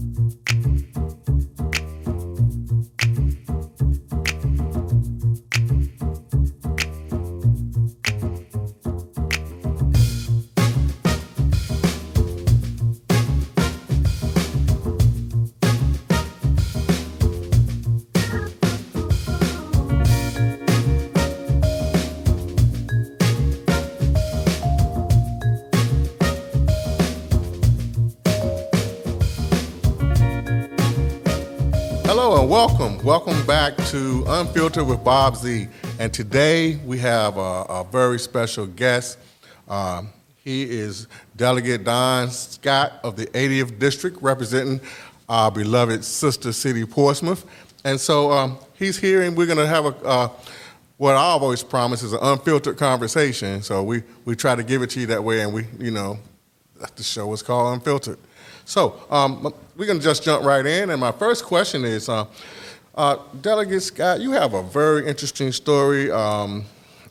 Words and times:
Thank 0.00 0.40
you. 2.92 2.99
Welcome. 32.50 32.98
Welcome 33.04 33.46
back 33.46 33.76
to 33.76 34.24
Unfiltered 34.26 34.84
with 34.84 35.04
Bob 35.04 35.36
Z. 35.36 35.68
And 36.00 36.12
today 36.12 36.80
we 36.84 36.98
have 36.98 37.36
a, 37.36 37.40
a 37.68 37.86
very 37.92 38.18
special 38.18 38.66
guest. 38.66 39.18
Um, 39.68 40.08
he 40.34 40.64
is 40.64 41.06
Delegate 41.36 41.84
Don 41.84 42.28
Scott 42.28 42.94
of 43.04 43.14
the 43.14 43.26
80th 43.26 43.78
District, 43.78 44.20
representing 44.20 44.80
our 45.28 45.52
beloved 45.52 46.04
sister 46.04 46.50
city, 46.50 46.84
Portsmouth. 46.84 47.46
And 47.84 48.00
so 48.00 48.32
um, 48.32 48.58
he's 48.74 48.98
here, 48.98 49.22
and 49.22 49.36
we're 49.36 49.46
going 49.46 49.56
to 49.58 49.68
have 49.68 49.84
a 49.84 50.04
uh, 50.04 50.28
what 50.96 51.14
I 51.14 51.20
always 51.20 51.62
promise 51.62 52.02
is 52.02 52.14
an 52.14 52.18
unfiltered 52.20 52.76
conversation. 52.76 53.62
So 53.62 53.84
we, 53.84 54.02
we 54.24 54.34
try 54.34 54.56
to 54.56 54.64
give 54.64 54.82
it 54.82 54.90
to 54.90 55.00
you 55.00 55.06
that 55.06 55.22
way, 55.22 55.42
and 55.42 55.54
we, 55.54 55.66
you 55.78 55.92
know, 55.92 56.18
the 56.96 57.04
show 57.04 57.32
is 57.32 57.44
called 57.44 57.74
Unfiltered. 57.74 58.18
So 58.70 58.94
um, 59.10 59.52
we're 59.76 59.86
going 59.86 59.98
to 59.98 60.04
just 60.04 60.22
jump 60.22 60.44
right 60.44 60.64
in. 60.64 60.90
And 60.90 61.00
my 61.00 61.10
first 61.10 61.44
question 61.44 61.84
is 61.84 62.08
uh, 62.08 62.26
uh, 62.94 63.16
Delegate 63.40 63.82
Scott, 63.82 64.20
you 64.20 64.30
have 64.30 64.54
a 64.54 64.62
very 64.62 65.08
interesting 65.08 65.50
story. 65.50 66.08
Um, 66.08 66.64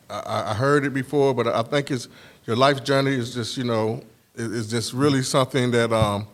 I, 0.09 0.51
I, 0.51 0.53
heard 0.53 0.85
it 0.85 0.93
before, 0.93 1.33
but 1.33 1.47
I 1.47 1.61
think 1.63 1.91
it's, 1.91 2.07
your 2.45 2.55
life 2.55 2.81
journey 2.85 3.11
is 3.11 3.33
just, 3.33 3.57
you 3.57 3.65
know, 3.65 4.01
is 4.35 4.69
just 4.69 4.93
really 4.93 5.21
something 5.21 5.69
that 5.71 5.91
um, 5.91 6.29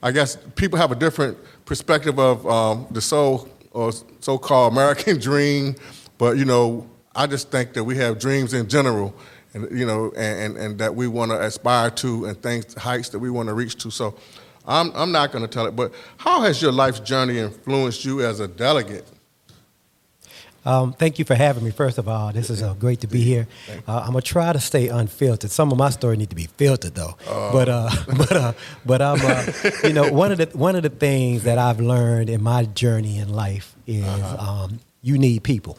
I 0.00 0.12
guess 0.12 0.38
people 0.54 0.78
have 0.78 0.92
a 0.92 0.96
different 0.96 1.36
perspective 1.64 2.20
of 2.20 2.46
um, 2.46 2.86
the 2.92 3.00
so 3.00 3.48
or 3.72 3.90
so-called 4.20 4.74
American 4.74 5.18
dream. 5.20 5.74
But 6.18 6.36
you 6.36 6.44
know, 6.44 6.88
I 7.16 7.26
just 7.26 7.50
think 7.50 7.72
that 7.72 7.82
we 7.82 7.96
have 7.96 8.20
dreams 8.20 8.54
in 8.54 8.68
general, 8.68 9.12
and 9.54 9.76
you 9.76 9.86
know, 9.86 10.12
and, 10.16 10.40
and, 10.40 10.56
and 10.56 10.78
that 10.78 10.94
we 10.94 11.08
want 11.08 11.32
to 11.32 11.42
aspire 11.42 11.90
to, 11.90 12.26
and 12.26 12.40
things, 12.40 12.74
heights 12.74 13.08
that 13.08 13.18
we 13.18 13.28
want 13.28 13.48
to 13.48 13.54
reach 13.54 13.74
to. 13.78 13.90
So, 13.90 14.16
I'm, 14.68 14.92
I'm 14.94 15.10
not 15.10 15.32
going 15.32 15.42
to 15.42 15.48
tell 15.48 15.66
it, 15.66 15.74
but 15.74 15.92
how 16.18 16.42
has 16.42 16.60
your 16.60 16.72
life's 16.72 17.00
journey 17.00 17.38
influenced 17.38 18.04
you 18.04 18.22
as 18.22 18.38
a 18.38 18.46
delegate? 18.46 19.06
Um, 20.64 20.92
thank 20.92 21.18
you 21.18 21.24
for 21.24 21.34
having 21.34 21.64
me. 21.64 21.70
First 21.70 21.96
of 21.96 22.08
all, 22.08 22.30
this 22.30 22.50
is 22.50 22.62
uh, 22.62 22.74
great 22.74 23.00
to 23.00 23.06
be 23.06 23.22
here. 23.22 23.48
Uh, 23.86 24.00
I'm 24.00 24.08
gonna 24.08 24.20
try 24.20 24.52
to 24.52 24.60
stay 24.60 24.88
unfiltered. 24.88 25.50
Some 25.50 25.72
of 25.72 25.78
my 25.78 25.88
story 25.88 26.18
need 26.18 26.28
to 26.28 26.36
be 26.36 26.46
filtered 26.46 26.94
though. 26.94 27.16
Uh. 27.26 27.52
But 27.52 27.68
uh, 27.70 27.90
but 28.18 28.32
uh, 28.32 28.52
but 28.84 29.00
I'm 29.00 29.18
uh, 29.22 29.70
you 29.84 29.94
know 29.94 30.12
one 30.12 30.30
of 30.30 30.36
the 30.36 30.46
one 30.52 30.76
of 30.76 30.82
the 30.82 30.90
things 30.90 31.44
that 31.44 31.56
I've 31.56 31.80
learned 31.80 32.28
in 32.28 32.42
my 32.42 32.64
journey 32.64 33.18
in 33.18 33.32
life 33.32 33.74
is 33.86 34.04
uh-huh. 34.04 34.64
um, 34.64 34.80
you 35.00 35.16
need 35.16 35.42
people. 35.42 35.78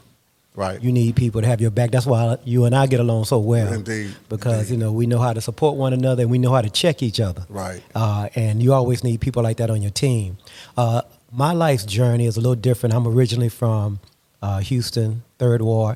Right. 0.59 0.83
You 0.83 0.91
need 0.91 1.15
people 1.15 1.39
to 1.39 1.47
have 1.47 1.61
your 1.61 1.71
back. 1.71 1.91
That's 1.91 2.05
why 2.05 2.37
you 2.43 2.65
and 2.65 2.75
I 2.75 2.85
get 2.85 2.99
along 2.99 3.23
so 3.23 3.39
well. 3.39 3.71
Indeed. 3.71 4.13
Because 4.27 4.63
Indeed. 4.63 4.71
you 4.73 4.77
know 4.77 4.91
we 4.91 5.07
know 5.07 5.19
how 5.19 5.31
to 5.31 5.39
support 5.39 5.77
one 5.77 5.93
another 5.93 6.23
and 6.23 6.29
we 6.29 6.37
know 6.37 6.51
how 6.51 6.61
to 6.61 6.69
check 6.69 7.01
each 7.01 7.21
other. 7.21 7.45
Right. 7.47 7.81
Uh, 7.95 8.27
and 8.35 8.61
you 8.61 8.73
always 8.73 9.01
need 9.01 9.21
people 9.21 9.41
like 9.41 9.55
that 9.57 9.69
on 9.69 9.81
your 9.81 9.91
team. 9.91 10.37
Uh, 10.75 11.03
my 11.31 11.53
life's 11.53 11.85
journey 11.85 12.25
is 12.25 12.35
a 12.35 12.41
little 12.41 12.55
different. 12.55 12.93
I'm 12.93 13.07
originally 13.07 13.47
from 13.47 14.01
uh, 14.41 14.59
Houston, 14.59 15.23
Third 15.37 15.61
Ward. 15.61 15.95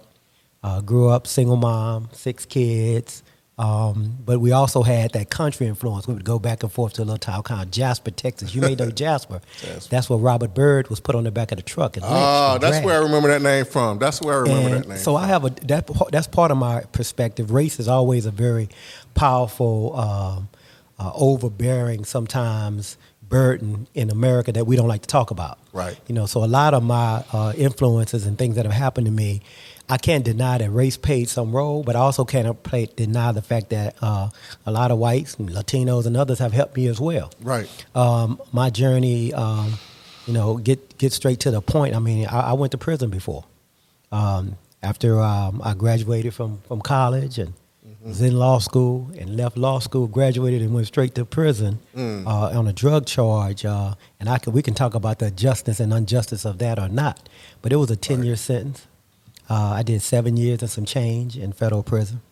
Uh, 0.63 0.79
grew 0.79 1.09
up 1.09 1.27
single 1.27 1.57
mom, 1.57 2.07
six 2.13 2.45
kids. 2.45 3.21
Um, 3.55 4.17
but 4.25 4.39
we 4.39 4.51
also 4.51 4.81
had 4.81 5.11
that 5.13 5.29
country 5.29 5.67
influence. 5.67 6.07
We 6.07 6.15
would 6.15 6.25
go 6.25 6.39
back 6.39 6.63
and 6.63 6.71
forth 6.71 6.93
to 6.93 7.03
a 7.03 7.05
little 7.05 7.19
town 7.19 7.43
called 7.43 7.71
Jasper, 7.71 8.09
Texas. 8.09 8.55
You 8.55 8.61
may 8.61 8.73
know 8.73 8.89
Jasper. 9.03 9.41
Jasper. 9.61 9.89
That's 9.91 10.09
where 10.09 10.17
Robert 10.17 10.55
Byrd 10.55 10.89
was 10.89 10.99
put 10.99 11.13
on 11.13 11.23
the 11.23 11.31
back 11.31 11.51
of 11.51 11.57
the 11.57 11.63
truck. 11.63 11.97
Oh, 12.01 12.57
that's 12.59 12.83
where 12.83 12.99
I 12.99 13.03
remember 13.03 13.27
that 13.27 13.43
name 13.43 13.65
from. 13.65 13.99
That's 13.99 14.21
where 14.21 14.35
I 14.35 14.37
remember 14.39 14.69
and 14.69 14.83
that 14.83 14.89
name. 14.89 14.97
So 14.97 15.13
from. 15.13 15.23
I 15.23 15.27
have 15.27 15.45
a 15.45 15.49
that 15.67 15.87
that's 16.11 16.27
part 16.27 16.49
of 16.49 16.57
my 16.57 16.81
perspective. 16.93 17.51
Race 17.51 17.79
is 17.79 17.87
always 17.87 18.25
a 18.25 18.31
very 18.31 18.69
powerful, 19.13 19.95
um, 19.97 20.49
uh, 20.97 21.11
overbearing, 21.13 22.05
sometimes 22.05 22.97
burden 23.21 23.87
in 23.93 24.11
America 24.11 24.51
that 24.51 24.65
we 24.65 24.75
don't 24.75 24.87
like 24.87 25.01
to 25.01 25.07
talk 25.07 25.31
about. 25.31 25.57
Right. 25.71 25.99
You 26.07 26.15
know, 26.15 26.25
so 26.25 26.43
a 26.43 26.45
lot 26.45 26.73
of 26.73 26.83
my 26.83 27.23
uh, 27.33 27.53
influences 27.57 28.25
and 28.27 28.37
things 28.37 28.55
that 28.55 28.65
have 28.65 28.73
happened 28.73 29.05
to 29.05 29.11
me 29.11 29.41
I 29.93 29.97
can't 29.97 30.25
deny 30.25 30.57
that 30.57 30.71
race 30.71 30.97
played 30.97 31.29
some 31.29 31.51
role, 31.51 31.83
but 31.83 31.95
I 31.95 31.99
also 31.99 32.25
can't 32.25 32.63
play, 32.63 32.89
deny 32.95 33.31
the 33.31 33.43
fact 33.43 33.69
that 33.69 33.95
uh, 34.01 34.31
a 34.65 34.71
lot 34.71 34.89
of 34.89 34.97
whites, 34.97 35.35
Latinos, 35.35 36.07
and 36.07 36.17
others 36.17 36.39
have 36.39 36.51
helped 36.51 36.75
me 36.75 36.87
as 36.87 36.99
well. 36.99 37.31
Right. 37.39 37.69
Um, 37.93 38.41
my 38.51 38.71
journey, 38.71 39.35
um, 39.35 39.73
you 40.25 40.33
know, 40.33 40.57
get 40.57 40.97
get 40.97 41.13
straight 41.13 41.41
to 41.41 41.51
the 41.51 41.61
point. 41.61 41.95
I 41.95 41.99
mean, 41.99 42.25
I, 42.25 42.39
I 42.39 42.53
went 42.53 42.71
to 42.71 42.79
prison 42.79 43.11
before. 43.11 43.45
Um, 44.11 44.57
after 44.81 45.21
um, 45.21 45.61
I 45.63 45.75
graduated 45.75 46.33
from 46.33 46.61
from 46.67 46.81
college 46.81 47.37
and 47.37 47.53
mm-hmm. 47.87 48.07
was 48.07 48.19
in 48.19 48.35
law 48.35 48.57
school 48.57 49.11
and 49.19 49.37
left 49.37 49.57
law 49.57 49.77
school, 49.77 50.07
graduated 50.07 50.63
and 50.63 50.73
went 50.73 50.87
straight 50.87 51.13
to 51.13 51.23
prison 51.23 51.77
mm. 51.95 52.25
uh, 52.25 52.57
on 52.57 52.67
a 52.67 52.73
drug 52.73 53.05
charge. 53.05 53.63
Uh, 53.63 53.93
and 54.19 54.27
I 54.27 54.39
can, 54.39 54.53
we 54.53 54.63
can 54.63 54.73
talk 54.73 54.95
about 54.95 55.19
the 55.19 55.29
justice 55.29 55.79
and 55.79 55.93
injustice 55.93 56.45
of 56.45 56.57
that 56.57 56.79
or 56.79 56.89
not, 56.89 57.29
but 57.61 57.71
it 57.71 57.75
was 57.75 57.91
a 57.91 57.95
ten 57.95 58.17
right. 58.17 58.25
year 58.25 58.35
sentence. 58.37 58.87
Uh, 59.53 59.73
I 59.73 59.83
did 59.83 60.01
seven 60.01 60.35
years 60.35 60.63
and 60.63 60.71
some 60.71 60.83
change 60.83 61.37
in 61.37 61.53
federal 61.53 61.83
prison, 61.83 62.23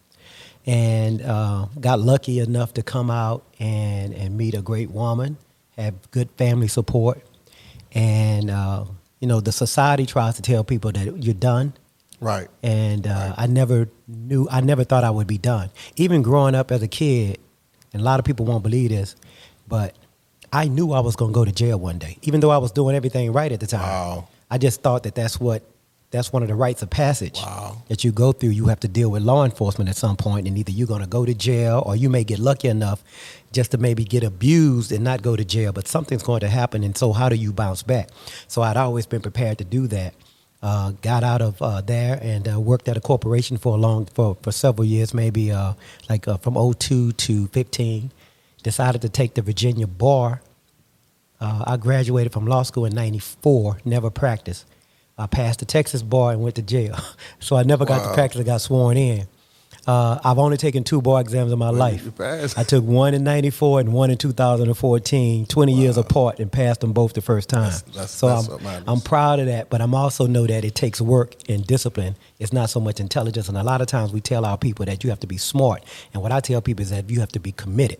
and 0.66 1.22
uh, 1.22 1.68
got 1.80 2.00
lucky 2.00 2.40
enough 2.40 2.74
to 2.74 2.82
come 2.82 3.12
out 3.12 3.44
and, 3.60 4.16
and 4.16 4.36
meet 4.36 4.56
a 4.56 4.62
great 4.64 4.90
woman, 4.90 5.38
have 5.78 5.94
good 6.10 6.32
family 6.32 6.68
support, 6.68 7.22
and 7.92 8.50
uh, 8.50 8.86
you 9.20 9.28
know 9.28 9.40
the 9.40 9.52
society 9.52 10.08
tries 10.08 10.34
to 10.38 10.42
tell 10.42 10.64
people 10.64 10.92
that 10.94 11.24
you're 11.24 11.36
done. 11.36 11.74
Right. 12.20 12.48
And 12.64 13.06
uh, 13.06 13.12
right. 13.12 13.34
I 13.38 13.46
never 13.46 13.88
knew, 14.08 14.48
I 14.50 14.62
never 14.62 14.84
thought 14.84 15.04
I 15.04 15.12
would 15.12 15.28
be 15.28 15.38
done. 15.38 15.70
Even 15.98 16.24
growing 16.24 16.56
up 16.56 16.72
as 16.72 16.82
a 16.82 16.88
kid, 16.88 17.38
and 17.94 18.02
a 18.02 18.04
lot 18.04 18.20
of 18.20 18.26
people 18.26 18.48
won't 18.48 18.64
believe 18.64 18.90
this, 18.90 19.16
but 19.68 19.96
I 20.52 20.68
knew 20.70 20.92
I 20.92 21.02
was 21.02 21.16
going 21.16 21.34
to 21.34 21.36
go 21.36 21.46
to 21.46 21.52
jail 21.52 21.80
one 21.80 22.00
day, 22.00 22.18
even 22.24 22.40
though 22.40 22.50
I 22.50 22.58
was 22.58 22.72
doing 22.72 22.96
everything 22.96 23.32
right 23.32 23.52
at 23.52 23.60
the 23.60 23.68
time. 23.68 23.82
Wow. 23.82 24.28
I 24.50 24.58
just 24.58 24.82
thought 24.82 25.04
that 25.04 25.14
that's 25.14 25.40
what 25.40 25.62
that's 26.12 26.34
one 26.34 26.44
of 26.44 26.50
the 26.50 26.56
rites 26.56 26.82
of 26.82 26.90
passage 26.90 27.40
wow. 27.42 27.82
that 27.88 28.04
you 28.04 28.12
go 28.12 28.34
through. 28.34 28.50
You 28.50 28.68
have 28.68 28.82
to 28.82 28.90
deal 28.90 29.10
with 29.10 29.24
law 29.24 29.46
enforcement 29.46 29.90
at 29.90 29.96
some 29.96 30.18
point, 30.18 30.46
and 30.46 30.58
either 30.58 30.72
you're 30.72 30.88
going 30.88 31.02
to 31.02 31.08
go 31.08 31.26
to 31.26 31.34
jail 31.34 31.82
or 31.86 31.96
you 31.96 32.10
may 32.10 32.26
get 32.26 32.38
lucky 32.38 32.68
enough 32.68 33.02
just 33.54 33.72
to 33.72 33.78
maybe 33.78 34.04
get 34.04 34.24
abused 34.24 34.92
and 34.92 35.06
not 35.06 35.22
go 35.22 35.38
to 35.38 35.46
jail. 35.46 35.72
But 35.72 35.88
something's 35.88 36.24
going 36.24 36.42
to 36.42 36.50
happen, 36.50 36.84
and 36.84 36.98
so 36.98 37.14
how 37.14 37.30
do 37.30 37.36
you 37.36 37.54
bounce 37.54 37.82
back? 37.82 38.10
So 38.48 38.62
I'd 38.62 38.76
always 38.76 39.06
been 39.06 39.22
prepared 39.22 39.58
to 39.60 39.64
do 39.64 39.88
that. 39.88 40.14
Uh, 40.62 40.92
got 41.02 41.24
out 41.24 41.42
of 41.42 41.60
uh, 41.62 41.82
there 41.82 42.20
and 42.22 42.48
uh, 42.48 42.60
worked 42.60 42.88
at 42.88 42.96
a 42.96 43.02
corporation 43.02 43.58
for 43.58 43.74
a 43.74 43.78
long 43.80 44.06
for, 44.06 44.38
for 44.44 44.52
several 44.52 44.86
years, 44.86 45.12
maybe 45.14 45.52
uh, 45.52 45.74
like 46.08 46.28
uh, 46.28 46.38
from 46.38 46.56
02 46.76 47.14
to 47.14 47.48
15. 47.48 48.12
Decided 48.62 49.02
to 49.02 49.10
take 49.10 49.34
the 49.34 49.42
Virginia 49.42 49.88
bar. 49.88 50.42
Uh, 51.40 51.64
I 51.66 51.78
graduated 51.78 52.32
from 52.32 52.46
law 52.46 52.62
school 52.62 52.86
in 52.86 52.94
'94. 52.94 53.80
Never 53.86 54.12
practiced 54.12 54.68
I 55.22 55.28
passed 55.28 55.60
the 55.60 55.66
Texas 55.66 56.02
bar 56.02 56.32
and 56.32 56.42
went 56.42 56.56
to 56.56 56.62
jail. 56.62 56.98
so 57.40 57.56
I 57.56 57.64
never 57.64 57.86
got 57.86 58.02
wow. 58.02 58.10
to 58.10 58.14
practice. 58.14 58.42
I 58.42 58.44
got 58.44 58.62
sworn 58.62 58.98
in. 58.98 59.28
Uh, 59.88 60.20
I've 60.24 60.38
only 60.38 60.58
taken 60.58 60.84
two 60.84 61.02
bar 61.02 61.22
exams 61.22 61.52
in 61.52 61.58
my 61.58 61.70
life. 61.70 62.08
I 62.56 62.64
took 62.64 62.84
one 62.84 63.16
in 63.16 63.24
94 63.24 63.80
and 63.80 63.94
one 63.94 64.12
in 64.12 64.18
2014, 64.18 65.46
20 65.48 65.74
wow. 65.74 65.80
years 65.80 65.98
apart, 65.98 66.40
and 66.40 66.52
passed 66.52 66.82
them 66.82 66.94
both 66.94 67.14
the 67.14 67.22
first 67.22 67.50
time. 67.50 67.64
That's, 67.64 67.82
that's, 67.82 68.12
so 68.12 68.28
that's 68.28 68.48
I'm, 68.48 68.84
I'm 68.88 69.02
proud 69.02 69.40
of 69.40 69.48
that, 69.48 69.72
but 69.72 69.82
I'm 69.82 69.96
also 69.96 70.28
know 70.28 70.46
that 70.46 70.64
it 70.64 70.76
takes 70.76 71.02
work 71.02 71.36
and 71.50 71.66
discipline. 71.66 72.16
It's 72.38 72.54
not 72.54 72.70
so 72.70 72.80
much 72.80 73.00
intelligence. 73.00 73.50
And 73.50 73.58
a 73.58 73.64
lot 73.64 73.82
of 73.82 73.88
times 73.88 74.14
we 74.14 74.22
tell 74.22 74.46
our 74.46 74.58
people 74.58 74.86
that 74.86 75.04
you 75.04 75.10
have 75.10 75.20
to 75.22 75.28
be 75.28 75.38
smart. 75.38 75.84
And 76.14 76.22
what 76.22 76.32
I 76.32 76.42
tell 76.42 76.62
people 76.62 76.84
is 76.84 76.92
that 76.92 77.10
you 77.10 77.20
have 77.20 77.32
to 77.32 77.40
be 77.40 77.52
committed 77.52 78.00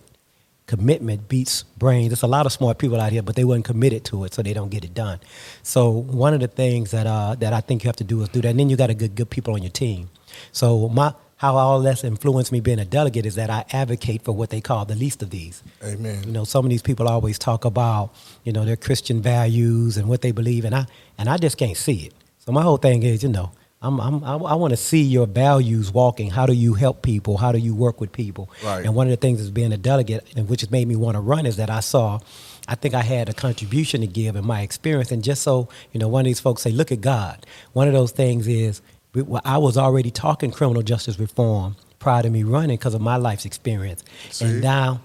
commitment 0.72 1.28
beats 1.28 1.64
brains. 1.76 2.08
There's 2.08 2.22
a 2.22 2.26
lot 2.26 2.46
of 2.46 2.52
smart 2.52 2.78
people 2.78 2.98
out 2.98 3.12
here, 3.12 3.22
but 3.22 3.36
they 3.36 3.44
weren't 3.44 3.66
committed 3.66 4.06
to 4.06 4.24
it, 4.24 4.32
so 4.32 4.40
they 4.40 4.54
don't 4.54 4.70
get 4.70 4.86
it 4.86 4.94
done. 4.94 5.20
So 5.62 5.90
one 5.90 6.32
of 6.32 6.40
the 6.40 6.48
things 6.48 6.92
that 6.92 7.06
uh, 7.06 7.34
that 7.40 7.52
I 7.52 7.60
think 7.60 7.84
you 7.84 7.88
have 7.88 7.96
to 7.96 8.04
do 8.04 8.22
is 8.22 8.30
do 8.30 8.40
that. 8.40 8.48
And 8.48 8.58
then 8.58 8.70
you 8.70 8.76
got 8.76 8.86
to 8.86 8.94
get 8.94 9.14
good 9.14 9.28
people 9.28 9.52
on 9.52 9.62
your 9.62 9.70
team. 9.84 10.08
So 10.52 10.88
my 10.88 11.12
how 11.36 11.56
all 11.56 11.80
that's 11.82 12.04
influenced 12.04 12.52
me 12.52 12.60
being 12.60 12.78
a 12.78 12.86
delegate 12.86 13.26
is 13.26 13.34
that 13.34 13.50
I 13.50 13.66
advocate 13.70 14.22
for 14.24 14.32
what 14.32 14.48
they 14.48 14.62
call 14.62 14.86
the 14.86 14.94
least 14.94 15.22
of 15.22 15.28
these. 15.28 15.62
Amen. 15.84 16.22
You 16.24 16.32
know, 16.32 16.44
some 16.44 16.64
of 16.64 16.70
these 16.70 16.82
people 16.88 17.06
always 17.06 17.38
talk 17.38 17.66
about 17.66 18.14
you 18.44 18.52
know 18.54 18.64
their 18.64 18.80
Christian 18.86 19.20
values 19.20 19.98
and 19.98 20.08
what 20.08 20.22
they 20.22 20.32
believe, 20.32 20.64
and 20.64 20.74
I 20.74 20.86
and 21.18 21.28
I 21.28 21.36
just 21.36 21.58
can't 21.58 21.76
see 21.76 21.98
it. 22.06 22.14
So 22.38 22.50
my 22.50 22.62
whole 22.62 22.78
thing 22.78 23.02
is, 23.02 23.22
you 23.22 23.28
know, 23.28 23.52
I'm, 23.82 24.00
I'm, 24.00 24.22
I, 24.22 24.34
I 24.36 24.54
want 24.54 24.70
to 24.70 24.76
see 24.76 25.02
your 25.02 25.26
values 25.26 25.92
walking. 25.92 26.30
How 26.30 26.46
do 26.46 26.52
you 26.52 26.74
help 26.74 27.02
people? 27.02 27.36
How 27.36 27.50
do 27.50 27.58
you 27.58 27.74
work 27.74 28.00
with 28.00 28.12
people? 28.12 28.48
Right. 28.64 28.84
And 28.84 28.94
one 28.94 29.08
of 29.08 29.10
the 29.10 29.16
things 29.16 29.40
as 29.40 29.50
being 29.50 29.72
a 29.72 29.76
delegate, 29.76 30.24
and 30.36 30.48
which 30.48 30.60
has 30.60 30.70
made 30.70 30.86
me 30.86 30.94
want 30.94 31.16
to 31.16 31.20
run, 31.20 31.46
is 31.46 31.56
that 31.56 31.68
I 31.68 31.80
saw, 31.80 32.20
I 32.68 32.76
think 32.76 32.94
I 32.94 33.02
had 33.02 33.28
a 33.28 33.32
contribution 33.34 34.00
to 34.00 34.06
give 34.06 34.36
in 34.36 34.46
my 34.46 34.62
experience. 34.62 35.10
And 35.10 35.24
just 35.24 35.42
so, 35.42 35.68
you 35.90 35.98
know, 35.98 36.06
one 36.06 36.20
of 36.20 36.26
these 36.26 36.40
folks 36.40 36.62
say, 36.62 36.70
look 36.70 36.92
at 36.92 37.00
God. 37.00 37.44
One 37.72 37.88
of 37.88 37.92
those 37.92 38.12
things 38.12 38.46
is, 38.46 38.80
well, 39.14 39.42
I 39.44 39.58
was 39.58 39.76
already 39.76 40.10
talking 40.10 40.52
criminal 40.52 40.82
justice 40.82 41.18
reform 41.18 41.76
prior 41.98 42.22
to 42.22 42.30
me 42.30 42.44
running 42.44 42.76
because 42.76 42.94
of 42.94 43.00
my 43.00 43.16
life's 43.16 43.44
experience. 43.44 44.04
See? 44.30 44.44
And 44.44 44.60
now 44.62 45.00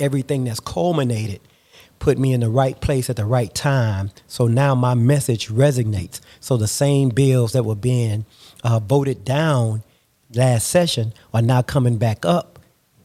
everything 0.00 0.44
that's 0.44 0.60
culminated 0.60 1.40
put 1.98 2.18
me 2.18 2.32
in 2.32 2.40
the 2.40 2.50
right 2.50 2.80
place 2.80 3.08
at 3.08 3.16
the 3.16 3.24
right 3.24 3.54
time. 3.54 4.10
So 4.26 4.46
now 4.46 4.74
my 4.74 4.94
message 4.94 5.48
resonates. 5.48 6.20
So 6.40 6.56
the 6.56 6.68
same 6.68 7.08
bills 7.08 7.52
that 7.52 7.64
were 7.64 7.74
being 7.74 8.26
uh, 8.62 8.78
voted 8.80 9.24
down 9.24 9.82
last 10.34 10.68
session 10.68 11.12
are 11.32 11.42
now 11.42 11.62
coming 11.62 11.96
back 11.96 12.24
up 12.24 12.58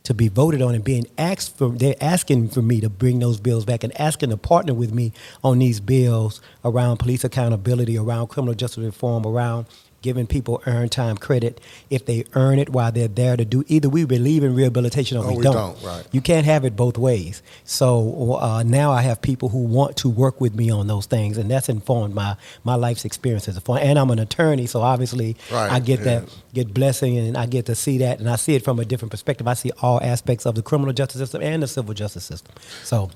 to 0.03 0.13
be 0.13 0.27
voted 0.27 0.61
on 0.61 0.73
and 0.73 0.83
being 0.83 1.05
asked 1.17 1.55
for. 1.57 1.69
They're 1.69 1.95
asking 2.01 2.49
for 2.49 2.61
me 2.61 2.81
to 2.81 2.89
bring 2.89 3.19
those 3.19 3.39
bills 3.39 3.65
back 3.65 3.83
and 3.83 3.99
asking 3.99 4.31
to 4.31 4.37
partner 4.37 4.73
with 4.73 4.93
me 4.93 5.13
on 5.43 5.59
these 5.59 5.79
bills 5.79 6.41
around 6.65 6.97
police 6.97 7.23
accountability, 7.23 7.97
around 7.97 8.27
criminal 8.27 8.55
justice 8.55 8.83
reform, 8.83 9.25
around 9.25 9.67
giving 10.01 10.27
people 10.27 10.61
earned 10.65 10.91
time 10.91 11.17
credit 11.17 11.59
if 11.89 12.05
they 12.05 12.23
earn 12.33 12.59
it 12.59 12.69
while 12.69 12.91
they're 12.91 13.07
there 13.07 13.35
to 13.37 13.45
do 13.45 13.63
either 13.67 13.89
we 13.89 14.05
believe 14.05 14.43
in 14.43 14.55
rehabilitation 14.55 15.17
or 15.17 15.25
Or 15.25 15.31
we, 15.31 15.37
we 15.37 15.43
don't. 15.43 15.53
don't, 15.55 15.83
right. 15.83 16.05
You 16.11 16.21
can't 16.21 16.45
have 16.45 16.63
it 16.65 16.75
both 16.75 16.97
ways. 16.97 17.41
So 17.65 18.37
uh, 18.39 18.63
now 18.63 18.91
I 18.91 19.01
have 19.01 19.21
people 19.21 19.49
who 19.49 19.59
want 19.63 19.97
to 19.97 20.09
work 20.09 20.39
with 20.39 20.55
me 20.55 20.69
on 20.69 20.87
those 20.87 21.05
things, 21.05 21.37
and 21.37 21.49
that's 21.51 21.69
informed 21.69 22.15
my 22.15 22.35
my 22.63 22.75
life's 22.75 23.05
experience 23.05 23.47
as 23.47 23.57
a 23.57 23.61
fun. 23.61 23.79
And 23.79 23.99
I'm 23.99 24.09
an 24.11 24.19
attorney, 24.19 24.65
so 24.67 24.81
obviously 24.81 25.35
Right, 25.51 25.71
I 25.71 25.79
get 25.79 26.03
that 26.03 26.23
get 26.53 26.73
blessing, 26.73 27.17
and 27.17 27.37
I 27.37 27.45
get 27.45 27.65
to 27.67 27.75
see 27.75 27.97
that, 27.99 28.19
and 28.19 28.29
I 28.29 28.35
see 28.37 28.55
it 28.55 28.63
from 28.63 28.79
a 28.79 28.85
different 28.85 29.11
perspective. 29.11 29.47
I 29.47 29.53
see 29.53 29.71
all 29.81 29.99
aspects 30.01 30.45
of 30.45 30.55
the 30.55 30.61
criminal 30.61 30.93
justice 30.93 31.19
system 31.19 31.41
and 31.41 31.61
the 31.61 31.67
civil 31.67 31.93
justice 31.93 32.23
system. 32.23 32.55
So 32.83 33.11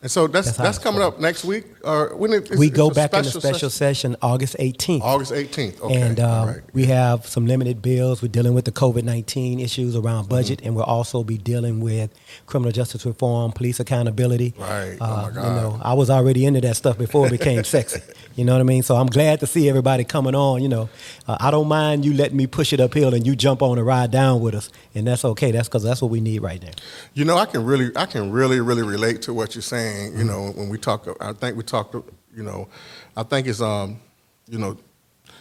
And 0.00 0.08
so 0.08 0.28
that's 0.28 0.46
That's 0.46 0.58
that's, 0.58 0.78
coming 0.78 1.02
up 1.02 1.18
next 1.18 1.44
week, 1.44 1.64
or 1.82 2.14
when 2.14 2.32
it, 2.32 2.50
we 2.56 2.70
go 2.70 2.88
back 2.88 3.12
in 3.14 3.22
the 3.24 3.30
special 3.30 3.40
special 3.40 3.70
session, 3.70 4.14
August 4.22 4.56
18th. 4.60 5.00
August 5.00 5.32
18th. 5.32 5.80
Okay, 5.80 6.00
And 6.00 6.20
all 6.20 6.46
right. 6.46 6.60
we 6.72 6.84
have 6.86 7.26
some 7.26 7.46
limited 7.46 7.82
bills. 7.82 8.22
We're 8.22 8.28
dealing 8.28 8.54
with 8.54 8.64
the 8.64 8.70
COVID 8.70 9.02
19 9.02 9.58
issues 9.58 9.96
around 9.96 10.26
Mm-hmm. 10.26 10.28
budget, 10.36 10.60
and 10.62 10.76
we'll 10.76 10.84
also 10.84 11.24
be 11.24 11.36
dealing 11.36 11.80
with 11.80 12.12
criminal 12.46 12.70
justice 12.70 13.04
reform, 13.04 13.50
police 13.50 13.80
accountability. 13.80 14.54
Right. 14.56 14.98
Oh, 15.00 15.04
Uh, 15.04 15.30
my 15.34 15.42
You 15.48 15.54
know, 15.62 15.80
I 15.82 15.94
was 15.94 16.10
already 16.10 16.46
into 16.46 16.60
that 16.60 16.76
stuff 16.76 16.96
before 16.96 17.26
it 17.26 17.30
became 17.30 17.64
sexy. 17.76 18.00
You 18.36 18.44
know 18.44 18.52
what 18.52 18.60
I 18.60 18.64
mean? 18.64 18.84
So 18.84 18.94
I'm 18.94 19.08
glad 19.08 19.40
to 19.40 19.48
see 19.48 19.68
everybody 19.68 20.04
coming 20.04 20.36
on. 20.36 20.62
You 20.62 20.68
know, 20.68 20.88
uh, 21.26 21.38
I 21.40 21.50
don't 21.50 21.66
mind 21.66 22.04
you 22.04 22.14
letting 22.14 22.36
me 22.36 22.46
push 22.46 22.72
it 22.72 22.78
uphill 22.78 23.14
and 23.14 23.26
you 23.26 23.34
jump 23.34 23.62
on 23.62 23.78
and 23.78 23.84
ride 23.86 24.12
down 24.12 24.40
with 24.42 24.54
us, 24.54 24.70
and 24.94 25.08
that's 25.08 25.24
okay. 25.24 25.50
That's 25.50 25.66
because 25.66 25.82
that's 25.82 26.00
what 26.00 26.12
we 26.12 26.20
need 26.20 26.40
right 26.40 26.62
now. 26.62 26.70
You 27.14 27.24
know, 27.24 27.36
I 27.36 27.46
can 27.46 27.64
really, 27.64 27.90
I 27.96 28.06
can 28.06 28.30
really, 28.30 28.60
really 28.60 28.82
relate 28.82 29.22
to 29.22 29.34
what 29.34 29.56
you're 29.56 29.62
saying. 29.62 29.87
Mm-hmm. 29.94 30.18
You 30.18 30.24
know, 30.24 30.52
when 30.54 30.68
we 30.68 30.78
talk, 30.78 31.06
I 31.20 31.32
think 31.32 31.56
we 31.56 31.62
talked. 31.62 31.94
You 32.34 32.42
know, 32.42 32.68
I 33.16 33.22
think 33.22 33.46
it's 33.46 33.60
um, 33.60 34.00
you 34.48 34.58
know, 34.58 34.76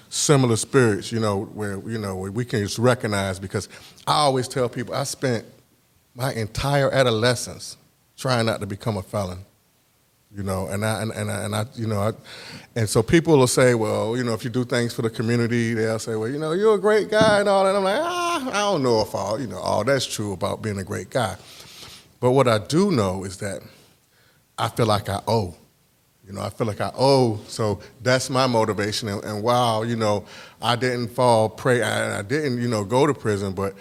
similar 0.09 0.55
spirits. 0.55 1.11
You 1.11 1.19
know, 1.19 1.45
where 1.45 1.79
you 1.87 1.97
know 1.97 2.15
where 2.15 2.31
we 2.31 2.45
can 2.45 2.59
just 2.59 2.79
recognize 2.79 3.39
because 3.39 3.69
I 4.05 4.13
always 4.13 4.47
tell 4.47 4.69
people 4.69 4.93
I 4.93 5.03
spent 5.03 5.45
my 6.15 6.33
entire 6.33 6.91
adolescence 6.91 7.77
trying 8.17 8.47
not 8.47 8.59
to 8.59 8.65
become 8.65 8.97
a 8.97 9.03
felon. 9.03 9.39
You 10.35 10.43
know, 10.43 10.67
and 10.67 10.83
I 10.83 11.01
and, 11.01 11.11
and 11.11 11.31
I, 11.31 11.43
and 11.45 11.55
I 11.55 11.65
you 11.75 11.87
know, 11.87 11.99
I, 12.01 12.11
and 12.75 12.87
so 12.87 13.01
people 13.01 13.37
will 13.37 13.47
say, 13.47 13.75
well, 13.75 14.17
you 14.17 14.23
know, 14.23 14.33
if 14.33 14.43
you 14.43 14.49
do 14.49 14.65
things 14.65 14.93
for 14.93 15.01
the 15.01 15.09
community, 15.09 15.73
they'll 15.73 15.99
say, 15.99 16.15
well, 16.15 16.29
you 16.29 16.37
know, 16.37 16.51
you're 16.51 16.75
a 16.75 16.79
great 16.79 17.09
guy 17.09 17.39
and 17.39 17.47
all 17.47 17.63
that. 17.63 17.75
I'm 17.75 17.83
like, 17.83 18.01
ah, 18.01 18.49
I 18.49 18.71
don't 18.71 18.83
know 18.83 19.01
if 19.01 19.15
all 19.15 19.39
you 19.39 19.47
know 19.47 19.57
all 19.57 19.83
that's 19.83 20.05
true 20.05 20.33
about 20.33 20.61
being 20.61 20.79
a 20.79 20.83
great 20.83 21.09
guy. 21.09 21.37
But 22.19 22.31
what 22.31 22.47
I 22.47 22.57
do 22.57 22.91
know 22.91 23.23
is 23.23 23.37
that 23.37 23.61
I 24.57 24.69
feel 24.69 24.85
like 24.85 25.09
I 25.09 25.21
owe. 25.27 25.55
You 26.25 26.33
know, 26.33 26.41
I 26.41 26.49
feel 26.49 26.67
like 26.67 26.81
I 26.81 26.91
owe. 26.97 27.39
So 27.47 27.79
that's 28.01 28.29
my 28.29 28.47
motivation. 28.47 29.07
And, 29.07 29.23
and 29.23 29.43
while, 29.43 29.85
you 29.85 29.95
know, 29.95 30.25
I 30.61 30.75
didn't 30.75 31.09
fall 31.09 31.47
prey, 31.47 31.81
I, 31.81 32.19
I 32.19 32.21
didn't, 32.21 32.61
you 32.61 32.67
know, 32.67 32.83
go 32.83 33.07
to 33.07 33.13
prison, 33.13 33.53
but, 33.53 33.75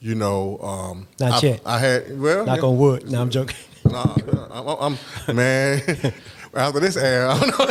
you 0.00 0.14
know, 0.14 0.58
um, 0.62 1.06
Not 1.18 1.44
I, 1.44 1.46
yet. 1.46 1.60
I 1.66 1.78
had, 1.78 2.18
well, 2.18 2.46
Knock 2.46 2.58
yeah. 2.58 2.64
on 2.64 2.78
wood. 2.78 3.10
No, 3.10 3.20
I'm 3.20 3.30
joking. 3.30 3.56
Nah, 3.90 4.14
I'm, 4.52 4.98
I'm 5.28 5.34
man. 5.36 5.80
after 6.54 6.80
this 6.80 6.96
air, 6.98 7.26
I 7.28 7.40
don't 7.40 7.58
know. 7.58 7.66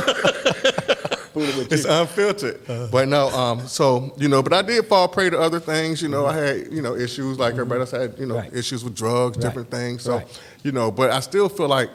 it's 1.69 1.85
unfiltered. 1.85 2.59
But 2.91 3.07
no, 3.07 3.29
um, 3.29 3.67
so 3.67 4.13
you 4.17 4.27
know, 4.27 4.41
but 4.41 4.51
I 4.51 4.63
did 4.63 4.85
fall 4.87 5.07
prey 5.07 5.29
to 5.29 5.39
other 5.39 5.59
things. 5.59 6.01
You 6.01 6.09
know, 6.09 6.25
I 6.25 6.33
had 6.35 6.73
you 6.73 6.81
know 6.81 6.95
issues 6.95 7.37
like 7.37 7.53
everybody 7.53 7.81
else 7.81 7.91
had. 7.91 8.17
You 8.17 8.25
know, 8.25 8.35
Right. 8.37 8.51
issues 8.53 8.83
with 8.83 8.95
drugs, 8.95 9.37
Right. 9.37 9.43
different 9.43 9.69
things. 9.69 10.01
So 10.03 10.15
Right. 10.17 10.41
you 10.63 10.71
know, 10.71 10.89
but 10.91 11.11
I 11.11 11.19
still 11.19 11.47
feel 11.47 11.67
like 11.67 11.89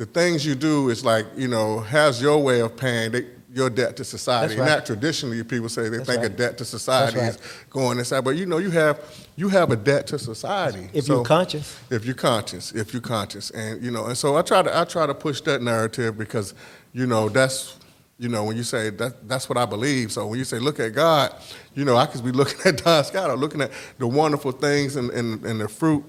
the 0.00 0.06
things 0.06 0.46
you 0.46 0.54
do 0.54 0.88
is 0.88 1.04
like 1.04 1.26
you 1.36 1.46
know 1.46 1.80
has 1.80 2.22
your 2.22 2.42
way 2.42 2.60
of 2.60 2.74
paying. 2.74 3.12
They, 3.12 3.26
your 3.52 3.68
debt 3.68 3.96
to 3.96 4.04
society. 4.04 4.56
Right. 4.56 4.64
Not 4.68 4.86
traditionally, 4.86 5.42
people 5.42 5.68
say 5.68 5.88
they 5.88 5.96
That's 5.96 6.08
think 6.08 6.22
a 6.22 6.28
debt 6.28 6.56
to 6.58 6.64
society 6.64 7.18
That's 7.18 7.34
is 7.34 7.42
going 7.68 7.98
inside, 7.98 8.20
but 8.20 8.36
you 8.36 8.46
know, 8.46 8.58
you 8.58 8.70
have 8.70 9.00
you 9.34 9.48
have 9.48 9.72
a 9.72 9.76
debt 9.76 10.06
to 10.06 10.20
society 10.20 10.88
If 10.92 11.06
So- 11.06 11.14
you're 11.16 11.24
conscious. 11.24 11.76
if 11.90 12.04
you're 12.04 12.14
conscious, 12.14 12.70
if 12.70 12.92
you're 12.92 13.02
conscious, 13.02 13.50
and 13.50 13.82
you 13.82 13.90
know, 13.90 14.06
and 14.06 14.16
so 14.16 14.36
I 14.36 14.42
try 14.42 14.62
to 14.62 14.78
I 14.78 14.84
try 14.84 15.04
to 15.04 15.14
push 15.14 15.40
that 15.42 15.62
narrative 15.62 16.16
because 16.16 16.54
you 16.92 17.06
know 17.06 17.28
that's 17.28 17.74
you 18.18 18.28
know 18.28 18.44
when 18.44 18.56
you 18.56 18.62
say 18.62 18.88
that 18.90 19.28
that's 19.28 19.48
what 19.48 19.58
I 19.58 19.66
believe. 19.66 20.12
So 20.12 20.28
when 20.28 20.38
you 20.38 20.44
say 20.44 20.60
look 20.60 20.78
at 20.78 20.94
God, 20.94 21.34
you 21.74 21.84
know 21.84 21.96
I 21.96 22.06
could 22.06 22.24
be 22.24 22.30
looking 22.40 22.60
at 22.64 22.84
Don 22.84 23.02
Scott 23.04 23.30
or 23.30 23.36
looking 23.36 23.60
at 23.60 23.72
the 23.98 24.06
wonderful 24.06 24.52
things 24.52 24.94
and, 24.94 25.10
and, 25.10 25.44
and 25.44 25.60
the 25.60 25.68
fruit 25.68 26.04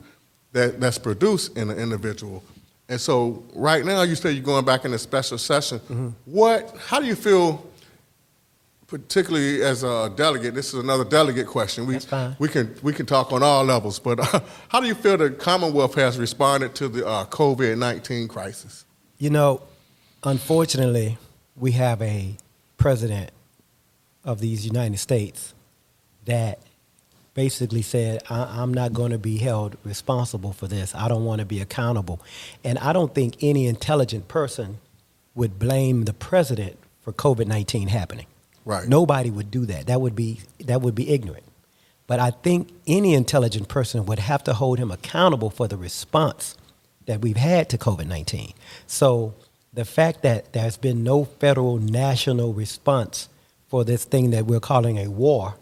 that, 0.51 0.79
that's 0.79 0.99
produced 0.99 1.57
in 1.57 1.71
an 1.71 1.79
individual. 1.79 2.43
And 2.91 2.99
so 2.99 3.41
right 3.53 3.85
now 3.85 4.01
you 4.01 4.15
say 4.15 4.31
you're 4.31 4.43
going 4.43 4.65
back 4.65 4.83
in 4.83 4.93
a 4.93 4.97
special 4.97 5.37
session. 5.37 5.79
Mm-hmm. 5.79 6.09
What? 6.25 6.75
How 6.77 6.99
do 6.99 7.05
you 7.07 7.15
feel? 7.15 7.65
Particularly 8.85 9.63
as 9.63 9.83
a 9.83 10.11
delegate, 10.13 10.53
this 10.53 10.73
is 10.73 10.83
another 10.83 11.05
delegate 11.05 11.47
question. 11.47 11.87
We, 11.87 11.93
That's 11.93 12.03
fine. 12.03 12.35
we 12.37 12.49
can 12.49 12.75
we 12.83 12.91
can 12.91 13.05
talk 13.05 13.31
on 13.31 13.41
all 13.41 13.63
levels, 13.63 13.97
but 13.97 14.19
uh, 14.19 14.41
how 14.67 14.81
do 14.81 14.87
you 14.87 14.95
feel 14.95 15.15
the 15.15 15.29
Commonwealth 15.29 15.95
has 15.95 16.19
responded 16.19 16.75
to 16.75 16.89
the 16.89 17.07
uh, 17.07 17.23
COVID 17.27 17.77
nineteen 17.77 18.27
crisis? 18.27 18.83
You 19.17 19.29
know, 19.29 19.61
unfortunately, 20.25 21.17
we 21.55 21.71
have 21.71 22.01
a 22.01 22.35
president 22.75 23.31
of 24.25 24.41
these 24.41 24.65
United 24.65 24.97
States 24.97 25.53
that 26.25 26.59
basically 27.33 27.81
said, 27.81 28.21
I- 28.29 28.61
I'm 28.61 28.73
not 28.73 28.93
going 28.93 29.11
to 29.11 29.17
be 29.17 29.37
held 29.37 29.77
responsible 29.83 30.53
for 30.53 30.67
this. 30.67 30.93
I 30.95 31.07
don't 31.07 31.25
want 31.25 31.39
to 31.39 31.45
be 31.45 31.61
accountable. 31.61 32.19
And 32.63 32.77
I 32.79 32.93
don't 32.93 33.13
think 33.15 33.35
any 33.41 33.67
intelligent 33.67 34.27
person 34.27 34.79
would 35.35 35.57
blame 35.59 36.05
the 36.05 36.13
president 36.13 36.77
for 37.01 37.13
COVID 37.13 37.47
19 37.47 37.87
happening. 37.87 38.27
Right. 38.65 38.87
Nobody 38.87 39.31
would 39.31 39.49
do 39.49 39.65
that. 39.65 39.87
That 39.87 40.01
would 40.01 40.15
be 40.15 40.41
that 40.59 40.81
would 40.81 40.93
be 40.95 41.09
ignorant. 41.09 41.43
But 42.05 42.19
I 42.19 42.31
think 42.31 42.69
any 42.85 43.13
intelligent 43.13 43.69
person 43.69 44.05
would 44.05 44.19
have 44.19 44.43
to 44.43 44.53
hold 44.53 44.77
him 44.79 44.91
accountable 44.91 45.49
for 45.49 45.67
the 45.67 45.77
response 45.77 46.57
that 47.05 47.21
we've 47.21 47.37
had 47.37 47.69
to 47.69 47.77
COVID 47.77 48.07
19. 48.07 48.53
So 48.85 49.33
the 49.73 49.85
fact 49.85 50.21
that 50.23 50.53
there's 50.53 50.77
been 50.77 51.03
no 51.03 51.23
federal 51.25 51.77
national 51.77 52.53
response 52.53 53.29
for 53.67 53.85
this 53.85 54.03
thing 54.03 54.31
that 54.31 54.45
we're 54.45 54.59
calling 54.59 54.97
a 54.99 55.07
war, 55.09 55.55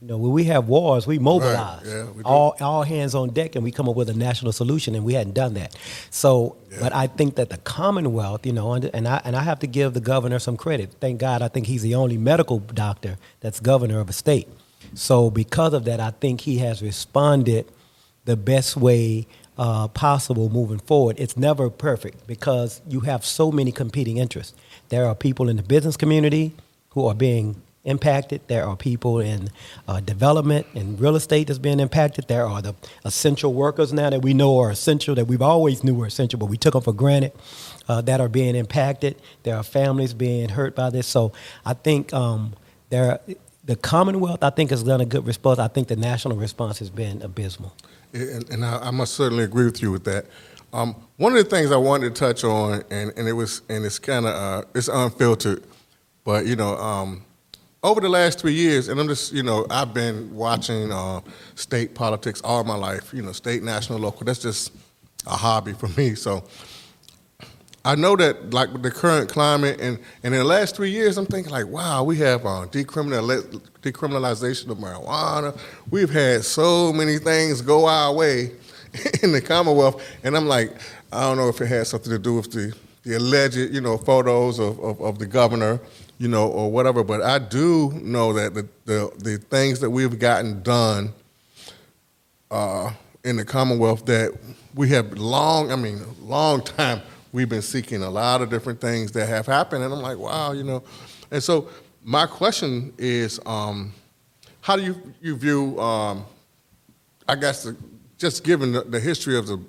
you 0.00 0.06
know, 0.06 0.16
when 0.16 0.30
we 0.30 0.44
have 0.44 0.68
wars, 0.68 1.08
we 1.08 1.18
mobilize. 1.18 1.82
yeah, 1.84 2.04
we 2.04 2.22
all, 2.22 2.56
all 2.60 2.84
hands 2.84 3.16
on 3.16 3.30
deck 3.30 3.56
and 3.56 3.64
we 3.64 3.72
come 3.72 3.88
up 3.88 3.96
with 3.96 4.08
a 4.08 4.14
national 4.14 4.52
solution, 4.52 4.94
and 4.94 5.04
we 5.04 5.14
hadn't 5.14 5.34
done 5.34 5.54
that. 5.54 5.76
So, 6.10 6.56
but 6.78 6.94
I 6.94 7.08
think 7.08 7.34
that 7.34 7.50
the 7.50 7.56
Commonwealth, 7.58 8.46
you 8.46 8.52
know, 8.52 8.74
and, 8.74 8.84
and 8.94 9.08
I 9.08 9.20
and 9.24 9.34
I 9.34 9.42
have 9.42 9.58
to 9.60 9.66
give 9.66 9.94
the 9.94 10.00
governor 10.00 10.38
some 10.38 10.56
credit. 10.56 10.94
Thank 11.00 11.18
God, 11.18 11.42
I 11.42 11.48
think 11.48 11.66
he's 11.66 11.82
the 11.82 11.96
only 11.96 12.16
medical 12.16 12.60
doctor 12.60 13.18
that's 13.40 13.58
governor 13.58 13.98
of 13.98 14.08
a 14.08 14.12
state. 14.12 14.48
So, 14.94 15.30
because 15.30 15.74
of 15.74 15.84
that, 15.86 15.98
I 15.98 16.10
think 16.10 16.42
he 16.42 16.58
has 16.58 16.80
responded 16.80 17.66
the 18.24 18.36
best 18.36 18.76
way 18.76 19.26
uh, 19.58 19.88
possible 19.88 20.48
moving 20.48 20.78
forward. 20.78 21.18
It's 21.18 21.36
never 21.36 21.68
perfect 21.70 22.26
because 22.28 22.80
you 22.88 23.00
have 23.00 23.24
so 23.24 23.50
many 23.50 23.72
competing 23.72 24.18
interests. 24.18 24.54
There 24.90 25.06
are 25.06 25.16
people 25.16 25.48
in 25.48 25.56
the 25.56 25.62
business 25.64 25.96
community 25.96 26.54
who 26.90 27.06
are 27.06 27.14
being 27.14 27.60
impacted. 27.88 28.40
There 28.46 28.64
are 28.66 28.76
people 28.76 29.18
in 29.20 29.48
uh, 29.88 30.00
development 30.00 30.66
and 30.74 31.00
real 31.00 31.16
estate 31.16 31.48
that's 31.48 31.58
being 31.58 31.80
impacted. 31.80 32.28
There 32.28 32.46
are 32.46 32.62
the 32.62 32.74
essential 33.04 33.52
workers 33.54 33.92
now 33.92 34.10
that 34.10 34.22
we 34.22 34.34
know 34.34 34.58
are 34.58 34.70
essential, 34.70 35.14
that 35.14 35.26
we've 35.26 35.42
always 35.42 35.82
knew 35.82 35.94
were 35.94 36.06
essential, 36.06 36.38
but 36.38 36.46
we 36.46 36.56
took 36.56 36.74
them 36.74 36.82
for 36.82 36.92
granted, 36.92 37.32
uh, 37.88 38.00
that 38.02 38.20
are 38.20 38.28
being 38.28 38.54
impacted. 38.54 39.16
There 39.42 39.56
are 39.56 39.62
families 39.62 40.14
being 40.14 40.50
hurt 40.50 40.74
by 40.74 40.90
this. 40.90 41.06
So 41.06 41.32
I 41.64 41.74
think 41.74 42.12
um, 42.12 42.54
there, 42.90 43.20
the 43.64 43.76
Commonwealth, 43.76 44.42
I 44.42 44.50
think, 44.50 44.70
has 44.70 44.82
done 44.82 45.00
a 45.00 45.06
good 45.06 45.26
response. 45.26 45.58
I 45.58 45.68
think 45.68 45.88
the 45.88 45.96
national 45.96 46.36
response 46.36 46.78
has 46.78 46.90
been 46.90 47.22
abysmal. 47.22 47.74
And, 48.12 48.48
and 48.50 48.64
I, 48.64 48.88
I 48.88 48.90
must 48.90 49.14
certainly 49.14 49.44
agree 49.44 49.64
with 49.64 49.82
you 49.82 49.90
with 49.90 50.04
that. 50.04 50.26
Um, 50.72 50.94
one 51.16 51.34
of 51.34 51.42
the 51.42 51.48
things 51.48 51.72
I 51.72 51.76
wanted 51.76 52.14
to 52.14 52.20
touch 52.20 52.44
on, 52.44 52.82
and, 52.90 53.12
and 53.16 53.26
it 53.26 53.32
was 53.32 53.62
and 53.70 53.86
it's 53.86 53.98
kind 53.98 54.26
of 54.26 54.34
uh, 54.34 54.68
it's 54.74 54.88
unfiltered, 54.88 55.64
but 56.24 56.46
you 56.46 56.56
know, 56.56 56.76
um, 56.76 57.24
over 57.82 58.00
the 58.00 58.08
last 58.08 58.40
three 58.40 58.54
years, 58.54 58.88
and 58.88 59.00
I'm 59.00 59.08
just, 59.08 59.32
you 59.32 59.42
know, 59.42 59.66
I've 59.70 59.94
been 59.94 60.34
watching 60.34 60.90
uh, 60.90 61.20
state 61.54 61.94
politics 61.94 62.40
all 62.42 62.64
my 62.64 62.74
life, 62.74 63.12
you 63.14 63.22
know, 63.22 63.32
state, 63.32 63.62
national, 63.62 64.00
local. 64.00 64.24
That's 64.24 64.40
just 64.40 64.72
a 65.26 65.36
hobby 65.36 65.72
for 65.72 65.88
me. 65.88 66.14
So 66.14 66.44
I 67.84 67.94
know 67.94 68.16
that, 68.16 68.52
like, 68.52 68.82
the 68.82 68.90
current 68.90 69.30
climate, 69.30 69.80
and, 69.80 69.98
and 70.24 70.34
in 70.34 70.40
the 70.40 70.44
last 70.44 70.74
three 70.74 70.90
years, 70.90 71.16
I'm 71.16 71.26
thinking, 71.26 71.52
like, 71.52 71.68
wow, 71.68 72.02
we 72.02 72.16
have 72.16 72.44
uh, 72.44 72.66
decriminal, 72.66 73.62
decriminalization 73.80 74.70
of 74.70 74.78
marijuana. 74.78 75.58
We've 75.88 76.10
had 76.10 76.44
so 76.44 76.92
many 76.92 77.18
things 77.18 77.62
go 77.62 77.86
our 77.86 78.12
way 78.12 78.52
in 79.22 79.30
the 79.32 79.40
Commonwealth. 79.40 80.02
And 80.24 80.36
I'm 80.36 80.46
like, 80.46 80.72
I 81.12 81.20
don't 81.20 81.36
know 81.36 81.48
if 81.48 81.60
it 81.60 81.66
has 81.66 81.88
something 81.88 82.10
to 82.10 82.18
do 82.18 82.34
with 82.34 82.50
the, 82.50 82.74
the 83.08 83.16
alleged, 83.16 83.56
you 83.56 83.80
know, 83.80 83.96
photos 83.96 84.58
of, 84.58 84.78
of, 84.80 85.00
of 85.00 85.18
the 85.18 85.26
governor 85.26 85.80
you 86.18 86.28
know, 86.28 86.48
or 86.48 86.70
whatever. 86.70 87.04
But 87.04 87.22
I 87.22 87.38
do 87.38 87.92
know 88.02 88.32
that 88.34 88.54
the 88.54 88.68
the, 88.84 89.10
the 89.18 89.38
things 89.38 89.80
that 89.80 89.90
we've 89.90 90.18
gotten 90.18 90.62
done 90.62 91.12
uh, 92.50 92.92
in 93.24 93.36
the 93.36 93.44
Commonwealth 93.44 94.04
that 94.06 94.36
we 94.74 94.88
have 94.90 95.16
long, 95.16 95.72
I 95.72 95.76
mean, 95.76 96.00
long 96.20 96.62
time 96.62 97.00
we've 97.32 97.48
been 97.48 97.62
seeking 97.62 98.02
a 98.02 98.10
lot 98.10 98.42
of 98.42 98.50
different 98.50 98.80
things 98.80 99.12
that 99.12 99.28
have 99.28 99.46
happened, 99.46 99.84
and 99.84 99.92
I'm 99.92 100.00
like, 100.00 100.18
wow, 100.18 100.52
you 100.52 100.64
know. 100.64 100.82
And 101.30 101.42
so 101.42 101.68
my 102.02 102.26
question 102.26 102.92
is, 102.98 103.38
um, 103.46 103.92
how 104.60 104.76
do 104.76 104.82
you 104.82 105.14
you 105.22 105.36
view? 105.36 105.80
Um, 105.80 106.24
I 107.30 107.36
guess 107.36 107.62
the, 107.62 107.76
just 108.16 108.42
given 108.42 108.72
the, 108.72 108.80
the 108.80 108.98
history 108.98 109.36
of 109.36 109.46
the, 109.46 109.60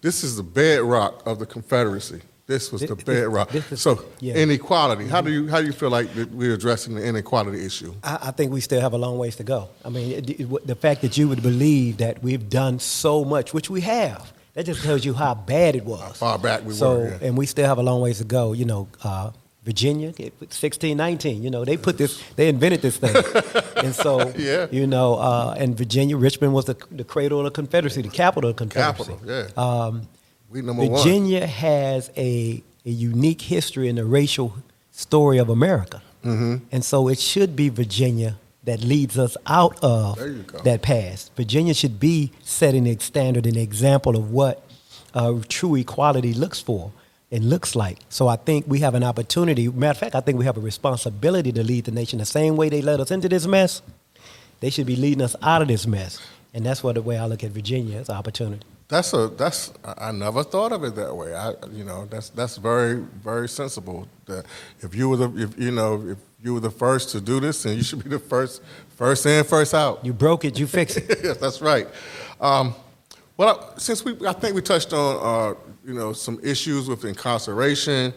this 0.00 0.24
is 0.24 0.36
the 0.36 0.42
bedrock 0.42 1.24
of 1.26 1.38
the 1.38 1.46
Confederacy. 1.46 2.20
This 2.46 2.70
was 2.70 2.82
the 2.82 2.94
bedrock. 2.94 3.50
So 3.74 4.04
yeah. 4.20 4.34
inequality. 4.34 5.08
How 5.08 5.22
do 5.22 5.30
you 5.30 5.48
how 5.48 5.60
do 5.60 5.66
you 5.66 5.72
feel 5.72 5.88
like 5.88 6.08
we're 6.30 6.52
addressing 6.52 6.94
the 6.94 7.02
inequality 7.02 7.64
issue? 7.64 7.94
I, 8.02 8.18
I, 8.24 8.30
think 8.32 8.52
we 8.52 8.60
still 8.60 8.82
have 8.82 8.92
a 8.92 8.98
long 8.98 9.16
ways 9.16 9.36
to 9.36 9.44
go. 9.44 9.70
I 9.82 9.88
mean, 9.88 10.12
it, 10.12 10.40
it, 10.40 10.66
the 10.66 10.74
fact 10.74 11.00
that 11.02 11.16
you 11.16 11.26
would 11.28 11.42
believe 11.42 11.96
that 11.98 12.22
we've 12.22 12.46
done 12.50 12.80
so 12.80 13.24
much, 13.24 13.54
which 13.54 13.70
we 13.70 13.80
have, 13.80 14.30
that 14.52 14.66
just 14.66 14.82
tells 14.82 15.06
you 15.06 15.14
how 15.14 15.34
bad 15.34 15.74
it 15.74 15.86
was. 15.86 16.00
How 16.00 16.12
far 16.12 16.38
back 16.38 16.64
we 16.66 16.74
so, 16.74 16.98
were. 16.98 17.08
Yeah. 17.08 17.18
and 17.22 17.38
we 17.38 17.46
still 17.46 17.66
have 17.66 17.78
a 17.78 17.82
long 17.82 18.02
ways 18.02 18.18
to 18.18 18.24
go. 18.24 18.52
You 18.52 18.66
know, 18.66 18.88
uh, 19.02 19.30
Virginia, 19.64 20.08
1619. 20.08 21.42
You 21.42 21.50
know, 21.50 21.64
they 21.64 21.78
put 21.78 21.96
this, 21.96 22.22
they 22.36 22.50
invented 22.50 22.82
this 22.82 22.98
thing, 22.98 23.16
and 23.76 23.94
so 23.94 24.32
yeah. 24.36 24.66
you 24.70 24.86
know, 24.86 25.14
uh, 25.14 25.54
and 25.56 25.78
Virginia, 25.78 26.18
Richmond 26.18 26.52
was 26.52 26.66
the, 26.66 26.76
the 26.90 27.04
cradle 27.04 27.38
of 27.38 27.44
the 27.44 27.50
Confederacy, 27.50 28.02
the 28.02 28.10
capital 28.10 28.50
of 28.50 28.56
the 28.56 28.66
Confederacy. 28.66 29.12
Capital, 29.12 29.50
yeah. 29.56 29.86
Um, 29.86 30.08
we 30.54 30.62
number 30.62 30.86
Virginia 30.86 31.40
one. 31.40 31.48
has 31.48 32.10
a, 32.16 32.62
a 32.86 32.90
unique 32.90 33.42
history 33.42 33.88
in 33.88 33.96
the 33.96 34.04
racial 34.04 34.54
story 34.92 35.38
of 35.38 35.48
America. 35.48 36.00
Mm-hmm. 36.24 36.64
And 36.70 36.84
so 36.84 37.08
it 37.08 37.18
should 37.18 37.56
be 37.56 37.68
Virginia 37.68 38.36
that 38.62 38.80
leads 38.80 39.18
us 39.18 39.36
out 39.46 39.82
of 39.82 40.16
that 40.62 40.80
past. 40.80 41.32
Virginia 41.36 41.74
should 41.74 41.98
be 41.98 42.30
setting 42.42 42.84
the 42.84 42.96
standard 42.98 43.46
and 43.46 43.56
example 43.56 44.16
of 44.16 44.30
what 44.30 44.62
uh, 45.12 45.34
true 45.48 45.74
equality 45.74 46.32
looks 46.32 46.60
for 46.60 46.92
and 47.32 47.50
looks 47.50 47.74
like. 47.74 47.98
So 48.08 48.28
I 48.28 48.36
think 48.36 48.66
we 48.68 48.78
have 48.78 48.94
an 48.94 49.02
opportunity. 49.02 49.68
Matter 49.68 49.90
of 49.90 49.98
fact, 49.98 50.14
I 50.14 50.20
think 50.20 50.38
we 50.38 50.44
have 50.44 50.56
a 50.56 50.60
responsibility 50.60 51.50
to 51.52 51.64
lead 51.64 51.84
the 51.84 51.90
nation 51.90 52.20
the 52.20 52.24
same 52.24 52.56
way 52.56 52.68
they 52.68 52.80
led 52.80 53.00
us 53.00 53.10
into 53.10 53.28
this 53.28 53.46
mess. 53.46 53.82
They 54.60 54.70
should 54.70 54.86
be 54.86 54.96
leading 54.96 55.20
us 55.20 55.34
out 55.42 55.62
of 55.62 55.68
this 55.68 55.84
mess. 55.84 56.20
And 56.54 56.64
that's 56.64 56.84
what 56.84 56.94
the 56.94 57.02
way 57.02 57.18
I 57.18 57.26
look 57.26 57.42
at 57.42 57.50
Virginia 57.50 57.98
as 57.98 58.08
an 58.08 58.14
opportunity. 58.14 58.62
That's 58.88 59.14
a 59.14 59.28
that's 59.28 59.72
I 59.98 60.12
never 60.12 60.42
thought 60.42 60.72
of 60.72 60.84
it 60.84 60.94
that 60.96 61.14
way. 61.14 61.34
I 61.34 61.54
you 61.72 61.84
know 61.84 62.04
that's 62.06 62.28
that's 62.30 62.58
very 62.58 62.96
very 63.22 63.48
sensible. 63.48 64.06
That 64.26 64.44
if 64.80 64.94
you 64.94 65.08
were 65.08 65.16
the 65.16 65.42
if 65.42 65.58
you 65.58 65.70
know 65.70 66.06
if 66.10 66.18
you 66.42 66.52
were 66.54 66.60
the 66.60 66.70
first 66.70 67.08
to 67.10 67.20
do 67.20 67.40
this, 67.40 67.64
and 67.64 67.76
you 67.76 67.82
should 67.82 68.04
be 68.04 68.10
the 68.10 68.18
first 68.18 68.62
first 68.96 69.24
in 69.24 69.42
first 69.44 69.72
out. 69.72 70.04
You 70.04 70.12
broke 70.12 70.44
it, 70.44 70.58
you 70.58 70.66
fix 70.66 70.96
it. 70.96 71.20
yes, 71.24 71.38
that's 71.38 71.62
right. 71.62 71.88
Um, 72.40 72.74
well, 73.38 73.76
since 73.78 74.04
we 74.04 74.16
I 74.26 74.34
think 74.34 74.54
we 74.54 74.60
touched 74.60 74.92
on 74.92 75.16
uh, 75.22 75.58
you 75.84 75.94
know 75.94 76.12
some 76.12 76.38
issues 76.42 76.86
with 76.86 77.06
incarceration, 77.06 78.12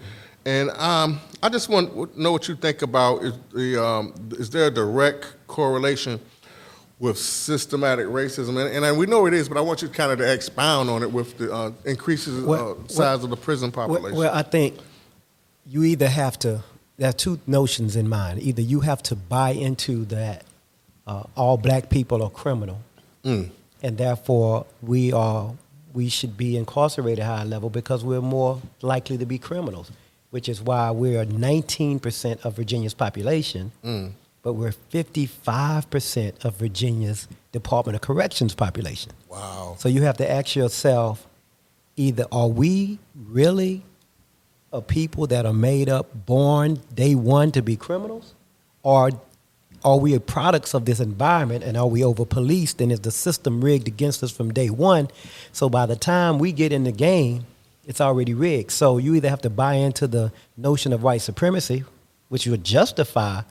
and 0.45 0.69
um, 0.71 1.21
I 1.41 1.47
just 1.47 1.69
want 1.69 1.93
to 1.93 2.21
know 2.21 2.33
what 2.33 2.49
you 2.49 2.55
think 2.55 2.81
about 2.81 3.23
is 3.23 3.33
the 3.53 3.81
um, 3.81 4.13
is 4.31 4.49
there 4.49 4.67
a 4.67 4.71
direct 4.71 5.35
correlation? 5.47 6.19
With 6.99 7.17
systematic 7.17 8.07
racism, 8.07 8.59
and, 8.59 8.83
and, 8.83 8.97
we 8.97 9.05
know 9.05 9.27
it 9.27 9.33
is, 9.33 9.47
but 9.47 9.57
I 9.57 9.61
want 9.61 9.81
you 9.81 9.89
kind 9.89 10.11
of 10.11 10.17
to 10.17 10.33
expound 10.33 10.89
on 10.89 11.03
it 11.03 11.11
with 11.11 11.37
the 11.37 11.53
uh, 11.53 11.71
increases 11.85 12.43
well, 12.43 12.71
uh, 12.71 12.87
size 12.87 13.17
well, 13.17 13.25
of 13.25 13.29
the 13.29 13.37
prison 13.37 13.71
population. 13.71 14.17
Well, 14.17 14.33
I 14.33 14.41
think 14.41 14.77
you 15.65 15.83
either 15.83 16.09
have 16.09 16.39
to. 16.39 16.63
There 16.97 17.09
are 17.09 17.13
two 17.13 17.39
notions 17.45 17.95
in 17.95 18.09
mind. 18.09 18.41
Either 18.41 18.61
you 18.61 18.79
have 18.79 19.03
to 19.03 19.15
buy 19.15 19.51
into 19.51 20.05
that 20.05 20.43
uh, 21.05 21.23
all 21.35 21.57
black 21.57 21.91
people 21.91 22.23
are 22.23 22.31
criminal, 22.31 22.79
mm. 23.23 23.51
and 23.83 23.97
therefore 23.97 24.65
we 24.81 25.13
are 25.13 25.53
we 25.93 26.09
should 26.09 26.35
be 26.35 26.57
incarcerated 26.57 27.23
higher 27.23 27.45
level 27.45 27.69
because 27.69 28.03
we're 28.03 28.21
more 28.21 28.59
likely 28.81 29.19
to 29.19 29.25
be 29.27 29.37
criminals, 29.37 29.91
which 30.31 30.49
is 30.49 30.61
why 30.61 30.89
we're 30.89 31.25
19% 31.25 32.45
of 32.45 32.55
Virginia's 32.55 32.95
population. 32.95 33.71
Mm 33.83 34.13
but 34.47 34.53
we're 34.53 34.71
55% 34.93 36.45
of 36.45 36.55
Virginia's 36.55 37.27
Department 37.51 37.97
of 37.97 38.01
Corrections 38.01 38.55
population. 38.55 39.11
Wow. 39.27 39.75
So 39.77 39.89
you 39.89 40.03
have 40.03 40.15
to 40.19 40.31
ask 40.31 40.55
yourself 40.55 41.27
either 41.97 42.25
are 42.31 42.47
we 42.47 42.99
really 43.13 43.83
a 44.71 44.81
people 44.81 45.27
that 45.27 45.45
are 45.45 45.51
made 45.51 45.89
up, 45.89 46.25
born 46.25 46.79
day 46.95 47.13
one 47.13 47.51
to 47.51 47.61
be 47.61 47.75
criminals, 47.75 48.35
or 48.83 49.11
are 49.83 49.99
we 49.99 50.17
products 50.17 50.73
of 50.73 50.85
this 50.85 51.01
environment 51.01 51.65
and 51.65 51.75
are 51.75 51.87
we 51.87 52.01
over 52.01 52.23
policed 52.23 52.79
and 52.79 52.89
is 52.89 53.01
the 53.01 53.11
system 53.11 53.61
rigged 53.61 53.89
against 53.89 54.23
us 54.23 54.31
from 54.31 54.53
day 54.53 54.69
one? 54.69 55.09
So 55.51 55.67
by 55.67 55.87
the 55.87 55.97
time 55.97 56.39
we 56.39 56.53
get 56.53 56.71
in 56.71 56.85
the 56.85 56.93
game, 56.93 57.45
it's 57.85 57.99
already 57.99 58.33
rigged. 58.33 58.71
So 58.71 58.97
you 58.97 59.13
either 59.15 59.29
have 59.29 59.41
to 59.41 59.49
buy 59.49 59.73
into 59.73 60.07
the 60.07 60.31
notion 60.55 60.93
of 60.93 61.03
white 61.03 61.21
supremacy, 61.21 61.83
which 62.29 62.47
would 62.47 62.63
justify 62.63 63.41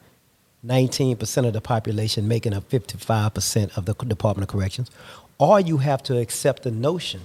19% 0.66 1.46
of 1.46 1.52
the 1.52 1.61
population 1.61 2.26
making 2.26 2.52
up 2.52 2.68
55% 2.68 3.76
of 3.76 3.85
the 3.85 3.94
Department 3.94 4.49
of 4.49 4.52
Corrections, 4.52 4.90
or 5.38 5.61
you 5.61 5.78
have 5.78 6.02
to 6.04 6.18
accept 6.18 6.62
the 6.64 6.70
notion. 6.70 7.23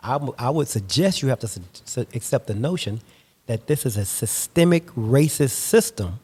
I, 0.00 0.18
I 0.38 0.50
would 0.50 0.68
suggest 0.68 1.22
you 1.22 1.28
have 1.28 1.40
to 1.40 1.48
su- 1.48 2.06
accept 2.14 2.46
the 2.46 2.54
notion 2.54 3.00
that 3.46 3.66
this 3.66 3.84
is 3.84 3.96
a 3.96 4.04
systemic 4.04 4.86
racist 4.94 5.50
system 5.50 6.18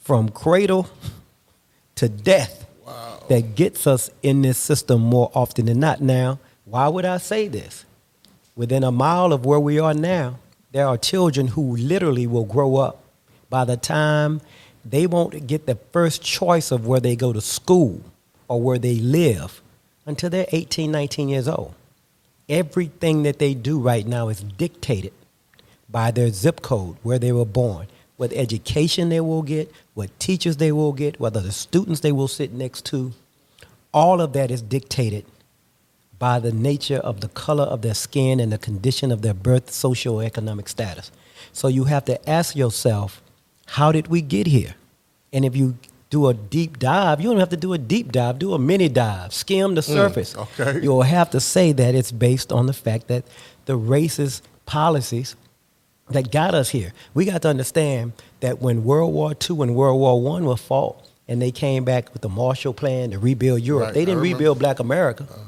from 0.00 0.28
cradle 0.30 0.88
to 1.94 2.08
death 2.08 2.66
wow. 2.84 3.22
that 3.28 3.54
gets 3.54 3.86
us 3.86 4.10
in 4.22 4.42
this 4.42 4.58
system 4.58 5.00
more 5.00 5.30
often 5.34 5.66
than 5.66 5.80
not. 5.80 6.00
Now, 6.00 6.38
why 6.64 6.88
would 6.88 7.04
I 7.04 7.18
say 7.18 7.48
this? 7.48 7.84
Within 8.56 8.84
a 8.84 8.92
mile 8.92 9.32
of 9.32 9.46
where 9.46 9.60
we 9.60 9.78
are 9.78 9.94
now, 9.94 10.38
there 10.72 10.86
are 10.86 10.98
children 10.98 11.48
who 11.48 11.76
literally 11.76 12.26
will 12.26 12.44
grow 12.44 12.76
up 12.76 13.02
by 13.48 13.64
the 13.64 13.76
time 13.76 14.40
they 14.84 15.06
won't 15.06 15.46
get 15.46 15.66
the 15.66 15.76
first 15.92 16.22
choice 16.22 16.70
of 16.70 16.86
where 16.86 17.00
they 17.00 17.16
go 17.16 17.32
to 17.32 17.40
school 17.40 18.00
or 18.48 18.60
where 18.60 18.78
they 18.78 18.96
live 18.96 19.62
until 20.06 20.30
they're 20.30 20.46
18, 20.50 20.90
19 20.90 21.28
years 21.28 21.48
old. 21.48 21.74
Everything 22.48 23.22
that 23.22 23.38
they 23.38 23.54
do 23.54 23.78
right 23.78 24.06
now 24.06 24.28
is 24.28 24.42
dictated 24.42 25.12
by 25.88 26.10
their 26.10 26.30
zip 26.30 26.62
code, 26.62 26.96
where 27.02 27.18
they 27.18 27.32
were 27.32 27.44
born, 27.44 27.86
what 28.16 28.32
education 28.32 29.08
they 29.10 29.20
will 29.20 29.42
get, 29.42 29.70
what 29.94 30.18
teachers 30.18 30.56
they 30.56 30.72
will 30.72 30.92
get, 30.92 31.20
whether 31.20 31.40
the 31.40 31.52
students 31.52 32.00
they 32.00 32.12
will 32.12 32.28
sit 32.28 32.52
next 32.52 32.84
to. 32.86 33.12
All 33.92 34.20
of 34.20 34.32
that 34.32 34.50
is 34.50 34.62
dictated 34.62 35.26
by 36.18 36.38
the 36.38 36.52
nature 36.52 36.98
of 36.98 37.20
the 37.20 37.28
color 37.28 37.64
of 37.64 37.82
their 37.82 37.94
skin 37.94 38.40
and 38.40 38.52
the 38.52 38.58
condition 38.58 39.12
of 39.12 39.22
their 39.22 39.34
birth 39.34 39.70
socioeconomic 39.70 40.68
status. 40.68 41.10
So 41.52 41.68
you 41.68 41.84
have 41.84 42.04
to 42.06 42.30
ask 42.30 42.56
yourself, 42.56 43.20
how 43.72 43.90
did 43.90 44.08
we 44.08 44.20
get 44.20 44.46
here? 44.46 44.74
And 45.32 45.46
if 45.46 45.56
you 45.56 45.78
do 46.10 46.28
a 46.28 46.34
deep 46.34 46.78
dive, 46.78 47.22
you 47.22 47.30
don't 47.30 47.40
have 47.40 47.48
to 47.48 47.56
do 47.56 47.72
a 47.72 47.78
deep 47.78 48.12
dive, 48.12 48.38
do 48.38 48.52
a 48.52 48.58
mini 48.58 48.90
dive, 48.90 49.32
skim 49.32 49.74
the 49.74 49.80
mm, 49.80 49.84
surface. 49.84 50.34
Mm, 50.34 50.42
okay. 50.60 50.80
You'll 50.82 51.02
have 51.02 51.30
to 51.30 51.40
say 51.40 51.72
that 51.72 51.94
it's 51.94 52.12
based 52.12 52.52
on 52.52 52.66
the 52.66 52.74
fact 52.74 53.08
that 53.08 53.24
the 53.64 53.78
racist 53.78 54.42
policies 54.66 55.36
that 56.10 56.30
got 56.30 56.54
us 56.54 56.68
here. 56.68 56.92
We 57.14 57.24
got 57.24 57.40
to 57.42 57.48
understand 57.48 58.12
that 58.40 58.60
when 58.60 58.84
World 58.84 59.14
War 59.14 59.30
II 59.32 59.62
and 59.62 59.74
World 59.74 59.98
War 59.98 60.38
I 60.38 60.42
were 60.42 60.56
fought, 60.58 61.08
and 61.26 61.40
they 61.40 61.50
came 61.50 61.82
back 61.84 62.12
with 62.12 62.20
the 62.20 62.28
Marshall 62.28 62.74
Plan 62.74 63.12
to 63.12 63.18
rebuild 63.18 63.62
Europe, 63.62 63.86
right, 63.86 63.94
they 63.94 64.04
didn't 64.04 64.20
rebuild 64.20 64.58
Black 64.58 64.80
America. 64.80 65.26
Uh, 65.30 65.38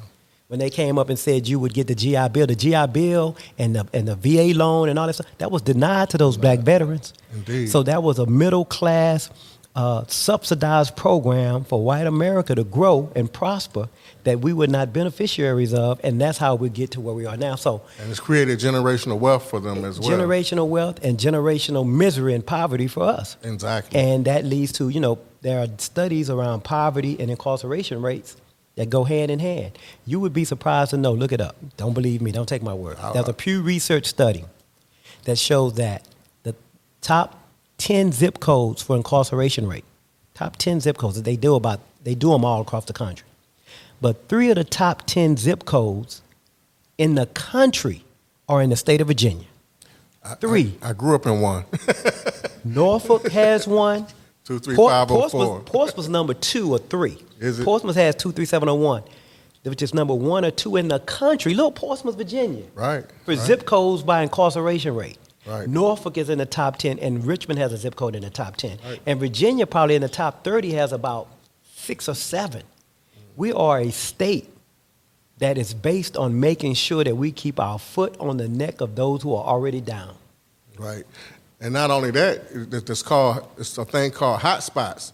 when 0.49 0.59
they 0.59 0.71
came 0.71 0.99
up 0.99 1.09
and 1.09 1.19
said 1.19 1.49
you 1.49 1.59
would 1.59 1.73
get 1.73 1.87
the 1.87 1.95
GI 1.95 2.29
Bill, 2.29 2.47
the 2.47 2.55
GI 2.55 2.89
Bill 2.89 3.37
and 3.59 3.77
the, 3.77 3.87
and 3.93 4.07
the 4.07 4.15
VA 4.15 4.57
loan 4.57 4.89
and 4.89 4.99
all 4.99 5.07
that 5.07 5.15
stuff, 5.15 5.27
that 5.39 5.51
was 5.51 5.63
denied 5.63 6.11
to 6.11 6.19
those 6.19 6.37
black 6.37 6.61
veterans. 6.61 7.15
Indeed. 7.33 7.71
So 7.71 7.83
that 7.85 8.03
was 8.03 8.19
a 8.19 8.27
middle 8.27 8.65
class 8.65 9.31
uh, 9.75 10.05
subsidized 10.07 10.95
program 10.97 11.65
for 11.65 11.83
white 11.83 12.07
America 12.07 12.55
to 12.55 12.63
grow 12.63 13.11
and 13.17 13.33
prosper 13.33 13.89
that 14.23 14.41
we 14.41 14.53
were 14.53 14.69
not 14.69 14.93
beneficiaries 14.93 15.75
of, 15.75 16.01
and 16.05 16.21
that's 16.21 16.39
how 16.39 16.55
we 16.55 16.69
get 16.69 16.93
to 16.93 17.01
where 17.01 17.15
we 17.15 17.27
are 17.27 17.37
now. 17.37 17.57
So, 17.57 17.83
and 18.01 18.11
it's 18.11 18.21
created 18.21 18.61
generational 18.61 19.19
wealth 19.19 19.51
for 19.51 19.59
them 19.61 19.85
as 19.85 19.99
well. 19.99 20.11
Generational 20.11 20.69
wealth 20.69 21.05
and 21.05 21.19
generational 21.19 21.89
misery 21.89 22.35
and 22.35 22.47
poverty 22.47 22.87
for 22.87 23.03
us. 23.03 23.37
Exactly. 23.43 23.99
And 23.99 24.25
that 24.27 24.45
leads 24.45 24.73
to 24.73 24.89
you 24.89 25.01
know 25.01 25.19
there 25.43 25.61
are 25.61 25.67
studies 25.79 26.31
around 26.31 26.63
poverty 26.63 27.19
and 27.19 27.31
incarceration 27.31 28.01
rates 28.01 28.37
that 28.77 28.91
go 28.91 29.05
hand 29.05 29.31
in 29.31 29.39
hand. 29.39 29.79
You 30.05 30.21
would 30.21 30.33
be 30.33 30.45
surprised 30.45 30.91
to 30.91 30.97
know. 30.97 31.13
Look 31.13 31.33
it 31.33 31.41
up. 31.41 31.57
Don't 31.77 31.95
believe 31.95 32.21
me. 32.21 32.33
Don't 32.33 32.49
take 32.49 32.63
my 32.63 32.75
word. 32.75 32.99
All 32.99 33.13
There's 33.13 33.29
a. 33.29 33.33
Pew 33.33 33.63
Research 33.63 34.07
study 34.07 34.45
that 35.25 35.39
shows 35.39 35.75
that 35.75 36.07
the 36.43 36.55
top 37.01 37.41
10 37.79 38.13
zip 38.13 38.41
codes 38.41 38.83
for 38.83 38.97
incarceration 38.97 39.67
rate, 39.67 39.85
top 40.35 40.57
10 40.57 40.81
zip 40.81 40.99
codes 40.99 41.17
that 41.17 41.25
they 41.25 41.37
do 41.37 41.55
about, 41.55 41.81
they 42.03 42.15
do 42.15 42.31
them 42.31 42.45
all 42.45 42.61
across 42.61 42.85
the 42.85 42.93
country. 42.93 43.27
But 44.01 44.29
three 44.29 44.51
of 44.51 44.57
the 44.57 44.65
top 44.65 45.07
10 45.07 45.37
zip 45.37 45.65
codes 45.65 46.23
in 46.99 47.15
the 47.15 47.27
country 47.27 48.05
are 48.49 48.61
in 48.61 48.71
the 48.71 48.77
state 48.77 49.01
of 49.01 49.07
Virginia. 49.07 49.47
Three. 50.41 50.79
I, 50.83 50.91
I 50.91 50.93
grew 50.93 51.15
up 51.15 51.27
in 51.27 51.41
one. 51.41 51.65
Norfolk 52.65 53.29
has 53.29 53.67
one. 53.67 54.07
Two, 54.45 54.59
three, 54.59 54.77
Port- 54.77 54.93
five, 54.93 55.11
oh, 55.11 55.21
Portsmouth. 55.21 55.65
Portsmouth's 55.65 56.09
number 56.09 56.35
two 56.35 56.71
or 56.73 56.79
three. 56.79 57.19
Is 57.41 57.59
it? 57.61 57.65
Portsmouth 57.65 57.97
has 57.97 58.15
two 58.15 58.31
three 58.31 58.45
seven 58.45 58.67
zero 58.67 58.77
one, 58.77 59.03
which 59.63 59.81
is 59.81 59.95
number 59.95 60.15
one 60.15 60.45
or 60.45 60.51
two 60.51 60.77
in 60.77 60.89
the 60.89 61.01
country. 61.01 61.55
Look, 61.55 61.77
Portsmouth, 61.77 62.17
Virginia. 62.17 62.65
Right, 62.75 63.05
For 63.25 63.31
right. 63.33 63.39
zip 63.39 63.65
codes 63.65 64.03
by 64.03 64.23
incarceration 64.23 64.95
rate. 64.95 65.19
Right. 65.47 65.69
Norfolk 65.69 66.17
is 66.19 66.29
in 66.31 66.39
the 66.39 66.47
top 66.47 66.77
ten, 66.77 66.99
and 66.99 67.25
Richmond 67.25 67.59
has 67.59 67.73
a 67.73 67.77
zip 67.79 67.97
code 67.97 68.15
in 68.15 68.23
the 68.23 68.31
top 68.31 68.57
ten. 68.57 68.79
Right. 68.85 69.01
And 69.07 69.19
Virginia 69.19 69.67
probably 69.67 69.95
in 69.95 70.03
the 70.03 70.09
top 70.09 70.45
thirty 70.45 70.73
has 70.73 70.93
about 70.93 71.29
six 71.75 72.09
or 72.09 72.15
seven. 72.15 72.63
We 73.37 73.53
are 73.53 73.79
a 73.81 73.91
state 73.91 74.51
that 75.39 75.59
is 75.59 75.75
based 75.75 76.17
on 76.17 76.39
making 76.39 76.75
sure 76.75 77.03
that 77.03 77.17
we 77.17 77.33
keep 77.33 77.59
our 77.59 77.79
foot 77.79 78.17
on 78.21 78.37
the 78.37 78.49
neck 78.49 78.81
of 78.81 78.95
those 78.95 79.23
who 79.23 79.35
are 79.35 79.45
already 79.45 79.81
down. 79.81 80.15
Right. 80.79 81.05
And 81.65 81.73
not 81.73 81.91
only 81.91 82.11
that, 82.11 82.43
it- 82.53 82.91
it's 82.91 83.03
called 83.03 83.49
it's 83.57 83.77
a 83.79 83.85
thing 83.87 84.11
called 84.11 84.41
hotspots. 84.41 85.13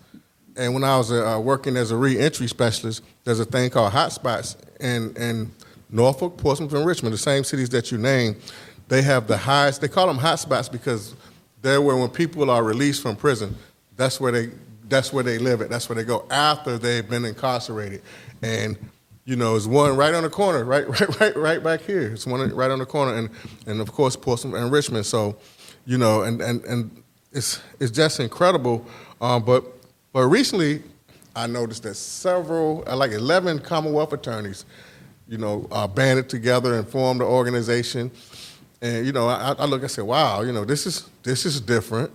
And 0.56 0.74
when 0.74 0.82
I 0.82 0.98
was 0.98 1.12
uh, 1.12 1.40
working 1.42 1.76
as 1.76 1.92
a 1.92 1.96
reentry 1.96 2.48
specialist, 2.48 3.02
there's 3.24 3.38
a 3.38 3.44
thing 3.44 3.70
called 3.70 3.92
hotspots 3.92 4.56
in 4.80 5.14
in 5.16 5.52
Norfolk, 5.90 6.36
Portsmouth, 6.36 6.72
and 6.74 6.84
Richmond, 6.84 7.14
the 7.14 7.18
same 7.18 7.44
cities 7.44 7.68
that 7.70 7.92
you 7.92 7.98
named. 7.98 8.36
They 8.88 9.02
have 9.02 9.28
the 9.28 9.36
highest. 9.36 9.80
They 9.80 9.86
call 9.88 10.08
them 10.08 10.18
hotspots 10.18 10.70
because 10.70 11.14
they're 11.62 11.80
where 11.80 11.96
when 11.96 12.08
people 12.10 12.50
are 12.50 12.64
released 12.64 13.00
from 13.02 13.14
prison, 13.14 13.54
that's 13.96 14.20
where 14.20 14.32
they 14.32 14.50
that's 14.88 15.12
where 15.12 15.22
they 15.22 15.38
live 15.38 15.62
at. 15.62 15.70
That's 15.70 15.88
where 15.88 15.94
they 15.94 16.02
go 16.04 16.26
after 16.30 16.78
they've 16.78 17.08
been 17.08 17.24
incarcerated. 17.24 18.02
And 18.42 18.76
you 19.24 19.36
know, 19.36 19.54
it's 19.54 19.66
one 19.66 19.96
right 19.96 20.14
on 20.14 20.24
the 20.24 20.30
corner, 20.30 20.64
right, 20.64 20.88
right, 21.00 21.20
right, 21.20 21.36
right 21.36 21.62
back 21.62 21.82
here. 21.82 22.12
It's 22.12 22.26
one 22.26 22.40
right 22.56 22.72
on 22.72 22.80
the 22.80 22.86
corner, 22.86 23.14
and 23.14 23.30
and 23.66 23.80
of 23.80 23.92
course 23.92 24.16
Portsmouth 24.16 24.54
and 24.60 24.72
Richmond. 24.72 25.06
So, 25.06 25.36
you 25.86 25.98
know, 25.98 26.22
and 26.22 26.40
and 26.40 26.64
and 26.64 27.02
it's 27.32 27.60
it's 27.78 27.90
just 27.90 28.20
incredible. 28.20 28.86
Um, 29.20 29.44
but 29.44 29.64
but 30.12 30.26
recently, 30.26 30.82
I 31.34 31.46
noticed 31.46 31.84
that 31.84 31.94
several, 31.94 32.84
uh, 32.86 32.96
like 32.96 33.12
11 33.12 33.60
Commonwealth 33.60 34.12
attorneys, 34.12 34.64
you 35.28 35.38
know, 35.38 35.68
uh, 35.70 35.86
banded 35.86 36.28
together 36.28 36.74
and 36.74 36.88
formed 36.88 37.20
an 37.20 37.26
organization. 37.28 38.10
And 38.82 39.06
you 39.06 39.12
know, 39.12 39.28
I, 39.28 39.54
I 39.58 39.64
look, 39.66 39.84
I 39.84 39.86
said, 39.86 40.04
wow, 40.04 40.42
you 40.42 40.52
know, 40.52 40.64
this 40.64 40.86
is 40.86 41.08
this 41.22 41.46
is 41.46 41.60
different. 41.60 42.10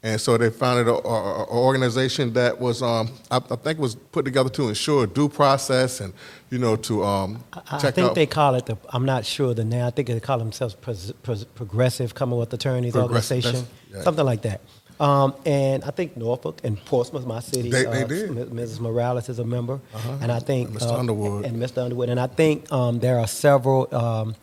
And 0.00 0.20
so 0.20 0.38
they 0.38 0.50
founded 0.50 0.86
an 0.86 0.94
organization 1.04 2.32
that 2.34 2.60
was, 2.60 2.82
um, 2.82 3.10
I, 3.32 3.38
I 3.38 3.56
think, 3.56 3.80
was 3.80 3.96
put 3.96 4.24
together 4.24 4.48
to 4.50 4.68
ensure 4.68 5.06
due 5.08 5.28
process 5.28 6.00
and, 6.00 6.12
you 6.50 6.58
know, 6.58 6.76
to 6.76 7.04
um, 7.04 7.42
I, 7.52 7.62
I 7.88 7.90
think 7.90 8.14
they 8.14 8.26
call 8.26 8.54
it 8.54 8.66
the. 8.66 8.78
I'm 8.90 9.04
not 9.04 9.26
sure 9.26 9.54
the 9.54 9.64
name. 9.64 9.84
I 9.84 9.90
think 9.90 10.06
they 10.06 10.20
call 10.20 10.38
themselves 10.38 10.74
pres, 10.74 11.12
pres, 11.24 11.44
Progressive 11.44 12.14
Commonwealth 12.14 12.52
Attorneys 12.52 12.92
Progressive, 12.92 13.44
Organization, 13.44 13.66
yeah. 13.92 14.02
something 14.02 14.24
like 14.24 14.42
that. 14.42 14.60
Um, 15.00 15.34
and 15.44 15.82
I 15.84 15.90
think 15.90 16.16
Norfolk 16.16 16.60
and 16.64 16.82
Portsmouth, 16.84 17.26
my 17.26 17.40
city, 17.40 17.70
They- 17.70 17.84
they 17.84 18.02
uh, 18.02 18.06
did. 18.06 18.30
Mrs. 18.30 18.80
Morales 18.80 19.28
is 19.28 19.38
a 19.40 19.44
member, 19.44 19.80
and 20.20 20.30
I 20.30 20.38
think 20.38 20.68
And 20.70 20.78
Mr. 20.78 20.92
uh, 20.92 20.96
Underwood. 20.96 21.44
and 21.44 21.60
Mr. 21.60 21.78
Underwood, 21.82 22.08
and 22.08 22.20
I 22.20 22.26
think 22.28 22.70
um, 22.72 23.00
there 23.00 23.18
are 23.18 23.26
several. 23.26 23.92
Um, 23.94 24.36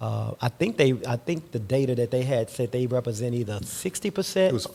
uh, 0.00 0.32
I 0.40 0.48
think 0.48 0.76
they. 0.76 0.94
I 1.06 1.16
think 1.16 1.52
the 1.52 1.58
data 1.60 1.94
that 1.94 2.10
they 2.10 2.22
had 2.22 2.50
said 2.50 2.72
they 2.72 2.86
represent 2.88 3.34
either 3.34 3.60
sixty 3.62 4.08
It 4.08 4.14
percent 4.14 4.66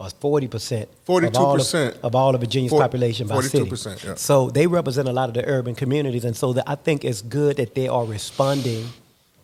or 0.00 0.08
forty 0.10 0.48
percent. 0.48 0.88
42% 1.06 2.00
of 2.02 2.14
all 2.14 2.34
of 2.34 2.40
Virginia's 2.40 2.72
population 2.72 3.28
by 3.28 3.40
city. 3.42 3.70
42%, 3.70 4.04
yeah. 4.04 4.14
So 4.14 4.48
they 4.50 4.66
represent 4.66 5.08
a 5.08 5.12
lot 5.12 5.28
of 5.28 5.34
the 5.34 5.44
urban 5.46 5.74
communities, 5.74 6.24
and 6.24 6.34
so 6.36 6.52
that 6.54 6.64
I 6.66 6.74
think 6.74 7.04
it's 7.04 7.20
good 7.22 7.58
that 7.58 7.74
they 7.74 7.86
are 7.86 8.04
responding 8.06 8.86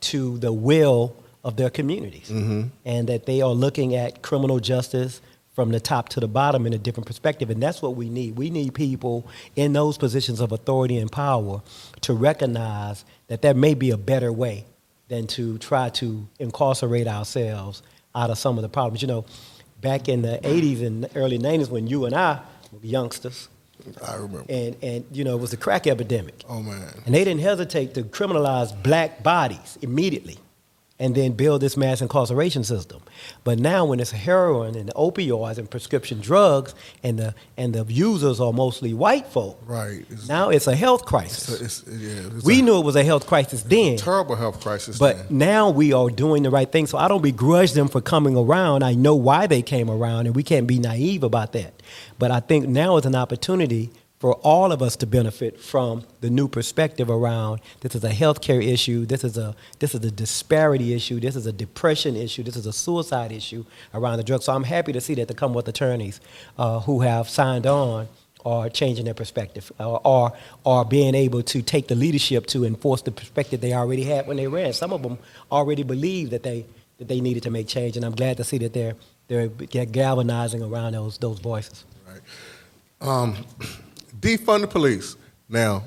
to 0.00 0.38
the 0.38 0.52
will 0.52 1.14
of 1.44 1.56
their 1.56 1.70
communities, 1.70 2.28
Mm-hmm. 2.30 2.62
and 2.84 3.08
that 3.08 3.26
they 3.26 3.40
are 3.42 3.52
looking 3.52 3.94
at 3.94 4.22
criminal 4.22 4.58
justice 4.58 5.20
from 5.54 5.70
the 5.70 5.80
top 5.80 6.08
to 6.10 6.20
the 6.20 6.28
bottom 6.28 6.66
in 6.66 6.72
a 6.72 6.78
different 6.78 7.06
perspective, 7.06 7.48
and 7.50 7.62
that's 7.62 7.80
what 7.80 7.94
we 7.96 8.08
need. 8.08 8.36
We 8.36 8.50
need 8.50 8.74
people 8.74 9.26
in 9.56 9.72
those 9.74 9.96
positions 9.98 10.40
of 10.40 10.52
authority 10.52 10.98
and 10.98 11.10
power 11.10 11.62
to 12.02 12.12
recognize 12.14 13.04
that 13.28 13.42
there 13.42 13.54
may 13.54 13.74
be 13.74 13.90
a 13.90 13.96
better 13.96 14.32
way 14.32 14.64
than 15.08 15.26
to 15.28 15.56
try 15.58 15.88
to 15.90 16.26
incarcerate 16.38 17.06
ourselves 17.06 17.82
out 18.14 18.28
of 18.30 18.38
some 18.38 18.58
of 18.58 18.62
the 18.62 18.68
problems. 18.68 19.00
You 19.02 19.08
know, 19.08 19.24
back 19.80 20.08
in 20.08 20.22
the 20.22 20.38
80s 20.42 20.84
and 20.84 21.08
early 21.14 21.38
90s 21.38 21.68
when 21.68 21.86
you 21.86 22.04
and 22.06 22.14
I 22.14 22.40
were 22.72 22.78
youngsters, 22.86 23.48
I 24.06 24.14
remember. 24.14 24.44
and, 24.48 24.76
and 24.82 25.04
you 25.12 25.22
know, 25.24 25.36
it 25.36 25.40
was 25.40 25.50
the 25.50 25.56
crack 25.56 25.86
epidemic. 25.86 26.42
Oh 26.48 26.62
man. 26.62 27.02
And 27.04 27.14
they 27.14 27.24
didn't 27.24 27.42
hesitate 27.42 27.94
to 27.94 28.02
criminalize 28.02 28.70
black 28.82 29.22
bodies 29.22 29.78
immediately 29.82 30.38
and 30.98 31.14
then 31.14 31.32
build 31.32 31.60
this 31.60 31.76
mass 31.76 32.00
incarceration 32.00 32.64
system. 32.64 33.02
But 33.44 33.58
now 33.58 33.84
when 33.84 34.00
it's 34.00 34.12
heroin 34.12 34.74
and 34.74 34.88
opioids 34.94 35.58
and 35.58 35.70
prescription 35.70 36.20
drugs 36.20 36.74
and 37.02 37.18
the 37.18 37.34
and 37.58 37.74
the 37.74 37.84
users 37.84 38.40
are 38.40 38.52
mostly 38.52 38.94
white 38.94 39.26
folk, 39.26 39.60
Right. 39.66 40.06
It's, 40.08 40.26
now 40.28 40.48
it's 40.48 40.66
a 40.66 40.74
health 40.74 41.02
it's, 41.02 41.10
crisis. 41.10 41.60
a- 41.60 41.64
it's, 41.64 41.84
yeah, 41.86 42.36
it's 42.36 42.44
we 42.44 42.60
a 42.60 42.62
knew 42.62 42.78
it 42.78 42.84
was 42.84 42.96
a 42.96 43.04
health 43.04 43.26
crisis 43.26 43.62
then. 43.62 43.98
terrible 43.98 44.36
health 44.36 44.60
crisis. 44.62 44.98
But 44.98 45.28
then. 45.28 45.38
now 45.38 45.68
we 45.70 45.92
are 45.92 46.08
doing 46.08 46.42
the 46.42 46.50
right 46.50 46.70
thing. 46.70 46.86
So 46.86 46.96
I 46.96 47.08
don't 47.08 47.22
begrudge 47.22 47.72
them 47.72 47.88
for 47.88 48.00
coming 48.00 48.36
around. 48.36 48.82
I 48.82 48.94
know 48.94 49.14
why 49.16 49.46
they 49.46 49.60
came 49.62 49.90
around, 49.90 50.26
and 50.26 50.34
we 50.34 50.42
can't 50.42 50.66
be 50.66 50.78
naive 50.78 51.22
about 51.22 51.52
that. 51.52 51.74
But 52.18 52.30
I 52.30 52.40
think 52.40 52.68
now 52.68 52.96
is 52.96 53.04
an 53.04 53.14
opportunity 53.14 53.90
for 54.18 54.34
all 54.36 54.72
of 54.72 54.80
us 54.80 54.96
to 54.96 55.06
benefit 55.06 55.60
from 55.60 56.04
the 56.20 56.30
new 56.30 56.48
perspective 56.48 57.10
around 57.10 57.60
this 57.80 57.94
is 57.94 58.02
a 58.02 58.10
healthcare 58.10 58.62
issue, 58.64 59.04
this 59.04 59.24
is 59.24 59.36
a 59.36 59.54
this 59.78 59.94
is 59.94 60.04
a 60.04 60.10
disparity 60.10 60.94
issue, 60.94 61.20
this 61.20 61.36
is 61.36 61.46
a 61.46 61.52
depression 61.52 62.16
issue, 62.16 62.42
this 62.42 62.56
is 62.56 62.66
a 62.66 62.72
suicide 62.72 63.30
issue 63.32 63.64
around 63.92 64.16
the 64.16 64.24
drug. 64.24 64.42
So 64.42 64.54
I'm 64.54 64.64
happy 64.64 64.92
to 64.92 65.00
see 65.00 65.14
that 65.14 65.28
the 65.28 65.34
Commonwealth 65.34 65.68
attorneys 65.68 66.20
uh, 66.58 66.80
who 66.80 67.00
have 67.00 67.28
signed 67.28 67.66
on 67.66 68.08
are 68.44 68.70
changing 68.70 69.04
their 69.04 69.14
perspective 69.14 69.72
or, 69.80 70.00
or 70.04 70.32
are 70.64 70.84
being 70.84 71.14
able 71.14 71.42
to 71.42 71.60
take 71.62 71.88
the 71.88 71.96
leadership 71.96 72.46
to 72.46 72.64
enforce 72.64 73.02
the 73.02 73.10
perspective 73.10 73.60
they 73.60 73.74
already 73.74 74.04
had 74.04 74.26
when 74.28 74.36
they 74.36 74.46
ran. 74.46 74.72
Some 74.72 74.92
of 74.92 75.02
them 75.02 75.18
already 75.50 75.82
believed 75.82 76.30
that 76.30 76.42
they 76.42 76.64
that 76.98 77.08
they 77.08 77.20
needed 77.20 77.42
to 77.42 77.50
make 77.50 77.68
change, 77.68 77.96
and 77.96 78.06
I'm 78.06 78.14
glad 78.14 78.38
to 78.38 78.44
see 78.44 78.56
that 78.58 78.72
they're 78.72 78.94
they're 79.28 79.48
galvanizing 79.84 80.62
around 80.62 80.92
those 80.92 81.18
those 81.18 81.38
voices. 81.40 81.84
Right. 82.08 82.20
um, 83.02 83.36
defund 84.20 84.62
the 84.62 84.68
police. 84.68 85.16
Now, 85.48 85.84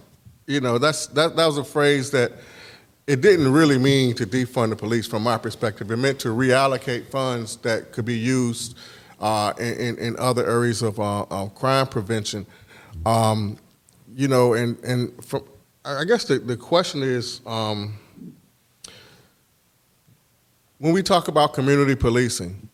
you 0.47 0.61
know 0.61 0.77
that's 0.77 1.07
that 1.07 1.35
that 1.35 1.45
was 1.45 1.57
a 1.57 1.63
phrase 1.63 2.11
that 2.11 2.31
it 3.07 3.21
didn't 3.21 3.51
really 3.51 3.77
mean 3.77 4.15
to 4.15 4.25
defund 4.25 4.69
the 4.69 4.75
police 4.75 5.07
from 5.07 5.23
my 5.23 5.37
perspective. 5.37 5.89
It 5.91 5.97
meant 5.97 6.19
to 6.19 6.29
reallocate 6.29 7.09
funds 7.09 7.57
that 7.57 7.91
could 7.91 8.05
be 8.05 8.17
used 8.17 8.77
uh, 9.19 9.53
in, 9.59 9.97
in, 9.97 10.15
other 10.17 10.47
areas 10.49 10.81
of 10.81 10.99
uh, 10.99 11.21
uh, 11.23 11.47
crime 11.49 11.87
prevention. 11.87 12.45
Um, 13.05 13.57
you 14.15 14.27
know, 14.27 14.53
and 14.53 14.77
and 14.83 15.25
from 15.25 15.43
I 15.85 16.03
guess 16.05 16.25
the, 16.25 16.39
the 16.39 16.57
question 16.57 17.03
is. 17.03 17.41
Um, 17.45 17.97
when 20.79 20.93
we 20.93 21.03
talk 21.03 21.27
about 21.27 21.53
community 21.53 21.93
policing, 21.93 22.69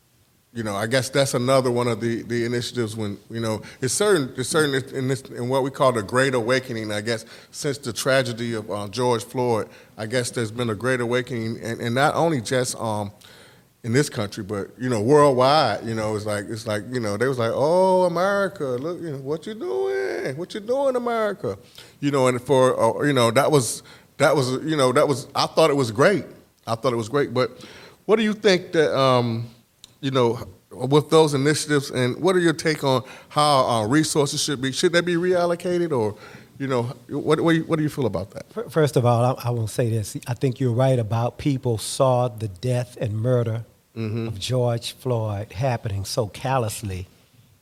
you 0.56 0.64
know, 0.64 0.74
I 0.74 0.88
guess 0.88 1.10
that's 1.10 1.34
another 1.34 1.70
one 1.70 1.90
of 1.90 2.00
the, 2.00 2.22
the 2.24 2.46
initiatives 2.46 2.96
when, 2.96 3.18
you 3.30 3.42
know, 3.42 3.62
it's 3.82 3.94
certain, 3.94 4.34
it's 4.38 4.48
certain 4.48 4.74
in, 4.96 5.10
this, 5.10 5.20
in 5.24 5.50
what 5.50 5.64
we 5.64 5.70
call 5.70 5.92
the 5.92 6.02
Great 6.02 6.34
Awakening, 6.34 6.94
I 6.94 7.02
guess, 7.02 7.26
since 7.52 7.78
the 7.78 7.92
tragedy 7.92 8.54
of 8.54 8.72
uh, 8.72 8.88
George 8.88 9.26
Floyd, 9.26 9.68
I 9.98 10.06
guess 10.06 10.32
there's 10.32 10.52
been 10.52 10.70
a 10.70 10.76
great 10.76 11.02
awakening, 11.02 11.60
and, 11.62 11.82
and 11.82 11.94
not 11.94 12.16
only 12.16 12.40
just 12.40 12.78
um, 12.78 13.12
in 13.84 13.92
this 13.92 14.08
country, 14.08 14.46
but, 14.46 14.70
you 14.80 14.88
know, 14.88 15.02
worldwide, 15.02 15.86
you 15.86 15.94
know, 15.94 16.16
it's 16.16 16.26
like, 16.26 16.46
it's 16.48 16.66
like, 16.66 16.84
you 16.90 17.02
know, 17.02 17.18
they 17.18 17.28
was 17.28 17.38
like, 17.38 17.52
oh, 17.54 18.04
America, 18.04 18.64
look, 18.64 19.02
you 19.02 19.12
know, 19.12 19.18
what 19.18 19.46
you 19.46 19.56
doing? 19.56 20.38
What 20.38 20.54
you 20.54 20.62
doing, 20.62 20.96
America? 20.96 21.58
You 22.00 22.12
know, 22.12 22.28
and 22.28 22.42
for, 22.42 22.80
uh, 22.80 23.06
you 23.06 23.12
know, 23.14 23.30
that 23.32 23.52
was, 23.52 23.84
that 24.20 24.34
was, 24.34 24.54
you 24.64 24.78
know, 24.78 24.94
that 24.94 25.06
was, 25.06 25.28
I 25.36 25.48
thought 25.48 25.70
it 25.70 25.76
was 25.76 25.92
great. 25.92 26.24
I 26.66 26.76
thought 26.76 26.94
it 26.94 26.98
was 26.98 27.10
great, 27.10 27.34
but 27.34 27.52
what 28.06 28.16
do 28.16 28.24
you 28.24 28.34
think 28.34 28.72
that, 28.72 28.98
um, 28.98 29.50
you 30.06 30.12
know, 30.12 30.40
with 30.70 31.10
those 31.10 31.34
initiatives, 31.34 31.90
and 31.90 32.22
what 32.22 32.36
are 32.36 32.40
your 32.40 32.54
take 32.54 32.84
on 32.84 33.04
how 33.30 33.68
uh, 33.68 33.88
resources 33.88 34.40
should 34.44 34.62
be? 34.62 34.72
Should 34.72 34.94
they 34.94 35.02
be 35.02 35.16
reallocated, 35.16 35.92
or 35.92 36.16
you 36.60 36.68
know, 36.68 36.84
what 37.10 37.42
what 37.42 37.54
do 37.54 37.58
you, 37.58 37.64
what 37.64 37.78
do 37.78 37.84
you 37.84 37.90
feel 37.90 38.06
about 38.06 38.30
that? 38.32 38.72
First 38.72 38.98
of 38.98 39.06
all, 39.06 39.36
I, 39.36 39.48
I 39.48 39.50
will 39.50 39.68
say 39.68 39.90
this: 39.90 40.16
I 40.28 40.36
think 40.36 40.60
you're 40.60 40.72
right 40.72 41.00
about 41.00 41.40
people 41.40 41.80
saw 41.80 42.28
the 42.28 42.48
death 42.48 42.98
and 43.02 43.20
murder 43.20 43.66
mm-hmm. 43.98 44.28
of 44.28 44.38
George 44.38 44.94
Floyd 44.94 45.54
happening 45.54 46.06
so 46.06 46.28
callously, 46.28 47.08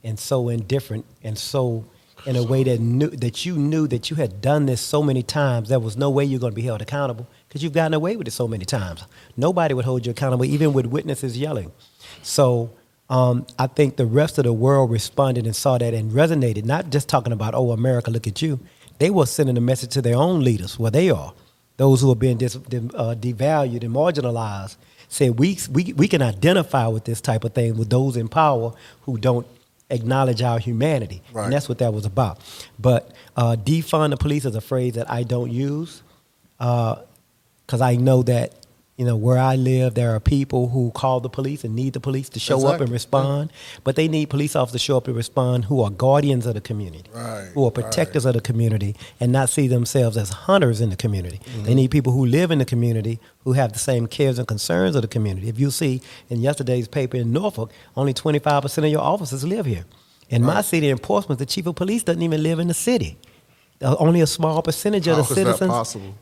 and 0.04 0.20
so 0.20 0.50
indifferent, 0.50 1.06
and 1.24 1.38
so 1.38 1.86
in 2.26 2.36
a 2.36 2.44
way 2.44 2.66
that 2.66 2.82
knew 2.82 3.10
that 3.10 3.46
you 3.46 3.56
knew 3.56 3.88
that 3.88 4.10
you 4.10 4.18
had 4.18 4.42
done 4.42 4.66
this 4.66 4.82
so 4.82 5.02
many 5.02 5.24
times. 5.24 5.70
There 5.70 5.80
was 5.80 5.96
no 5.96 6.10
way 6.10 6.26
you're 6.26 6.42
going 6.42 6.52
to 6.52 6.62
be 6.62 6.64
held 6.64 6.82
accountable 6.82 7.26
because 7.48 7.64
you've 7.64 7.72
gotten 7.72 7.94
away 7.94 8.18
with 8.18 8.28
it 8.28 8.32
so 8.32 8.50
many 8.50 8.66
times. 8.66 9.06
Nobody 9.38 9.74
would 9.74 9.86
hold 9.86 10.06
you 10.06 10.12
accountable, 10.12 10.44
even 10.44 10.74
with 10.74 10.86
witnesses 10.88 11.38
yelling. 11.38 11.72
So 12.22 12.72
um, 13.10 13.46
I 13.60 13.68
think 13.68 13.98
the 13.98 14.06
rest 14.06 14.38
of 14.38 14.46
the 14.46 14.54
world 14.54 14.92
responded 14.92 15.46
and 15.46 15.56
saw 15.56 15.78
that 15.78 15.94
and 15.94 16.12
resonated, 16.12 16.66
not 16.66 16.90
just 16.90 17.10
talking 17.10 17.34
about, 17.34 17.54
oh, 17.56 17.72
America, 17.72 18.12
look 18.12 18.28
at 18.28 18.42
you. 18.42 18.60
They 19.00 19.10
were 19.10 19.26
sending 19.26 19.58
a 19.58 19.62
message 19.62 19.92
to 19.92 20.02
their 20.02 20.16
own 20.16 20.44
leaders, 20.44 20.80
where 20.80 20.92
they 20.92 21.10
are, 21.10 21.34
those 21.78 22.02
who 22.02 22.12
are 22.12 22.16
being 22.16 22.38
dis- 22.38 22.56
uh, 22.56 23.16
devalued 23.18 23.84
and 23.84 23.94
marginalized. 23.94 24.78
Say 25.10 25.30
we, 25.30 25.58
we, 25.72 25.94
we 25.94 26.08
can 26.08 26.22
identify 26.22 26.88
with 26.88 27.06
this 27.06 27.22
type 27.22 27.44
of 27.44 27.54
thing 27.54 27.78
with 27.78 27.90
those 27.90 28.18
in 28.18 28.28
power 28.30 28.74
who 29.02 29.18
don't 29.18 29.46
acknowledge 29.90 30.42
our 30.42 30.60
humanity. 30.60 31.22
Right. 31.32 31.46
And 31.46 31.54
that's 31.54 31.68
what 31.70 31.80
that 31.80 31.94
was 31.94 32.06
about. 32.06 32.40
But 32.80 33.12
uh, 33.36 33.56
defund 33.60 34.12
the 34.12 34.18
police 34.18 34.46
is 34.46 34.56
a 34.56 34.62
phrase 34.62 34.94
that 34.94 35.10
I 35.10 35.24
don't 35.24 35.52
use. 35.52 36.02
Uh, 36.60 36.96
because 37.66 37.82
I 37.82 37.96
know 37.96 38.24
that 38.24 38.54
you 38.96 39.06
know 39.06 39.16
where 39.16 39.40
I 39.40 39.56
live, 39.56 39.96
there 39.96 40.16
are 40.16 40.20
people 40.20 40.70
who 40.70 40.92
call 40.92 41.20
the 41.20 41.30
police 41.30 41.64
and 41.64 41.76
need 41.76 41.94
the 41.94 42.00
police 42.00 42.30
to 42.30 42.40
show 42.40 42.56
exactly. 42.56 42.76
up 42.76 42.82
and 42.82 42.92
respond, 42.92 43.52
but 43.84 43.96
they 43.96 44.08
need 44.08 44.30
police 44.30 44.56
officers 44.56 44.82
to 44.82 44.86
show 44.86 44.98
up 44.98 45.08
and 45.08 45.16
respond 45.16 45.66
who 45.66 45.82
are 45.82 45.90
guardians 45.90 46.46
of 46.46 46.54
the 46.54 46.62
community, 46.62 47.10
right, 47.12 47.50
who 47.56 47.66
are 47.66 47.72
protectors 47.72 48.26
right. 48.26 48.30
of 48.30 48.36
the 48.36 48.42
community, 48.42 48.96
and 49.20 49.32
not 49.32 49.50
see 49.50 49.68
themselves 49.68 50.16
as 50.16 50.30
hunters 50.30 50.80
in 50.80 50.92
the 50.92 50.96
community. 50.96 51.40
Mm-hmm. 51.40 51.64
They 51.64 51.74
need 51.74 51.90
people 51.90 52.14
who 52.14 52.26
live 52.26 52.52
in 52.52 52.60
the 52.60 52.66
community 52.66 53.20
who 53.44 53.54
have 53.54 53.74
the 53.74 53.80
same 53.80 54.06
cares 54.06 54.38
and 54.38 54.48
concerns 54.48 54.96
of 54.96 55.02
the 55.02 55.08
community. 55.08 55.50
If 55.50 55.60
you 55.60 55.72
see 55.72 56.02
in 56.30 56.42
yesterday's 56.42 56.88
paper 56.88 57.18
in 57.18 57.34
Norfolk, 57.34 57.72
only 57.98 58.14
25% 58.14 58.78
of 58.78 58.86
your 58.86 59.02
officers 59.02 59.44
live 59.44 59.66
here. 59.66 59.86
In 60.30 60.44
my 60.44 60.62
city, 60.62 60.90
in 60.90 60.98
Portsmouth, 60.98 61.40
the 61.40 61.46
chief 61.46 61.68
of 61.68 61.76
police 61.76 62.04
doesn't 62.04 62.22
even 62.22 62.42
live 62.42 62.60
in 62.60 62.68
the 62.68 62.74
city. 62.74 63.18
Uh, 63.82 63.96
only 64.00 64.22
a 64.22 64.28
small 64.28 64.62
percentage 64.62 65.06
How 65.06 65.14
of 65.14 65.18
the 65.18 65.36
citizens. 65.36 65.60
That 65.60 65.68
possible? 65.68 66.16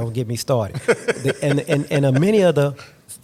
Don't 0.00 0.14
get 0.14 0.26
me 0.26 0.36
started. 0.36 0.76
the, 1.24 1.36
and 1.42 1.60
and 1.60 1.86
and 1.90 2.06
uh, 2.06 2.12
many 2.12 2.40
of 2.40 2.54
the 2.54 2.74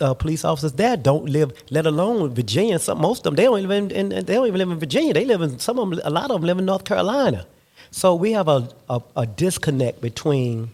uh, 0.00 0.14
police 0.14 0.44
officers 0.44 0.72
there 0.72 0.96
don't 0.96 1.26
live, 1.26 1.52
let 1.70 1.86
alone 1.86 2.34
Virginia. 2.34 2.78
Some, 2.78 3.00
most 3.00 3.20
of 3.20 3.24
them 3.24 3.36
they 3.36 3.44
don't 3.44 3.62
live 3.62 3.70
in, 3.70 3.90
in, 3.90 4.08
they 4.10 4.34
don't 4.34 4.46
even 4.46 4.58
live 4.58 4.70
in 4.70 4.78
Virginia. 4.78 5.14
They 5.14 5.24
live 5.24 5.40
in 5.40 5.58
some 5.58 5.78
of 5.78 5.90
them. 5.90 6.00
A 6.04 6.10
lot 6.10 6.30
of 6.30 6.40
them 6.40 6.46
live 6.46 6.58
in 6.58 6.66
North 6.66 6.84
Carolina. 6.84 7.46
So 7.90 8.14
we 8.14 8.32
have 8.32 8.48
a, 8.48 8.68
a, 8.90 9.00
a 9.16 9.26
disconnect 9.26 10.00
between 10.00 10.70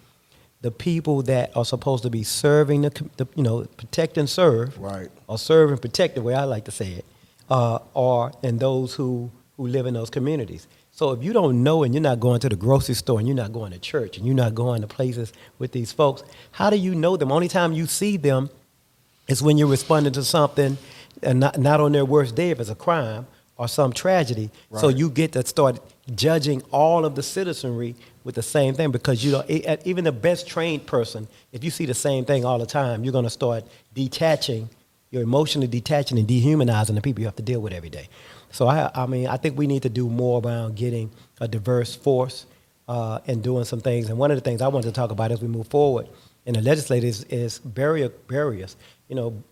the 0.62 0.70
people 0.70 1.22
that 1.22 1.56
are 1.56 1.64
supposed 1.64 2.02
to 2.04 2.10
be 2.10 2.22
serving 2.22 2.82
the, 2.82 2.90
the, 3.16 3.26
you 3.34 3.42
know 3.42 3.64
protect 3.76 4.18
and 4.18 4.28
serve, 4.28 4.78
right, 4.78 5.10
or 5.28 5.38
serve 5.38 5.70
and 5.70 5.80
protect 5.80 6.14
the 6.14 6.22
way 6.22 6.34
I 6.34 6.44
like 6.44 6.64
to 6.64 6.72
say 6.72 6.92
it, 6.92 7.04
uh, 7.50 7.78
or 7.94 8.32
and 8.42 8.58
those 8.58 8.94
who 8.94 9.30
who 9.56 9.66
live 9.66 9.86
in 9.86 9.94
those 9.94 10.10
communities. 10.10 10.66
So 10.94 11.12
if 11.12 11.24
you 11.24 11.32
don't 11.32 11.62
know 11.62 11.84
and 11.84 11.94
you're 11.94 12.02
not 12.02 12.20
going 12.20 12.40
to 12.40 12.50
the 12.50 12.56
grocery 12.56 12.94
store 12.94 13.18
and 13.18 13.26
you're 13.26 13.34
not 13.34 13.52
going 13.52 13.72
to 13.72 13.78
church 13.78 14.18
and 14.18 14.26
you're 14.26 14.36
not 14.36 14.54
going 14.54 14.82
to 14.82 14.86
places 14.86 15.32
with 15.58 15.72
these 15.72 15.90
folks, 15.90 16.22
how 16.50 16.68
do 16.68 16.76
you 16.76 16.94
know 16.94 17.16
them? 17.16 17.32
Only 17.32 17.48
time 17.48 17.72
you 17.72 17.86
see 17.86 18.18
them 18.18 18.50
is 19.26 19.42
when 19.42 19.56
you're 19.56 19.68
responding 19.68 20.12
to 20.12 20.22
something 20.22 20.76
and 21.22 21.40
not, 21.40 21.58
not 21.58 21.80
on 21.80 21.92
their 21.92 22.04
worst 22.04 22.34
day 22.34 22.50
if 22.50 22.60
it's 22.60 22.68
a 22.68 22.74
crime 22.74 23.26
or 23.56 23.68
some 23.68 23.94
tragedy. 23.94 24.50
Right. 24.68 24.80
So 24.82 24.88
you 24.90 25.08
get 25.08 25.32
to 25.32 25.46
start 25.46 25.80
judging 26.14 26.62
all 26.70 27.06
of 27.06 27.14
the 27.14 27.22
citizenry 27.22 27.94
with 28.24 28.34
the 28.34 28.42
same 28.42 28.74
thing 28.74 28.90
because 28.90 29.24
you 29.24 29.32
know 29.32 29.44
even 29.48 30.04
the 30.04 30.12
best 30.12 30.46
trained 30.46 30.86
person, 30.86 31.26
if 31.52 31.64
you 31.64 31.70
see 31.70 31.86
the 31.86 31.94
same 31.94 32.26
thing 32.26 32.44
all 32.44 32.58
the 32.58 32.66
time, 32.66 33.02
you're 33.02 33.12
going 33.12 33.24
to 33.24 33.30
start 33.30 33.64
detaching, 33.94 34.68
you're 35.10 35.22
emotionally 35.22 35.68
detaching 35.68 36.18
and 36.18 36.28
dehumanizing 36.28 36.94
the 36.96 37.00
people 37.00 37.20
you 37.20 37.26
have 37.26 37.36
to 37.36 37.42
deal 37.42 37.60
with 37.60 37.72
every 37.72 37.90
day. 37.90 38.08
So 38.52 38.68
I, 38.68 38.90
I 38.94 39.06
mean, 39.06 39.26
I 39.26 39.36
think 39.36 39.58
we 39.58 39.66
need 39.66 39.82
to 39.82 39.88
do 39.88 40.08
more 40.08 40.40
around 40.40 40.76
getting 40.76 41.10
a 41.40 41.48
diverse 41.48 41.94
force 41.94 42.46
uh, 42.86 43.18
and 43.26 43.42
doing 43.42 43.64
some 43.64 43.80
things. 43.80 44.08
And 44.08 44.18
one 44.18 44.30
of 44.30 44.36
the 44.36 44.42
things 44.42 44.62
I 44.62 44.68
wanted 44.68 44.88
to 44.88 44.92
talk 44.92 45.10
about 45.10 45.32
as 45.32 45.40
we 45.40 45.48
move 45.48 45.66
forward 45.68 46.08
in 46.44 46.54
the 46.54 46.60
legislature 46.60 47.06
is, 47.06 47.24
is 47.24 47.58
barrier 47.58 48.08
barriers. 48.08 48.76
You 49.08 49.16
know, 49.16 49.42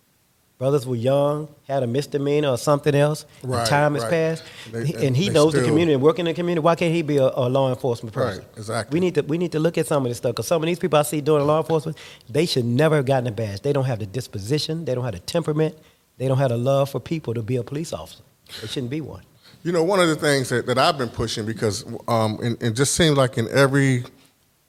brothers 0.58 0.86
were 0.86 0.96
young, 0.96 1.48
had 1.66 1.82
a 1.82 1.86
misdemeanor 1.86 2.50
or 2.50 2.58
something 2.58 2.94
else. 2.94 3.24
Right, 3.42 3.66
time 3.66 3.94
has 3.94 4.02
right. 4.02 4.10
passed, 4.10 4.44
they, 4.70 5.06
and 5.06 5.16
he 5.16 5.30
knows 5.30 5.52
still, 5.52 5.62
the 5.62 5.66
community 5.66 5.94
and 5.94 6.02
working 6.02 6.26
in 6.26 6.32
the 6.32 6.34
community. 6.34 6.62
Why 6.62 6.74
can't 6.74 6.94
he 6.94 7.02
be 7.02 7.16
a, 7.16 7.30
a 7.34 7.48
law 7.48 7.70
enforcement 7.70 8.14
person? 8.14 8.44
Right, 8.44 8.58
exactly. 8.58 8.94
We 8.94 9.00
need 9.00 9.14
to 9.14 9.22
we 9.22 9.38
need 9.38 9.52
to 9.52 9.58
look 9.58 9.78
at 9.78 9.86
some 9.86 10.04
of 10.04 10.10
this 10.10 10.18
stuff 10.18 10.32
because 10.32 10.46
some 10.46 10.62
of 10.62 10.66
these 10.66 10.78
people 10.78 10.98
I 10.98 11.02
see 11.02 11.20
doing 11.20 11.46
law 11.46 11.58
enforcement, 11.58 11.96
they 12.28 12.46
should 12.46 12.66
never 12.66 12.96
have 12.96 13.06
gotten 13.06 13.26
a 13.26 13.32
badge. 13.32 13.62
They 13.62 13.72
don't 13.72 13.86
have 13.86 14.00
the 14.00 14.06
disposition. 14.06 14.84
They 14.84 14.94
don't 14.94 15.04
have 15.04 15.14
the 15.14 15.20
temperament. 15.20 15.76
They 16.18 16.28
don't 16.28 16.38
have 16.38 16.50
the 16.50 16.58
love 16.58 16.90
for 16.90 17.00
people 17.00 17.32
to 17.32 17.42
be 17.42 17.56
a 17.56 17.62
police 17.62 17.94
officer. 17.94 18.22
It 18.62 18.70
shouldn't 18.70 18.90
be 18.90 19.00
one. 19.00 19.22
You 19.62 19.72
know, 19.72 19.84
one 19.84 20.00
of 20.00 20.08
the 20.08 20.16
things 20.16 20.48
that, 20.48 20.66
that 20.66 20.78
I've 20.78 20.96
been 20.96 21.10
pushing 21.10 21.44
because 21.44 21.84
um, 22.08 22.38
it, 22.42 22.62
it 22.62 22.70
just 22.70 22.94
seems 22.94 23.16
like 23.16 23.36
in 23.36 23.46
every, 23.50 24.04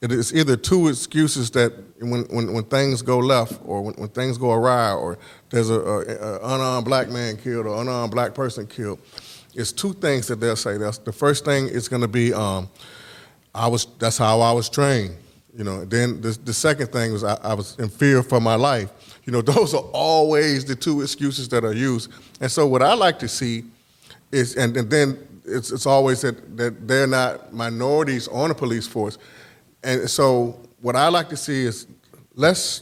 it 0.01 0.11
is 0.11 0.33
either 0.35 0.57
two 0.57 0.89
excuses 0.89 1.49
that 1.51 1.71
when, 2.01 2.23
when, 2.25 2.51
when 2.53 2.63
things 2.65 3.01
go 3.01 3.19
left 3.19 3.61
or 3.63 3.81
when, 3.81 3.93
when 3.95 4.09
things 4.09 4.37
go 4.37 4.51
awry 4.51 4.91
or 4.91 5.17
there's 5.49 5.69
a, 5.69 5.79
a, 5.79 5.99
a, 5.99 6.55
unarmed 6.55 6.85
black 6.85 7.09
man 7.09 7.37
killed 7.37 7.67
or 7.67 7.81
unarmed 7.81 8.11
black 8.11 8.33
person 8.33 8.67
killed, 8.67 8.99
it's 9.53 9.71
two 9.71 9.93
things 9.93 10.27
that 10.27 10.41
they'll 10.41 10.55
say. 10.57 10.77
That's, 10.77 10.97
the 10.97 11.13
first 11.13 11.45
thing 11.45 11.67
is 11.67 11.87
going 11.87 12.01
to 12.01 12.07
be, 12.09 12.33
um, 12.33 12.69
I 13.55 13.67
was, 13.67 13.87
that's 13.97 14.17
how 14.17 14.41
I 14.41 14.51
was 14.51 14.69
trained. 14.69 15.15
You 15.61 15.65
know, 15.65 15.85
then 15.85 16.19
the, 16.21 16.35
the 16.43 16.53
second 16.55 16.87
thing 16.87 17.13
was 17.13 17.23
I, 17.23 17.35
I 17.43 17.53
was 17.53 17.77
in 17.77 17.87
fear 17.87 18.23
for 18.23 18.41
my 18.41 18.55
life. 18.55 18.89
You 19.25 19.31
know, 19.31 19.41
those 19.53 19.75
are 19.75 19.83
always 19.93 20.65
the 20.65 20.75
two 20.75 21.03
excuses 21.03 21.47
that 21.49 21.63
are 21.63 21.71
used. 21.71 22.11
And 22.39 22.51
so 22.51 22.65
what 22.65 22.81
I 22.81 22.95
like 22.95 23.19
to 23.19 23.27
see 23.27 23.65
is, 24.31 24.55
and, 24.55 24.75
and 24.75 24.89
then 24.89 25.19
it's, 25.45 25.71
it's 25.71 25.85
always 25.85 26.21
that, 26.21 26.57
that 26.57 26.87
they're 26.87 27.05
not 27.05 27.53
minorities 27.53 28.27
on 28.29 28.49
the 28.49 28.55
police 28.55 28.87
force. 28.87 29.19
And 29.83 30.09
so 30.09 30.59
what 30.81 30.95
I 30.95 31.09
like 31.09 31.29
to 31.29 31.37
see 31.37 31.63
is 31.65 31.85
let's, 32.33 32.81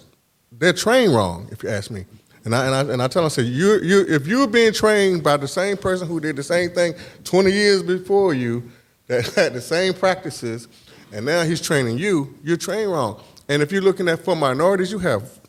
they're 0.50 0.72
trained 0.72 1.14
wrong, 1.14 1.50
if 1.52 1.64
you 1.64 1.68
ask 1.68 1.92
me. 1.92 2.06
And 2.46 2.56
I, 2.56 2.66
and 2.66 2.76
I, 2.76 2.94
and 2.94 3.02
I 3.02 3.08
tell 3.10 3.24
them, 3.24 3.26
I 3.26 3.28
say, 3.28 3.42
you, 3.42 3.82
you, 3.82 4.06
if 4.08 4.26
you're 4.26 4.48
being 4.48 4.72
trained 4.72 5.22
by 5.22 5.36
the 5.36 5.50
same 5.50 5.76
person 5.76 6.08
who 6.08 6.22
did 6.22 6.38
the 6.38 6.44
same 6.44 6.70
thing 6.70 6.94
20 7.26 7.52
years 7.52 7.84
before 7.84 8.34
you, 8.34 8.72
that 9.08 9.26
had 9.34 9.54
the 9.54 9.60
same 9.60 9.94
practices, 9.94 10.70
and 11.12 11.26
now 11.26 11.44
he's 11.44 11.62
training 11.62 11.98
you, 11.98 12.36
you're 12.44 12.58
trained 12.58 12.92
wrong. 12.92 13.22
And 13.48 13.62
if 13.62 13.72
you're 13.72 13.82
looking 13.82 14.08
at 14.08 14.24
for 14.24 14.36
minorities, 14.36 14.92
you 14.92 15.00
have 15.00 15.40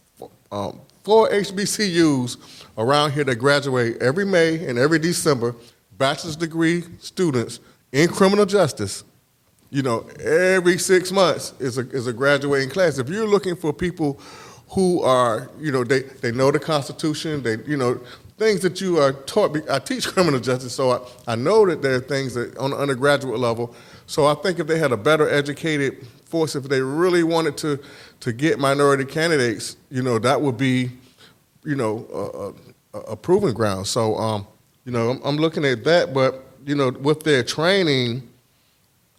um, 0.51 0.81
four 1.05 1.29
HBCUs 1.29 2.65
around 2.79 3.13
here 3.13 3.25
that 3.25 3.37
graduate 3.37 4.01
every 4.01 4.25
May 4.25 4.65
and 4.67 4.79
every 4.79 4.99
December, 4.99 5.55
bachelor's 5.99 6.37
degree 6.37 6.85
students 6.99 7.61
in 7.93 8.09
criminal 8.09 8.47
justice. 8.47 9.05
You 9.71 9.83
know, 9.83 10.09
every 10.19 10.79
six 10.79 11.13
months 11.13 11.55
is 11.61 11.79
a, 11.79 11.89
is 11.91 12.07
a 12.07 12.13
graduating 12.13 12.71
class. 12.71 12.99
If 12.99 13.09
you're 13.09 13.29
looking 13.29 13.55
for 13.55 13.73
people 13.73 14.19
who 14.71 15.03
are, 15.03 15.51
you 15.61 15.71
know, 15.71 15.85
they, 15.85 16.01
they 16.03 16.33
know 16.33 16.51
the 16.51 16.59
Constitution, 16.59 17.43
they, 17.43 17.59
you 17.67 17.77
know, 17.77 18.01
things 18.39 18.63
that 18.63 18.81
you 18.81 18.99
are 18.99 19.13
taught. 19.13 19.57
I 19.71 19.79
teach 19.79 20.09
criminal 20.09 20.41
justice, 20.41 20.75
so 20.75 20.91
I, 20.91 21.33
I 21.33 21.35
know 21.37 21.67
that 21.67 21.83
there 21.83 21.97
are 21.97 22.01
things 22.01 22.35
that 22.35 22.57
on 22.57 22.71
the 22.71 22.77
undergraduate 22.77 23.39
level. 23.39 23.75
So 24.11 24.27
I 24.27 24.35
think 24.35 24.59
if 24.59 24.67
they 24.67 24.77
had 24.77 24.91
a 24.91 24.97
better 24.97 25.31
educated 25.31 26.05
force, 26.25 26.57
if 26.57 26.65
they 26.65 26.81
really 26.81 27.23
wanted 27.23 27.57
to, 27.59 27.79
to 28.19 28.33
get 28.33 28.59
minority 28.59 29.05
candidates, 29.05 29.77
you 29.89 30.03
know, 30.03 30.19
that 30.19 30.41
would 30.41 30.57
be, 30.57 30.91
you 31.65 31.77
know, 31.77 32.53
a, 32.93 32.99
a, 32.99 33.01
a 33.13 33.17
proven 33.17 33.55
ground. 33.55 33.87
So, 33.87 34.17
um, 34.17 34.49
you 34.85 34.91
know, 34.91 35.11
I'm, 35.11 35.21
I'm 35.23 35.37
looking 35.37 35.65
at 35.65 35.85
that, 35.85 36.13
but 36.13 36.45
you 36.67 36.75
know, 36.75 36.91
with 36.91 37.23
their 37.23 37.45
training, 37.45 38.29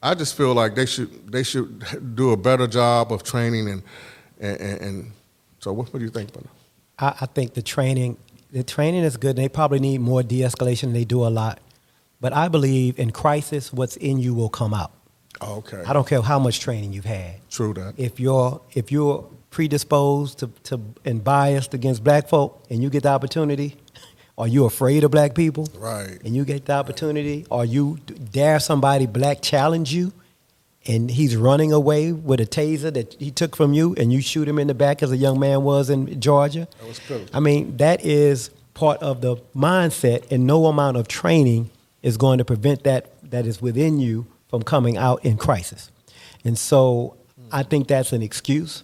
I 0.04 0.14
just 0.14 0.36
feel 0.36 0.54
like 0.54 0.76
they 0.76 0.86
should 0.86 1.32
they 1.32 1.44
should 1.44 1.86
do 2.16 2.32
a 2.32 2.38
better 2.38 2.68
job 2.68 3.14
of 3.14 3.24
training 3.24 3.70
and 3.70 3.84
and, 4.42 4.82
and 4.82 5.12
so 5.60 5.72
what, 5.72 5.94
what, 5.94 6.00
do 6.00 6.06
you 6.06 6.12
think 6.12 6.34
that? 6.34 6.44
I, 7.00 7.16
I 7.22 7.26
think 7.28 7.54
the 7.54 7.62
training 7.62 8.18
the 8.52 8.64
training 8.64 9.06
is 9.06 9.16
good. 9.16 9.38
They 9.38 9.48
probably 9.48 9.80
need 9.80 10.02
more 10.02 10.22
de-escalation. 10.22 10.92
They 10.92 11.06
do 11.06 11.26
a 11.26 11.30
lot, 11.30 11.62
but 12.22 12.32
I 12.34 12.48
believe 12.48 12.98
in 13.00 13.12
crisis, 13.12 13.74
what's 13.74 13.98
in 13.98 14.20
you 14.20 14.34
will 14.34 14.50
come 14.50 14.74
out. 14.74 14.94
Oh, 15.42 15.56
okay. 15.58 15.84
I 15.86 15.92
don't 15.92 16.08
care 16.08 16.22
how 16.22 16.38
much 16.38 16.60
training 16.60 16.94
you've 16.94 17.06
had. 17.06 17.36
True 17.50 17.74
that. 17.74 17.96
If 17.98 18.20
you're 18.20 18.62
if 18.74 18.92
you're 18.92 19.28
predisposed 19.50 20.40
to, 20.40 20.48
to 20.64 20.80
and 21.04 21.24
biased 21.24 21.74
against 21.74 22.04
black 22.04 22.30
folk 22.30 22.64
and 22.70 22.82
you 22.82 22.90
get 22.90 23.04
the 23.04 23.10
opportunity, 23.10 23.76
are 24.38 24.48
you 24.48 24.66
afraid 24.66 25.04
of 25.04 25.12
black 25.12 25.34
people? 25.34 25.68
Right. 25.76 26.20
And 26.24 26.36
you 26.36 26.46
get 26.46 26.66
the 26.66 26.74
opportunity, 26.74 27.46
or 27.50 27.66
you 27.66 27.98
dare 28.32 28.60
somebody 28.60 29.08
black 29.08 29.42
challenge 29.42 29.92
you, 29.92 30.14
and 30.86 31.10
he's 31.10 31.36
running 31.36 31.74
away 31.74 32.12
with 32.12 32.40
a 32.40 32.46
taser 32.46 32.94
that 32.94 33.16
he 33.20 33.32
took 33.32 33.56
from 33.56 33.74
you, 33.74 33.96
and 33.96 34.14
you 34.14 34.22
shoot 34.22 34.48
him 34.48 34.60
in 34.60 34.68
the 34.68 34.76
back 34.76 35.02
as 35.02 35.12
a 35.12 35.18
young 35.18 35.40
man 35.40 35.64
was 35.64 35.90
in 35.90 36.22
Georgia. 36.22 36.68
That 36.80 36.88
was 36.88 37.00
good. 37.00 37.32
I 37.34 37.40
mean, 37.40 37.78
that 37.78 38.06
is 38.06 38.52
part 38.76 39.02
of 39.02 39.22
the 39.22 39.38
mindset, 39.56 40.32
and 40.32 40.46
no 40.46 40.68
amount 40.68 40.98
of 40.98 41.08
training 41.08 41.72
is 42.02 42.18
going 42.18 42.38
to 42.38 42.46
prevent 42.46 42.84
that 42.84 43.12
that 43.30 43.46
is 43.46 43.62
within 43.62 44.00
you 44.00 44.28
from 44.50 44.64
coming 44.64 44.98
out 44.98 45.24
in 45.24 45.38
crisis. 45.38 45.92
And 46.44 46.58
so 46.58 47.16
I 47.52 47.64
think 47.64 47.88
that's 47.88 48.14
an 48.14 48.22
excuse. 48.22 48.84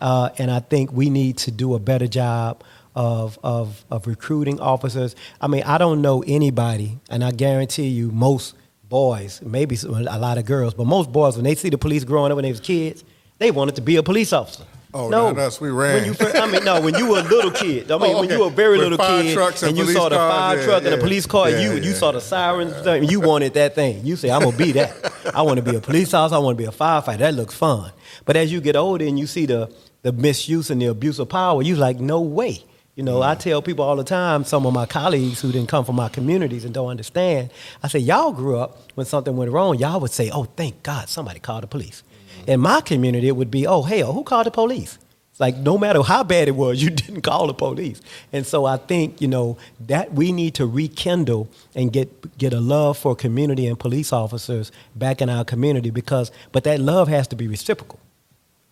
Uh, 0.00 0.30
and 0.38 0.50
I 0.50 0.60
think 0.60 0.92
we 0.92 1.10
need 1.10 1.38
to 1.38 1.50
do 1.50 1.74
a 1.74 1.78
better 1.78 2.06
job 2.06 2.62
of, 2.94 3.38
of, 3.42 3.84
of 3.90 4.06
recruiting 4.06 4.60
officers. 4.60 5.14
I 5.40 5.46
mean, 5.46 5.62
I 5.64 5.78
don't 5.78 6.02
know 6.02 6.22
anybody, 6.26 6.98
and 7.10 7.22
I 7.22 7.30
guarantee 7.30 7.88
you, 7.88 8.10
most 8.10 8.54
boys, 8.88 9.40
maybe 9.42 9.76
a 9.84 10.18
lot 10.18 10.38
of 10.38 10.46
girls, 10.46 10.74
but 10.74 10.86
most 10.86 11.12
boys, 11.12 11.36
when 11.36 11.44
they 11.44 11.54
see 11.54 11.68
the 11.68 11.78
police 11.78 12.04
growing 12.04 12.32
up 12.32 12.36
when 12.36 12.44
they 12.44 12.50
was 12.50 12.60
kids, 12.60 13.04
they 13.38 13.50
wanted 13.50 13.76
to 13.76 13.82
be 13.82 13.96
a 13.96 14.02
police 14.02 14.32
officer. 14.32 14.64
Oh, 14.94 15.10
no, 15.10 15.32
not 15.32 15.38
us. 15.38 15.60
We 15.60 15.68
ran. 15.68 15.96
When 15.96 16.04
you, 16.04 16.40
I 16.40 16.50
mean, 16.50 16.64
no, 16.64 16.80
when 16.80 16.94
you 16.94 17.10
were 17.10 17.18
a 17.18 17.22
little 17.22 17.50
kid. 17.62 17.90
I 17.90 17.98
mean, 17.98 18.02
oh, 18.02 18.04
okay. 18.04 18.20
when 18.20 18.30
you 18.30 18.40
were 18.40 18.46
a 18.46 18.50
very 18.50 18.78
With 18.78 18.88
little 18.88 19.06
kid, 19.06 19.36
and, 19.36 19.62
and 19.62 19.78
you 19.78 19.86
saw 19.92 20.08
the 20.08 20.16
fire 20.16 20.64
truck 20.64 20.82
yeah. 20.82 20.90
and 20.90 20.98
the 20.98 21.04
police 21.04 21.26
car, 21.26 21.50
yeah, 21.50 21.60
you 21.60 21.72
yeah. 21.72 21.82
you 21.82 21.92
saw 21.92 22.10
the 22.10 22.20
sirens, 22.20 22.72
and 22.86 23.10
you 23.10 23.20
wanted 23.20 23.54
that 23.54 23.74
thing. 23.74 24.04
You 24.04 24.16
say, 24.16 24.30
"I'm 24.30 24.42
gonna 24.42 24.56
be 24.56 24.72
that. 24.72 25.12
I 25.34 25.42
want 25.42 25.58
to 25.58 25.62
be 25.62 25.76
a 25.76 25.80
police 25.80 26.14
officer. 26.14 26.36
I 26.36 26.38
want 26.38 26.56
to 26.56 26.62
be 26.62 26.68
a 26.68 26.72
firefighter. 26.72 27.18
That 27.18 27.34
looks 27.34 27.54
fun." 27.54 27.92
But 28.24 28.36
as 28.36 28.50
you 28.50 28.60
get 28.60 28.76
older 28.76 29.04
and 29.04 29.18
you 29.18 29.26
see 29.26 29.44
the 29.44 29.70
the 30.02 30.12
misuse 30.12 30.70
and 30.70 30.80
the 30.80 30.86
abuse 30.86 31.18
of 31.18 31.28
power, 31.28 31.62
you're 31.62 31.76
like, 31.76 32.00
"No 32.00 32.20
way." 32.20 32.64
You 32.98 33.04
know, 33.04 33.22
I 33.22 33.36
mm. 33.36 33.38
tell 33.38 33.62
people 33.62 33.84
all 33.84 33.94
the 33.94 34.02
time, 34.02 34.42
some 34.42 34.66
of 34.66 34.74
my 34.74 34.84
colleagues 34.84 35.40
who 35.40 35.52
didn't 35.52 35.68
come 35.68 35.84
from 35.84 35.94
my 35.94 36.08
communities 36.08 36.64
and 36.64 36.74
don't 36.74 36.88
understand, 36.88 37.50
I 37.80 37.86
say, 37.86 38.00
y'all 38.00 38.32
grew 38.32 38.58
up 38.58 38.90
when 38.96 39.06
something 39.06 39.36
went 39.36 39.52
wrong, 39.52 39.78
y'all 39.78 40.00
would 40.00 40.10
say, 40.10 40.30
oh, 40.30 40.44
thank 40.56 40.82
God 40.82 41.08
somebody 41.08 41.38
called 41.38 41.62
the 41.62 41.68
police. 41.68 42.02
In 42.48 42.60
my 42.60 42.80
community, 42.80 43.28
it 43.28 43.36
would 43.36 43.50
be, 43.50 43.66
oh, 43.66 43.82
hell, 43.82 44.14
who 44.14 44.24
called 44.24 44.46
the 44.46 44.50
police? 44.50 44.98
It's 45.30 45.38
like 45.38 45.58
no 45.58 45.76
matter 45.76 46.02
how 46.02 46.24
bad 46.24 46.48
it 46.48 46.56
was, 46.56 46.82
you 46.82 46.88
didn't 46.88 47.20
call 47.20 47.46
the 47.46 47.52
police. 47.52 48.00
And 48.32 48.46
so 48.46 48.64
I 48.64 48.78
think, 48.78 49.20
you 49.20 49.28
know, 49.28 49.58
that 49.86 50.14
we 50.14 50.32
need 50.32 50.54
to 50.54 50.66
rekindle 50.66 51.50
and 51.74 51.92
get 51.92 52.38
get 52.38 52.54
a 52.54 52.60
love 52.60 52.96
for 52.96 53.14
community 53.14 53.66
and 53.66 53.78
police 53.78 54.14
officers 54.14 54.72
back 54.96 55.20
in 55.20 55.28
our 55.28 55.44
community 55.44 55.90
because 55.90 56.32
but 56.50 56.64
that 56.64 56.80
love 56.80 57.06
has 57.08 57.28
to 57.28 57.36
be 57.36 57.46
reciprocal. 57.46 58.00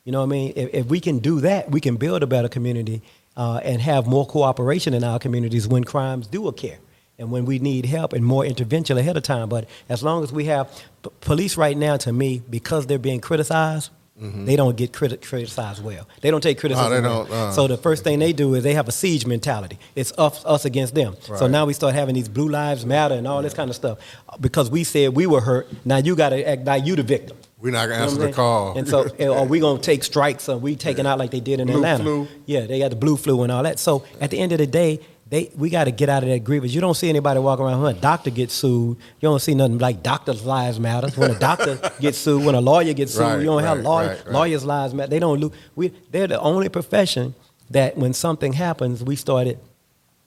You 0.05 0.13
know 0.13 0.21
what 0.21 0.27
I 0.27 0.39
mean? 0.39 0.53
If, 0.57 0.71
if 0.73 0.87
we 0.87 0.99
can 0.99 1.19
do 1.19 1.41
that, 1.41 1.71
we 1.71 1.81
can 1.81 1.97
build 1.97 2.23
a 2.23 2.27
better 2.27 2.49
community 2.49 3.03
uh, 3.37 3.61
and 3.63 3.83
have 3.83 4.07
more 4.07 4.27
cooperation 4.27 4.95
in 4.95 5.05
our 5.05 5.19
communities 5.19 5.69
when 5.69 5.85
crimes 5.85 6.27
do 6.27 6.49
occur 6.49 6.79
and 7.19 7.31
when 7.31 7.45
we 7.45 7.59
need 7.59 7.87
help 7.87 8.13
and 8.13 8.25
more 8.25 8.45
intervention 8.45 8.99
ahead 8.99 9.17
of 9.17 9.23
time. 9.23 9.49
But 9.49 9.69
as 9.89 10.03
long 10.03 10.23
as 10.23 10.33
we 10.33 10.45
have 10.47 10.71
p- 11.03 11.11
police 11.21 11.57
right 11.57 11.77
now, 11.77 11.97
to 11.99 12.13
me, 12.13 12.43
because 12.49 12.87
they're 12.87 12.99
being 12.99 13.21
criticized, 13.21 13.91
they 14.19 14.57
don't 14.57 14.79
get 14.79 14.93
criti- 14.93 15.21
criticized 15.21 15.85
well. 15.85 16.09
They 16.23 16.31
don't 16.31 16.41
take 16.41 16.59
criticism. 16.59 16.91
Mm-hmm. 16.91 17.03
they 17.03 17.09
well. 17.09 17.25
don't, 17.25 17.33
uh. 17.33 17.53
so 17.53 17.67
the 17.67 17.77
first 17.77 18.03
thing 18.03 18.19
they 18.19 18.33
do 18.33 18.55
is 18.55 18.65
they 18.65 18.73
have 18.73 18.89
a 18.89 18.93
siege 18.93 19.27
mentality. 19.27 19.79
It's 19.95 20.11
us, 20.17 20.43
us 20.47 20.65
against 20.65 20.95
them. 20.95 21.17
So 21.37 21.47
now 21.47 21.67
we 21.67 21.75
start 21.75 21.95
having 21.95 22.15
these 22.15 22.29
blue 22.29 22.49
lives 22.49 22.87
matter 22.87 23.15
and 23.15 23.29
all 23.29 23.43
this 23.43 23.53
kind 23.53 23.69
of 23.69 23.77
stuff 23.77 23.99
because 24.41 24.71
we 24.71 24.85
said 24.85 25.15
we 25.15 25.27
were 25.27 25.43
hurt. 25.43 25.69
Now 25.85 25.99
you 25.99 26.17
got 26.17 26.31
to 26.31 26.49
act 26.49 26.65
like 26.65 26.87
you 26.87 26.97
the 26.97 27.03
victim. 27.03 27.37
We're 27.61 27.73
not 27.73 27.89
gonna 27.89 27.95
You 27.95 27.99
know 27.99 28.05
answer 28.13 28.27
the 28.29 28.33
call. 28.33 28.79
And 28.79 28.89
so, 28.89 29.07
are 29.35 29.45
we 29.45 29.61
gonna 29.61 29.81
take 29.81 30.05
strikes? 30.05 30.49
Or 30.49 30.57
we 30.59 30.77
taking 30.77 31.07
out 31.07 31.19
like 31.19 31.31
they 31.31 31.41
did 31.41 31.61
in 31.61 31.67
Blue 31.67 31.77
Atlanta? 31.77 32.05
flu. 32.05 32.29
Yeah, 32.47 32.67
they 32.67 32.79
got 32.79 32.91
the 32.91 32.97
blue 32.97 33.17
flu 33.17 33.43
and 33.43 33.51
all 33.53 33.63
that. 33.63 33.79
So 33.79 34.05
at 34.21 34.31
the 34.31 34.39
end 34.39 34.53
of 34.53 34.59
the 34.59 34.67
day, 34.67 35.01
they 35.29 35.51
we 35.57 35.71
got 35.71 35.85
to 35.85 35.91
get 35.91 36.09
out 36.09 36.23
of 36.23 36.29
that 36.29 36.45
grievance. 36.45 36.73
You 36.73 36.81
don't 36.81 36.95
see 36.95 37.09
anybody 37.09 37.41
walking 37.41 37.65
around 37.65 37.83
when 37.83 37.97
a 37.97 38.01
doctor 38.01 38.31
gets 38.31 38.55
sued. 38.55 38.97
You 39.21 39.29
don't 39.29 39.41
see 39.41 39.55
nothing 39.55 39.79
like 39.79 40.03
doctors' 40.03 40.45
lives 40.45 40.79
matter. 40.79 41.09
When 41.11 41.31
a 41.33 41.39
doctor 41.39 41.79
gets 42.01 42.19
sued, 42.19 42.45
when 42.45 42.55
a 42.55 42.61
lawyer 42.61 42.93
gets 42.93 43.13
sued, 43.13 43.23
Right, 43.23 43.39
you 43.41 43.47
don't 43.47 43.63
have 43.63 43.79
right, 43.79 43.85
lawyer, 43.85 44.09
right, 44.09 44.25
right. 44.25 44.33
lawyers' 44.33 44.65
lives 44.65 44.95
matter. 44.95 45.11
They 45.11 45.19
don't 45.19 45.41
lose. 45.41 45.53
We 45.75 45.89
they're 46.11 46.29
the 46.29 46.41
only 46.41 46.69
profession 46.69 47.35
that 47.71 47.97
when 47.97 48.13
something 48.13 48.53
happens, 48.53 49.03
we 49.03 49.17
started 49.17 49.59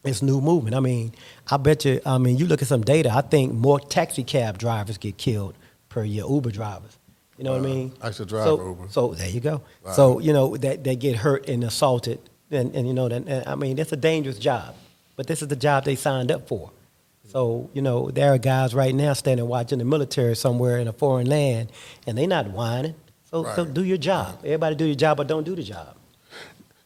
this 0.03 0.21
new 0.21 0.41
movement. 0.41 0.75
I 0.75 0.79
mean, 0.81 1.13
I 1.49 1.57
bet 1.57 1.85
you. 1.85 2.01
I 2.05 2.17
mean, 2.17 2.37
you 2.37 2.45
look 2.45 2.61
at 2.61 2.67
some 2.67 2.81
data. 2.81 3.09
I 3.13 3.21
think 3.21 3.53
more 3.53 3.79
taxi 3.79 4.23
cab 4.23 4.57
drivers 4.57 4.97
get 4.97 5.17
killed 5.17 5.55
per 5.87 6.03
year. 6.03 6.25
Uber 6.27 6.51
drivers. 6.51 6.97
You 7.37 7.45
know 7.45 7.51
what 7.53 7.61
I 7.61 7.63
mean? 7.63 7.93
I 8.01 8.11
should 8.11 8.27
drive 8.27 8.43
so, 8.43 8.67
Uber. 8.67 8.87
So 8.89 9.13
there 9.13 9.29
you 9.29 9.39
go. 9.39 9.61
Wow. 9.85 9.91
So 9.93 10.19
you 10.19 10.33
know 10.33 10.57
that 10.57 10.83
they 10.83 10.97
get 10.97 11.15
hurt 11.15 11.47
and 11.47 11.63
assaulted, 11.63 12.19
and, 12.51 12.75
and 12.75 12.85
you 12.85 12.93
know 12.93 13.07
that. 13.07 13.25
And, 13.27 13.47
I 13.47 13.55
mean, 13.55 13.77
that's 13.77 13.93
a 13.93 13.97
dangerous 13.97 14.37
job, 14.37 14.75
but 15.19 15.27
this 15.27 15.41
is 15.41 15.49
the 15.49 15.55
job 15.57 15.83
they 15.83 15.97
signed 15.97 16.31
up 16.31 16.47
for. 16.47 16.71
So 17.27 17.69
you 17.73 17.81
know 17.81 18.09
there 18.09 18.33
are 18.33 18.37
guys 18.37 18.73
right 18.73 18.95
now 18.95 19.11
standing 19.11 19.45
watching 19.45 19.79
the 19.79 19.83
military 19.83 20.33
somewhere 20.33 20.77
in 20.79 20.87
a 20.87 20.93
foreign 20.93 21.27
land, 21.27 21.73
and 22.07 22.17
they're 22.17 22.25
not 22.25 22.49
whining. 22.51 22.95
So, 23.25 23.43
so 23.53 23.65
do 23.65 23.83
your 23.83 23.97
job. 23.97 24.39
Everybody 24.45 24.75
do 24.75 24.85
your 24.85 24.95
job, 24.95 25.17
but 25.17 25.27
don't 25.27 25.43
do 25.43 25.57
the 25.57 25.63
job. 25.63 25.97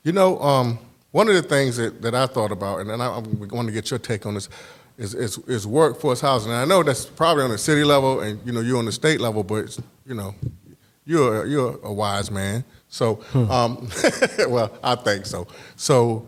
You 0.01 0.13
know, 0.13 0.39
um, 0.39 0.79
one 1.11 1.27
of 1.27 1.35
the 1.35 1.43
things 1.43 1.77
that, 1.77 2.01
that 2.01 2.15
I 2.15 2.25
thought 2.25 2.51
about, 2.51 2.79
and, 2.79 2.89
and 2.89 3.03
I, 3.03 3.05
I 3.05 3.19
want 3.19 3.67
to 3.67 3.71
get 3.71 3.91
your 3.91 3.99
take 3.99 4.25
on 4.25 4.33
this, 4.33 4.49
is, 4.97 5.13
is, 5.13 5.37
is 5.47 5.67
workforce 5.67 6.19
housing. 6.19 6.51
And 6.51 6.59
I 6.59 6.65
know 6.65 6.81
that's 6.81 7.05
probably 7.05 7.43
on 7.43 7.51
the 7.51 7.59
city 7.59 7.83
level, 7.83 8.21
and 8.21 8.43
you 8.47 8.51
know 8.51 8.61
you're 8.61 8.79
on 8.79 8.85
the 8.85 8.91
state 8.91 9.21
level, 9.21 9.43
but 9.43 9.65
it's, 9.65 9.79
you 10.07 10.15
know, 10.15 10.33
you're 11.05 11.45
you're 11.45 11.79
a 11.83 11.93
wise 11.93 12.31
man. 12.31 12.63
So, 12.89 13.23
um, 13.35 13.87
well, 14.47 14.75
I 14.83 14.95
think 14.95 15.27
so. 15.27 15.45
So, 15.75 16.27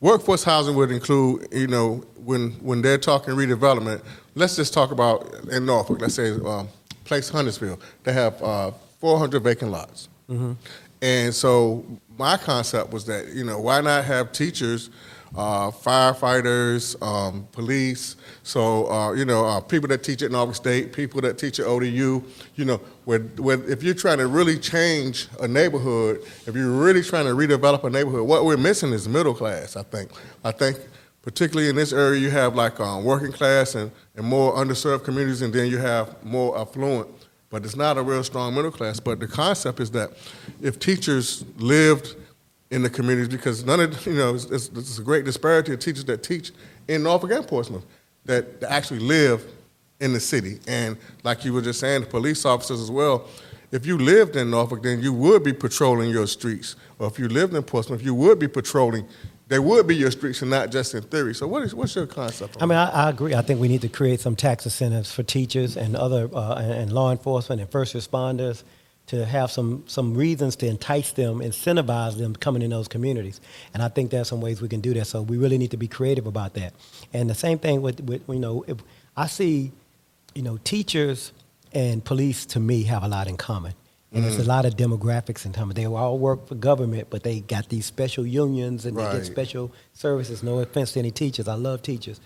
workforce 0.00 0.44
housing 0.44 0.74
would 0.76 0.90
include, 0.90 1.48
you 1.52 1.66
know, 1.66 2.04
when 2.24 2.50
when 2.60 2.82
they're 2.82 2.98
talking 2.98 3.34
redevelopment. 3.34 4.02
Let's 4.34 4.56
just 4.56 4.72
talk 4.72 4.90
about 4.90 5.34
in 5.50 5.66
Norfolk. 5.66 6.00
Let's 6.00 6.14
say 6.14 6.30
um, 6.30 6.68
Place 7.04 7.28
Huntersville. 7.28 7.80
They 8.04 8.12
have 8.12 8.40
uh, 8.42 8.70
400 9.00 9.42
vacant 9.42 9.70
lots. 9.72 10.08
And 11.00 11.34
so 11.34 11.84
my 12.18 12.36
concept 12.36 12.92
was 12.92 13.06
that 13.06 13.28
you 13.28 13.44
know 13.44 13.60
why 13.60 13.80
not 13.80 14.04
have 14.04 14.32
teachers, 14.32 14.90
uh, 15.36 15.70
firefighters, 15.70 17.00
um, 17.02 17.46
police, 17.52 18.16
so 18.42 18.90
uh, 18.90 19.12
you 19.12 19.24
know 19.24 19.44
uh, 19.44 19.60
people 19.60 19.88
that 19.88 20.02
teach 20.02 20.22
at 20.22 20.30
Norfolk 20.30 20.56
State, 20.56 20.92
people 20.92 21.20
that 21.20 21.38
teach 21.38 21.60
at 21.60 21.66
ODU. 21.66 22.22
You 22.56 22.64
know, 22.64 22.80
where, 23.04 23.20
where 23.20 23.62
if 23.70 23.82
you're 23.82 23.94
trying 23.94 24.18
to 24.18 24.26
really 24.26 24.58
change 24.58 25.28
a 25.40 25.48
neighborhood, 25.48 26.22
if 26.46 26.54
you're 26.54 26.70
really 26.70 27.02
trying 27.02 27.26
to 27.26 27.32
redevelop 27.32 27.84
a 27.84 27.90
neighborhood, 27.90 28.26
what 28.26 28.44
we're 28.44 28.56
missing 28.56 28.92
is 28.92 29.08
middle 29.08 29.34
class. 29.34 29.76
I 29.76 29.82
think. 29.82 30.10
I 30.44 30.50
think. 30.50 30.78
Particularly 31.20 31.68
in 31.68 31.76
this 31.76 31.92
area, 31.92 32.18
you 32.18 32.30
have 32.30 32.54
like 32.54 32.80
um, 32.80 33.04
working 33.04 33.32
class 33.32 33.74
and, 33.74 33.90
and 34.16 34.24
more 34.24 34.54
underserved 34.54 35.04
communities, 35.04 35.42
and 35.42 35.52
then 35.52 35.68
you 35.68 35.76
have 35.76 36.24
more 36.24 36.58
affluent 36.58 37.08
but 37.50 37.64
it's 37.64 37.76
not 37.76 37.96
a 37.96 38.02
real 38.02 38.22
strong 38.22 38.54
middle 38.54 38.70
class. 38.70 39.00
But 39.00 39.20
the 39.20 39.26
concept 39.26 39.80
is 39.80 39.90
that 39.92 40.12
if 40.60 40.78
teachers 40.78 41.44
lived 41.56 42.16
in 42.70 42.82
the 42.82 42.90
communities, 42.90 43.28
because 43.28 43.64
none 43.64 43.80
of 43.80 44.06
you 44.06 44.12
know, 44.14 44.34
it's 44.34 44.98
a 44.98 45.02
great 45.02 45.24
disparity 45.24 45.72
of 45.72 45.78
teachers 45.78 46.04
that 46.04 46.22
teach 46.22 46.52
in 46.86 47.02
Norfolk 47.02 47.30
and 47.30 47.46
Portsmouth 47.46 47.84
that 48.24 48.62
actually 48.68 49.00
live 49.00 49.44
in 50.00 50.12
the 50.12 50.20
city, 50.20 50.60
and 50.68 50.96
like 51.24 51.44
you 51.44 51.52
were 51.52 51.62
just 51.62 51.80
saying, 51.80 52.02
the 52.02 52.06
police 52.06 52.44
officers 52.44 52.80
as 52.80 52.90
well. 52.90 53.26
If 53.70 53.84
you 53.84 53.98
lived 53.98 54.36
in 54.36 54.50
Norfolk, 54.50 54.82
then 54.82 55.02
you 55.02 55.12
would 55.12 55.42
be 55.42 55.52
patrolling 55.52 56.10
your 56.10 56.26
streets, 56.26 56.76
or 56.98 57.08
if 57.08 57.18
you 57.18 57.28
lived 57.28 57.54
in 57.54 57.62
Portsmouth, 57.62 58.02
you 58.02 58.14
would 58.14 58.38
be 58.38 58.48
patrolling. 58.48 59.06
They 59.48 59.58
would 59.58 59.86
be 59.86 59.96
your 59.96 60.10
streets, 60.10 60.42
and 60.42 60.50
not 60.50 60.70
just 60.70 60.94
in 60.94 61.02
theory. 61.02 61.34
So, 61.34 61.46
what 61.46 61.62
is 61.62 61.74
what's 61.74 61.94
your 61.94 62.06
concept? 62.06 62.56
On 62.56 62.62
I 62.62 62.66
mean, 62.66 62.78
I, 62.78 63.06
I 63.06 63.10
agree. 63.10 63.34
I 63.34 63.42
think 63.42 63.60
we 63.60 63.68
need 63.68 63.80
to 63.80 63.88
create 63.88 64.20
some 64.20 64.36
tax 64.36 64.66
incentives 64.66 65.12
for 65.12 65.22
teachers 65.22 65.76
and 65.76 65.96
other 65.96 66.28
uh, 66.34 66.56
and, 66.56 66.72
and 66.72 66.92
law 66.92 67.10
enforcement 67.10 67.60
and 67.60 67.70
first 67.70 67.94
responders 67.94 68.62
to 69.08 69.24
have 69.24 69.50
some 69.50 69.84
some 69.86 70.14
reasons 70.14 70.56
to 70.56 70.66
entice 70.66 71.12
them, 71.12 71.40
incentivize 71.40 72.18
them 72.18 72.36
coming 72.36 72.62
in 72.62 72.70
those 72.70 72.88
communities. 72.88 73.40
And 73.74 73.82
I 73.82 73.88
think 73.88 74.10
there's 74.10 74.28
some 74.28 74.40
ways 74.40 74.62
we 74.62 74.68
can 74.68 74.80
do 74.80 74.94
that. 74.94 75.06
So 75.06 75.22
we 75.22 75.36
really 75.36 75.58
need 75.58 75.70
to 75.72 75.76
be 75.76 75.88
creative 75.88 76.26
about 76.26 76.54
that. 76.54 76.72
And 77.12 77.28
the 77.28 77.34
same 77.34 77.58
thing 77.58 77.82
with, 77.82 78.00
with 78.00 78.22
you 78.28 78.38
know, 78.38 78.64
if 78.68 78.78
I 79.16 79.26
see, 79.26 79.72
you 80.34 80.42
know, 80.42 80.58
teachers 80.62 81.32
and 81.72 82.04
police 82.04 82.46
to 82.46 82.60
me 82.60 82.84
have 82.84 83.02
a 83.02 83.08
lot 83.08 83.28
in 83.28 83.36
common. 83.36 83.74
And 84.10 84.24
there's 84.24 84.36
a 84.36 84.40
mm-hmm. 84.40 84.48
lot 84.48 84.64
of 84.64 84.74
demographics 84.74 85.44
in 85.44 85.52
common. 85.52 85.76
They 85.76 85.84
all 85.84 86.18
work 86.18 86.48
for 86.48 86.54
government, 86.54 87.08
but 87.10 87.24
they 87.24 87.40
got 87.40 87.68
these 87.68 87.84
special 87.84 88.26
unions 88.26 88.86
and 88.86 88.96
they 88.96 89.02
get 89.02 89.26
special 89.26 89.70
services. 89.92 90.42
No 90.42 90.60
offense 90.60 90.92
to 90.92 91.00
any 91.00 91.10
teachers. 91.10 91.46
I 91.46 91.54
love 91.54 91.82
teachers. 91.82 92.18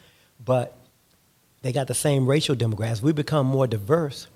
But 0.45 0.77
they 1.63 1.73
got 1.73 1.89
the 1.89 1.95
same 1.95 2.27
racial 2.27 2.55
demographics. 2.55 3.03
We 3.03 3.13
become 3.13 3.47
more 3.47 3.67
diverse. 3.67 4.29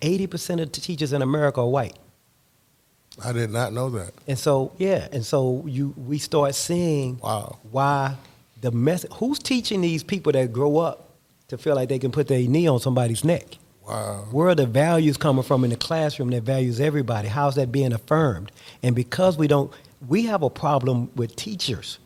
80% 0.00 0.60
of 0.62 0.72
the 0.72 0.80
teachers 0.80 1.12
in 1.12 1.22
America 1.22 1.60
are 1.60 1.68
white. 1.68 1.96
I 3.24 3.32
did 3.32 3.50
not 3.50 3.72
know 3.72 3.90
that. 3.90 4.12
And 4.28 4.38
so, 4.38 4.72
yeah, 4.78 5.08
and 5.10 5.24
so 5.26 5.64
you 5.66 5.92
we 5.96 6.18
start 6.18 6.54
seeing 6.54 7.18
Wow. 7.18 7.58
why 7.70 8.14
the 8.60 8.70
mess 8.70 9.04
who's 9.14 9.38
teaching 9.38 9.80
these 9.80 10.04
people 10.04 10.32
that 10.32 10.52
grow 10.52 10.78
up 10.78 11.08
to 11.48 11.58
feel 11.58 11.74
like 11.74 11.88
they 11.88 11.98
can 11.98 12.12
put 12.12 12.28
their 12.28 12.40
knee 12.46 12.68
on 12.68 12.78
somebody's 12.78 13.24
neck? 13.24 13.58
Wow. 13.88 14.26
Where 14.30 14.48
are 14.48 14.54
the 14.54 14.66
values 14.66 15.16
coming 15.16 15.42
from 15.42 15.64
in 15.64 15.70
the 15.70 15.76
classroom 15.76 16.30
that 16.30 16.42
values 16.42 16.78
everybody? 16.78 17.26
How's 17.28 17.54
that 17.56 17.72
being 17.72 17.92
affirmed? 17.92 18.52
And 18.82 18.94
because 18.94 19.36
we 19.38 19.48
don't, 19.48 19.72
we 20.06 20.26
have 20.26 20.42
a 20.42 20.50
problem 20.50 21.10
with 21.16 21.34
teachers. 21.34 21.98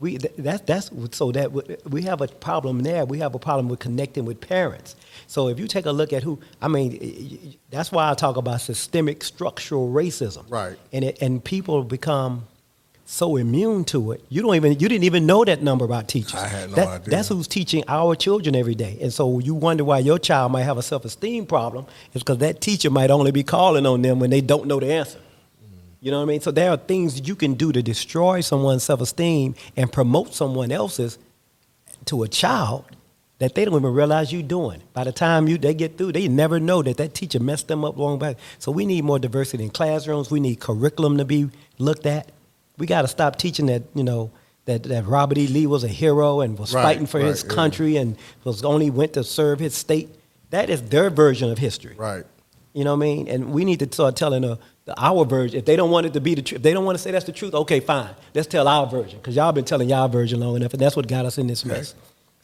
We 0.00 0.16
th- 0.16 0.32
that's 0.38 0.62
that's 0.62 0.90
so 1.16 1.30
that 1.32 1.52
we 1.88 2.02
have 2.02 2.22
a 2.22 2.26
problem 2.28 2.80
there. 2.80 3.04
We 3.04 3.18
have 3.18 3.34
a 3.34 3.38
problem 3.38 3.68
with 3.68 3.80
connecting 3.80 4.24
with 4.24 4.40
parents. 4.40 4.96
So 5.26 5.48
if 5.48 5.58
you 5.58 5.68
take 5.68 5.84
a 5.84 5.92
look 5.92 6.12
at 6.14 6.22
who, 6.22 6.40
I 6.62 6.68
mean, 6.68 7.56
that's 7.70 7.92
why 7.92 8.10
I 8.10 8.14
talk 8.14 8.36
about 8.38 8.62
systemic 8.62 9.22
structural 9.22 9.92
racism. 9.92 10.44
Right. 10.48 10.78
And 10.92 11.04
it, 11.04 11.20
and 11.20 11.44
people 11.44 11.84
become 11.84 12.46
so 13.04 13.36
immune 13.36 13.84
to 13.84 14.12
it. 14.12 14.24
You 14.30 14.40
don't 14.40 14.54
even 14.54 14.72
you 14.80 14.88
didn't 14.88 15.04
even 15.04 15.26
know 15.26 15.44
that 15.44 15.62
number 15.62 15.84
about 15.84 16.08
teachers. 16.08 16.34
I 16.34 16.46
had 16.48 16.70
no 16.70 16.76
That- 16.76 16.88
idea. 16.88 17.10
That's 17.10 17.28
who's 17.28 17.46
teaching 17.48 17.84
our 17.86 18.14
children 18.14 18.56
every 18.56 18.74
day. 18.74 18.96
And 19.02 19.12
so 19.12 19.38
you 19.38 19.54
wonder 19.54 19.84
why 19.84 19.98
your 19.98 20.18
child 20.18 20.50
might 20.52 20.62
have 20.62 20.78
a 20.78 20.82
self 20.82 21.04
esteem 21.04 21.44
problem. 21.44 21.84
It's 22.14 22.22
because 22.22 22.38
that 22.38 22.62
teacher 22.62 22.88
might 22.88 23.10
only 23.10 23.32
be 23.32 23.42
calling 23.42 23.84
on 23.84 24.00
them 24.00 24.18
when 24.18 24.30
they 24.30 24.40
don't 24.40 24.66
know 24.66 24.80
the 24.80 24.92
answer. 24.92 25.18
You 26.00 26.10
know 26.10 26.18
what 26.18 26.24
I 26.24 26.26
mean? 26.26 26.40
So 26.40 26.50
there 26.50 26.70
are 26.70 26.76
things 26.76 27.28
you 27.28 27.36
can 27.36 27.54
do 27.54 27.72
to 27.72 27.82
destroy 27.82 28.40
someone's 28.40 28.82
self 28.82 29.00
esteem 29.00 29.54
and 29.76 29.92
promote 29.92 30.34
someone 30.34 30.72
else's 30.72 31.18
to 32.06 32.22
a 32.22 32.28
child 32.28 32.84
that 33.38 33.54
they 33.54 33.64
don't 33.64 33.74
even 33.74 33.92
realize 33.92 34.32
you're 34.32 34.42
doing. 34.42 34.82
By 34.92 35.04
the 35.04 35.12
time 35.12 35.48
you 35.48 35.58
they 35.58 35.74
get 35.74 35.98
through, 35.98 36.12
they 36.12 36.28
never 36.28 36.58
know 36.60 36.82
that 36.82 36.96
that 36.98 37.14
teacher 37.14 37.40
messed 37.40 37.68
them 37.68 37.84
up 37.84 37.96
long 37.98 38.18
back. 38.18 38.36
So 38.58 38.72
we 38.72 38.86
need 38.86 39.04
more 39.04 39.18
diversity 39.18 39.64
in 39.64 39.70
classrooms. 39.70 40.30
We 40.30 40.40
need 40.40 40.60
curriculum 40.60 41.18
to 41.18 41.24
be 41.24 41.50
looked 41.78 42.06
at. 42.06 42.32
We 42.78 42.86
got 42.86 43.02
to 43.02 43.08
stop 43.08 43.36
teaching 43.36 43.66
that 43.66 43.82
you 43.94 44.04
know 44.04 44.30
that, 44.64 44.84
that 44.84 45.06
Robert 45.06 45.36
E. 45.38 45.46
Lee 45.48 45.66
was 45.66 45.84
a 45.84 45.88
hero 45.88 46.40
and 46.40 46.58
was 46.58 46.74
Right, 46.74 46.82
fighting 46.82 47.06
for 47.06 47.18
his 47.18 47.42
right, 47.42 47.50
yeah. 47.50 47.54
country 47.56 47.96
and 47.96 48.16
was 48.44 48.64
only 48.64 48.88
went 48.90 49.14
to 49.14 49.24
serve 49.24 49.58
his 49.58 49.74
state. 49.74 50.08
That 50.50 50.70
is 50.70 50.82
their 50.82 51.10
version 51.10 51.50
of 51.50 51.58
history. 51.58 51.94
Right. 51.96 52.24
You 52.72 52.84
know 52.84 52.94
what 52.94 53.04
I 53.04 53.08
mean? 53.08 53.28
And 53.28 53.52
we 53.52 53.64
need 53.64 53.80
to 53.80 53.86
start 53.86 54.16
telling 54.16 54.42
the 54.42 54.58
our 54.96 55.24
version. 55.24 55.58
If 55.58 55.64
they 55.64 55.76
don't 55.76 55.90
want 55.90 56.06
it 56.06 56.12
to 56.14 56.20
be 56.20 56.34
the 56.34 56.42
truth, 56.42 56.58
if 56.58 56.62
they 56.62 56.72
don't 56.72 56.84
want 56.84 56.96
to 56.96 57.02
say 57.02 57.10
that's 57.10 57.24
the 57.24 57.32
truth, 57.32 57.54
okay, 57.54 57.80
fine. 57.80 58.14
Let's 58.34 58.48
tell 58.48 58.66
our 58.68 58.86
version 58.86 59.18
because 59.18 59.36
y'all 59.36 59.52
been 59.52 59.64
telling 59.64 59.88
y'all 59.88 60.08
version 60.08 60.40
long 60.40 60.56
enough, 60.56 60.72
and 60.72 60.80
that's 60.80 60.96
what 60.96 61.06
got 61.08 61.24
us 61.24 61.38
in 61.38 61.46
this 61.46 61.64
mess. 61.64 61.94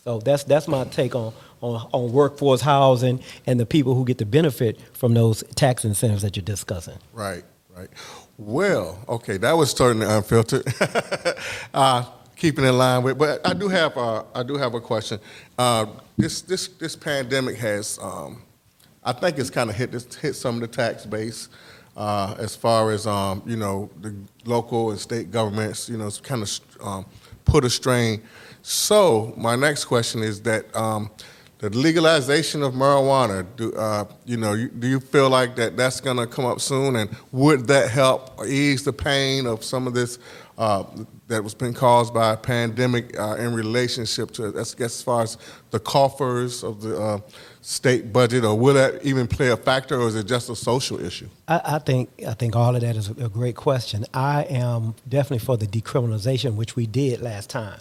So 0.04 0.20
that's 0.20 0.44
that's 0.44 0.68
my 0.68 0.84
take 0.84 1.14
on, 1.14 1.32
on 1.60 1.88
on 1.92 2.12
workforce 2.12 2.60
housing 2.60 3.20
and 3.46 3.58
the 3.58 3.66
people 3.66 3.94
who 3.94 4.04
get 4.04 4.18
the 4.18 4.26
benefit 4.26 4.80
from 4.92 5.14
those 5.14 5.42
tax 5.56 5.84
incentives 5.84 6.22
that 6.22 6.36
you're 6.36 6.44
discussing. 6.44 6.98
Right, 7.12 7.42
right. 7.76 7.88
Well, 8.38 9.02
okay, 9.08 9.36
that 9.38 9.52
was 9.52 9.72
certainly 9.72 10.06
unfiltered. 10.06 10.62
uh, 11.74 12.04
keeping 12.36 12.64
in 12.64 12.76
line 12.76 13.02
with, 13.02 13.18
but 13.18 13.44
I 13.46 13.54
do 13.54 13.68
have 13.68 13.96
uh, 13.96 14.22
I 14.34 14.42
do 14.42 14.56
have 14.56 14.74
a 14.74 14.80
question. 14.80 15.18
Uh, 15.58 15.86
this 16.16 16.42
this 16.42 16.68
this 16.68 16.94
pandemic 16.94 17.56
has, 17.56 17.98
um, 18.00 18.42
I 19.02 19.12
think, 19.12 19.38
it's 19.38 19.50
kind 19.50 19.70
of 19.70 19.76
hit 19.76 19.90
this, 19.90 20.14
hit 20.14 20.34
some 20.34 20.56
of 20.56 20.60
the 20.60 20.68
tax 20.68 21.04
base. 21.06 21.48
Uh, 21.96 22.34
as 22.38 22.54
far 22.54 22.90
as 22.90 23.06
um, 23.06 23.42
you 23.46 23.56
know, 23.56 23.88
the 24.02 24.14
local 24.44 24.90
and 24.90 25.00
state 25.00 25.30
governments, 25.30 25.88
you 25.88 25.96
know, 25.96 26.10
kind 26.22 26.42
of 26.42 26.60
um, 26.82 27.06
put 27.46 27.64
a 27.64 27.70
strain. 27.70 28.22
So 28.60 29.32
my 29.36 29.56
next 29.56 29.86
question 29.86 30.22
is 30.22 30.42
that 30.42 30.74
um, 30.76 31.10
the 31.58 31.70
legalization 31.70 32.62
of 32.62 32.74
marijuana. 32.74 33.46
Do 33.56 33.72
uh, 33.72 34.04
you 34.24 34.36
know? 34.36 34.52
You, 34.52 34.68
do 34.68 34.86
you 34.86 35.00
feel 35.00 35.30
like 35.30 35.56
that 35.56 35.76
that's 35.76 36.00
going 36.00 36.18
to 36.18 36.26
come 36.26 36.44
up 36.44 36.60
soon, 36.60 36.96
and 36.96 37.10
would 37.32 37.66
that 37.68 37.90
help 37.90 38.44
ease 38.46 38.84
the 38.84 38.92
pain 38.92 39.46
of 39.46 39.64
some 39.64 39.86
of 39.86 39.94
this 39.94 40.18
uh, 40.58 40.84
that 41.28 41.42
was 41.42 41.54
been 41.54 41.74
caused 41.74 42.14
by 42.14 42.34
a 42.34 42.36
pandemic 42.36 43.18
uh, 43.18 43.36
in 43.36 43.52
relationship 43.54 44.30
to 44.32 44.46
as, 44.56 44.74
as 44.74 45.02
far 45.02 45.22
as 45.22 45.38
the 45.70 45.80
coffers 45.80 46.62
of 46.62 46.82
the 46.82 46.98
uh, 46.98 47.18
state 47.62 48.12
budget, 48.12 48.44
or 48.44 48.56
will 48.56 48.74
that 48.74 49.04
even 49.04 49.26
play 49.26 49.48
a 49.48 49.56
factor, 49.56 50.00
or 50.00 50.08
is 50.08 50.14
it 50.14 50.26
just 50.26 50.48
a 50.48 50.56
social 50.56 51.04
issue? 51.04 51.28
I, 51.48 51.60
I 51.64 51.78
think 51.78 52.10
I 52.26 52.34
think 52.34 52.54
all 52.54 52.74
of 52.76 52.82
that 52.82 52.96
is 52.96 53.08
a, 53.08 53.24
a 53.24 53.28
great 53.28 53.56
question. 53.56 54.04
I 54.14 54.44
am 54.44 54.94
definitely 55.08 55.44
for 55.44 55.56
the 55.56 55.66
decriminalization, 55.66 56.54
which 56.54 56.76
we 56.76 56.86
did 56.86 57.22
last 57.22 57.50
time. 57.50 57.78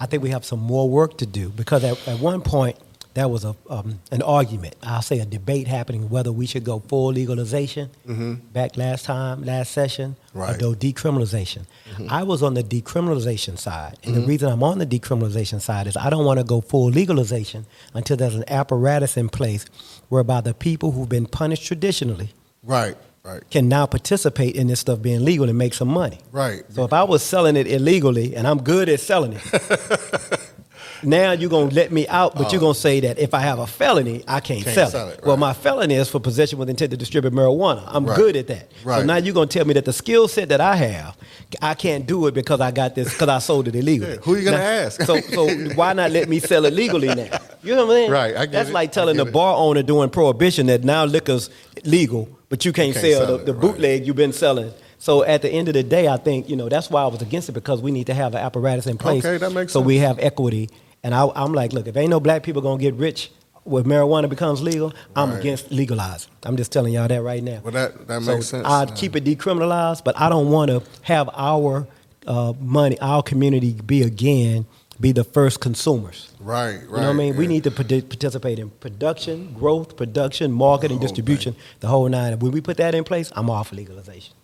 I, 0.00 0.06
think 0.06 0.22
we 0.22 0.30
have 0.30 0.44
some 0.44 0.60
more 0.60 0.88
work 0.88 1.18
to 1.18 1.26
do 1.26 1.50
because 1.50 1.84
at, 1.84 2.08
at 2.08 2.20
one 2.20 2.40
point 2.40 2.78
there 3.18 3.28
was 3.28 3.44
a 3.44 3.56
um, 3.68 4.00
an 4.12 4.22
argument. 4.22 4.76
I'll 4.82 5.02
say 5.02 5.18
a 5.18 5.26
debate 5.26 5.66
happening 5.66 6.08
whether 6.08 6.30
we 6.30 6.46
should 6.46 6.64
go 6.64 6.78
full 6.78 7.08
legalization 7.12 7.90
mm-hmm. 8.06 8.34
back 8.52 8.76
last 8.76 9.04
time, 9.04 9.42
last 9.44 9.72
session, 9.72 10.16
Right. 10.34 10.54
or 10.54 10.58
go 10.58 10.72
decriminalization. 10.74 11.66
Mm-hmm. 11.90 12.06
I 12.10 12.22
was 12.22 12.42
on 12.42 12.54
the 12.54 12.62
decriminalization 12.62 13.58
side, 13.58 13.98
and 14.04 14.14
the 14.14 14.20
mm-hmm. 14.20 14.28
reason 14.28 14.52
I'm 14.52 14.62
on 14.62 14.78
the 14.78 14.86
decriminalization 14.86 15.60
side 15.60 15.86
is 15.88 15.96
I 15.96 16.10
don't 16.10 16.24
want 16.24 16.38
to 16.38 16.44
go 16.44 16.60
full 16.60 16.90
legalization 16.90 17.66
until 17.92 18.16
there's 18.16 18.36
an 18.36 18.44
apparatus 18.48 19.16
in 19.16 19.28
place 19.28 19.66
whereby 20.08 20.40
the 20.40 20.54
people 20.54 20.92
who've 20.92 21.08
been 21.08 21.26
punished 21.26 21.66
traditionally 21.66 22.30
Right, 22.62 22.96
right, 23.24 23.42
can 23.50 23.68
now 23.68 23.86
participate 23.86 24.54
in 24.54 24.68
this 24.68 24.80
stuff 24.80 25.02
being 25.02 25.24
legal 25.24 25.48
and 25.48 25.58
make 25.58 25.74
some 25.74 25.88
money. 25.88 26.18
right. 26.30 26.62
So 26.70 26.84
if 26.84 26.92
I 26.92 27.02
was 27.02 27.22
selling 27.22 27.56
it 27.56 27.66
illegally 27.66 28.36
and 28.36 28.46
I'm 28.46 28.62
good 28.62 28.88
at 28.88 29.00
selling 29.00 29.32
it, 29.34 29.42
now 31.02 31.32
you're 31.32 31.50
gonna 31.50 31.70
let 31.70 31.92
me 31.92 32.06
out, 32.08 32.34
but 32.34 32.52
you're 32.52 32.60
oh. 32.60 32.66
gonna 32.66 32.74
say 32.74 33.00
that 33.00 33.18
if 33.18 33.34
I 33.34 33.40
have 33.40 33.58
a 33.58 33.66
felony, 33.66 34.24
I 34.26 34.40
can't, 34.40 34.60
Oh. 34.60 34.64
Can't 34.64 34.74
sell, 34.74 34.90
sell 34.90 35.08
it. 35.08 35.18
it, 35.18 35.24
Well, 35.24 35.36
my 35.36 35.52
felony 35.52 35.94
is 35.94 36.08
for 36.08 36.20
possession 36.20 36.58
with 36.58 36.68
intent 36.70 36.90
to 36.90 36.96
distribute 36.96 37.32
marijuana. 37.32 37.82
I'm 37.86 38.04
Right. 38.06 38.16
good 38.16 38.36
at 38.36 38.46
that. 38.48 38.70
So 38.82 38.88
Right. 38.88 39.06
now 39.06 39.16
you're 39.16 39.34
gonna 39.34 39.46
tell 39.46 39.64
me 39.64 39.74
that 39.74 39.84
the 39.84 39.92
skill 39.92 40.28
set 40.28 40.48
that 40.50 40.60
I 40.60 40.76
have, 40.76 41.16
I 41.62 41.74
can't 41.74 42.06
do 42.06 42.26
it 42.26 42.34
because 42.34 42.60
I 42.60 42.70
got 42.70 42.94
this 42.94 43.12
because 43.12 43.28
I 43.28 43.38
sold 43.38 43.68
it 43.68 43.74
illegally. 43.76 44.10
Yeah, 44.12 44.16
who 44.22 44.36
you 44.36 44.44
gonna 44.44 44.58
Now- 44.58 44.64
ask? 44.64 45.02
So, 45.02 45.20
so 45.20 45.48
why 45.74 45.92
not 45.92 46.10
let 46.10 46.28
me 46.28 46.40
sell 46.40 46.64
it 46.64 46.72
legally 46.74 47.08
now? 47.08 47.38
You 47.62 47.74
know 47.74 47.86
what 47.86 47.92
I'm 47.92 47.98
saying? 47.98 48.10
Right, 48.10 48.36
I 48.36 48.40
get 48.46 48.52
That's 48.52 48.70
it. 48.70 48.72
like 48.74 48.92
telling 48.92 49.16
the 49.16 49.26
it. 49.26 49.32
bar 49.32 49.54
owner 49.56 49.82
during 49.82 50.10
prohibition 50.10 50.66
that 50.66 50.84
now 50.84 51.04
liquor's 51.04 51.50
legal, 51.84 52.28
but 52.48 52.64
you 52.64 52.72
can't, 52.72 52.92
can't 52.94 53.04
sell, 53.04 53.26
sell 53.26 53.38
the, 53.38 53.44
the 53.44 53.52
right. 53.52 53.60
bootleg 53.60 54.06
you've 54.06 54.16
been 54.16 54.32
selling. 54.32 54.72
So 55.00 55.22
at 55.22 55.42
the 55.42 55.48
end 55.50 55.68
of 55.68 55.74
the 55.74 55.82
day, 55.84 56.08
I 56.08 56.16
think 56.16 56.48
you 56.48 56.56
know 56.56 56.68
that's 56.68 56.90
why 56.90 57.02
I 57.02 57.06
was 57.06 57.22
against 57.22 57.48
it 57.48 57.52
because 57.52 57.80
we 57.80 57.92
need 57.92 58.08
to 58.08 58.14
have 58.14 58.34
an 58.34 58.40
apparatus 58.40 58.86
in 58.88 58.98
place. 58.98 59.24
Okay, 59.24 59.38
that 59.38 59.52
makes 59.52 59.72
so 59.72 59.78
sense. 59.80 59.86
we 59.86 59.98
have 59.98 60.18
equity. 60.18 60.68
And 61.02 61.14
I, 61.14 61.28
I'm 61.34 61.52
like, 61.52 61.72
look, 61.72 61.86
if 61.86 61.96
ain't 61.96 62.10
no 62.10 62.20
black 62.20 62.42
people 62.42 62.60
gonna 62.62 62.80
get 62.80 62.94
rich 62.94 63.30
when 63.64 63.84
marijuana 63.84 64.28
becomes 64.28 64.60
legal, 64.62 64.92
I'm 65.14 65.30
Right. 65.30 65.40
against 65.40 65.70
legalizing. 65.70 66.30
I'm 66.44 66.56
just 66.56 66.72
telling 66.72 66.92
y'all 66.94 67.08
that 67.08 67.22
right 67.22 67.42
now. 67.42 67.60
Well, 67.62 67.72
that 67.72 68.06
that 68.08 68.22
so 68.22 68.34
makes 68.34 68.46
sense. 68.46 68.66
I'd 68.66 68.90
Uh, 68.90 68.94
keep 68.94 69.14
it 69.14 69.24
decriminalized, 69.24 70.04
but 70.04 70.18
I 70.18 70.28
don't 70.28 70.50
want 70.50 70.70
to 70.70 70.82
have 71.02 71.28
our 71.34 71.86
uh, 72.26 72.52
money, 72.60 72.98
our 73.00 73.22
community, 73.22 73.72
be 73.86 74.02
again 74.02 74.66
be 75.00 75.12
the 75.12 75.22
first 75.24 75.60
consumers. 75.60 76.28
Right, 76.40 76.74
right. 76.74 76.82
You 76.82 76.88
know 76.88 77.02
what 77.02 77.08
I 77.10 77.12
mean? 77.12 77.36
We 77.36 77.46
need 77.46 77.62
to 77.64 77.70
participate 77.70 78.58
in 78.58 78.70
production, 78.70 79.54
growth, 79.56 79.96
production, 79.96 80.50
marketing, 80.50 80.96
The 80.96 81.00
whole 81.00 81.06
distribution, 81.08 81.56
the 81.78 81.86
whole 81.86 82.08
nine. 82.08 82.32
And 82.32 82.42
when 82.42 82.50
we 82.50 82.60
put 82.60 82.78
that 82.78 82.96
in 82.96 83.04
place, 83.04 83.30
I'm 83.36 83.48
all 83.48 83.62
for 83.62 83.76
legalization. 83.76 84.34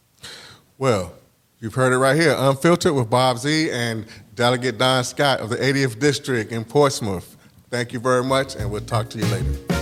Well, 0.79 1.13
you've 1.61 1.75
heard 1.75 1.93
it 1.93 1.99
right 1.99 2.15
here, 2.17 2.35
unfiltered 2.39 2.95
with 2.95 3.11
Bob 3.11 3.39
Z 3.39 3.71
and 3.71 4.07
Delegate 4.35 4.79
Don 4.79 5.05
Scott 5.05 5.41
of 5.41 5.49
the 5.51 5.57
80th 5.57 5.99
District 5.99 6.51
in 6.51 6.65
Portsmouth. 6.65 7.37
Thank 7.71 7.93
you 7.93 8.01
very 8.01 8.25
much, 8.25 8.57
and 8.57 8.71
we'll 8.71 8.81
talk 8.81 9.09
to 9.11 9.19
you 9.19 9.27
later. 9.27 9.74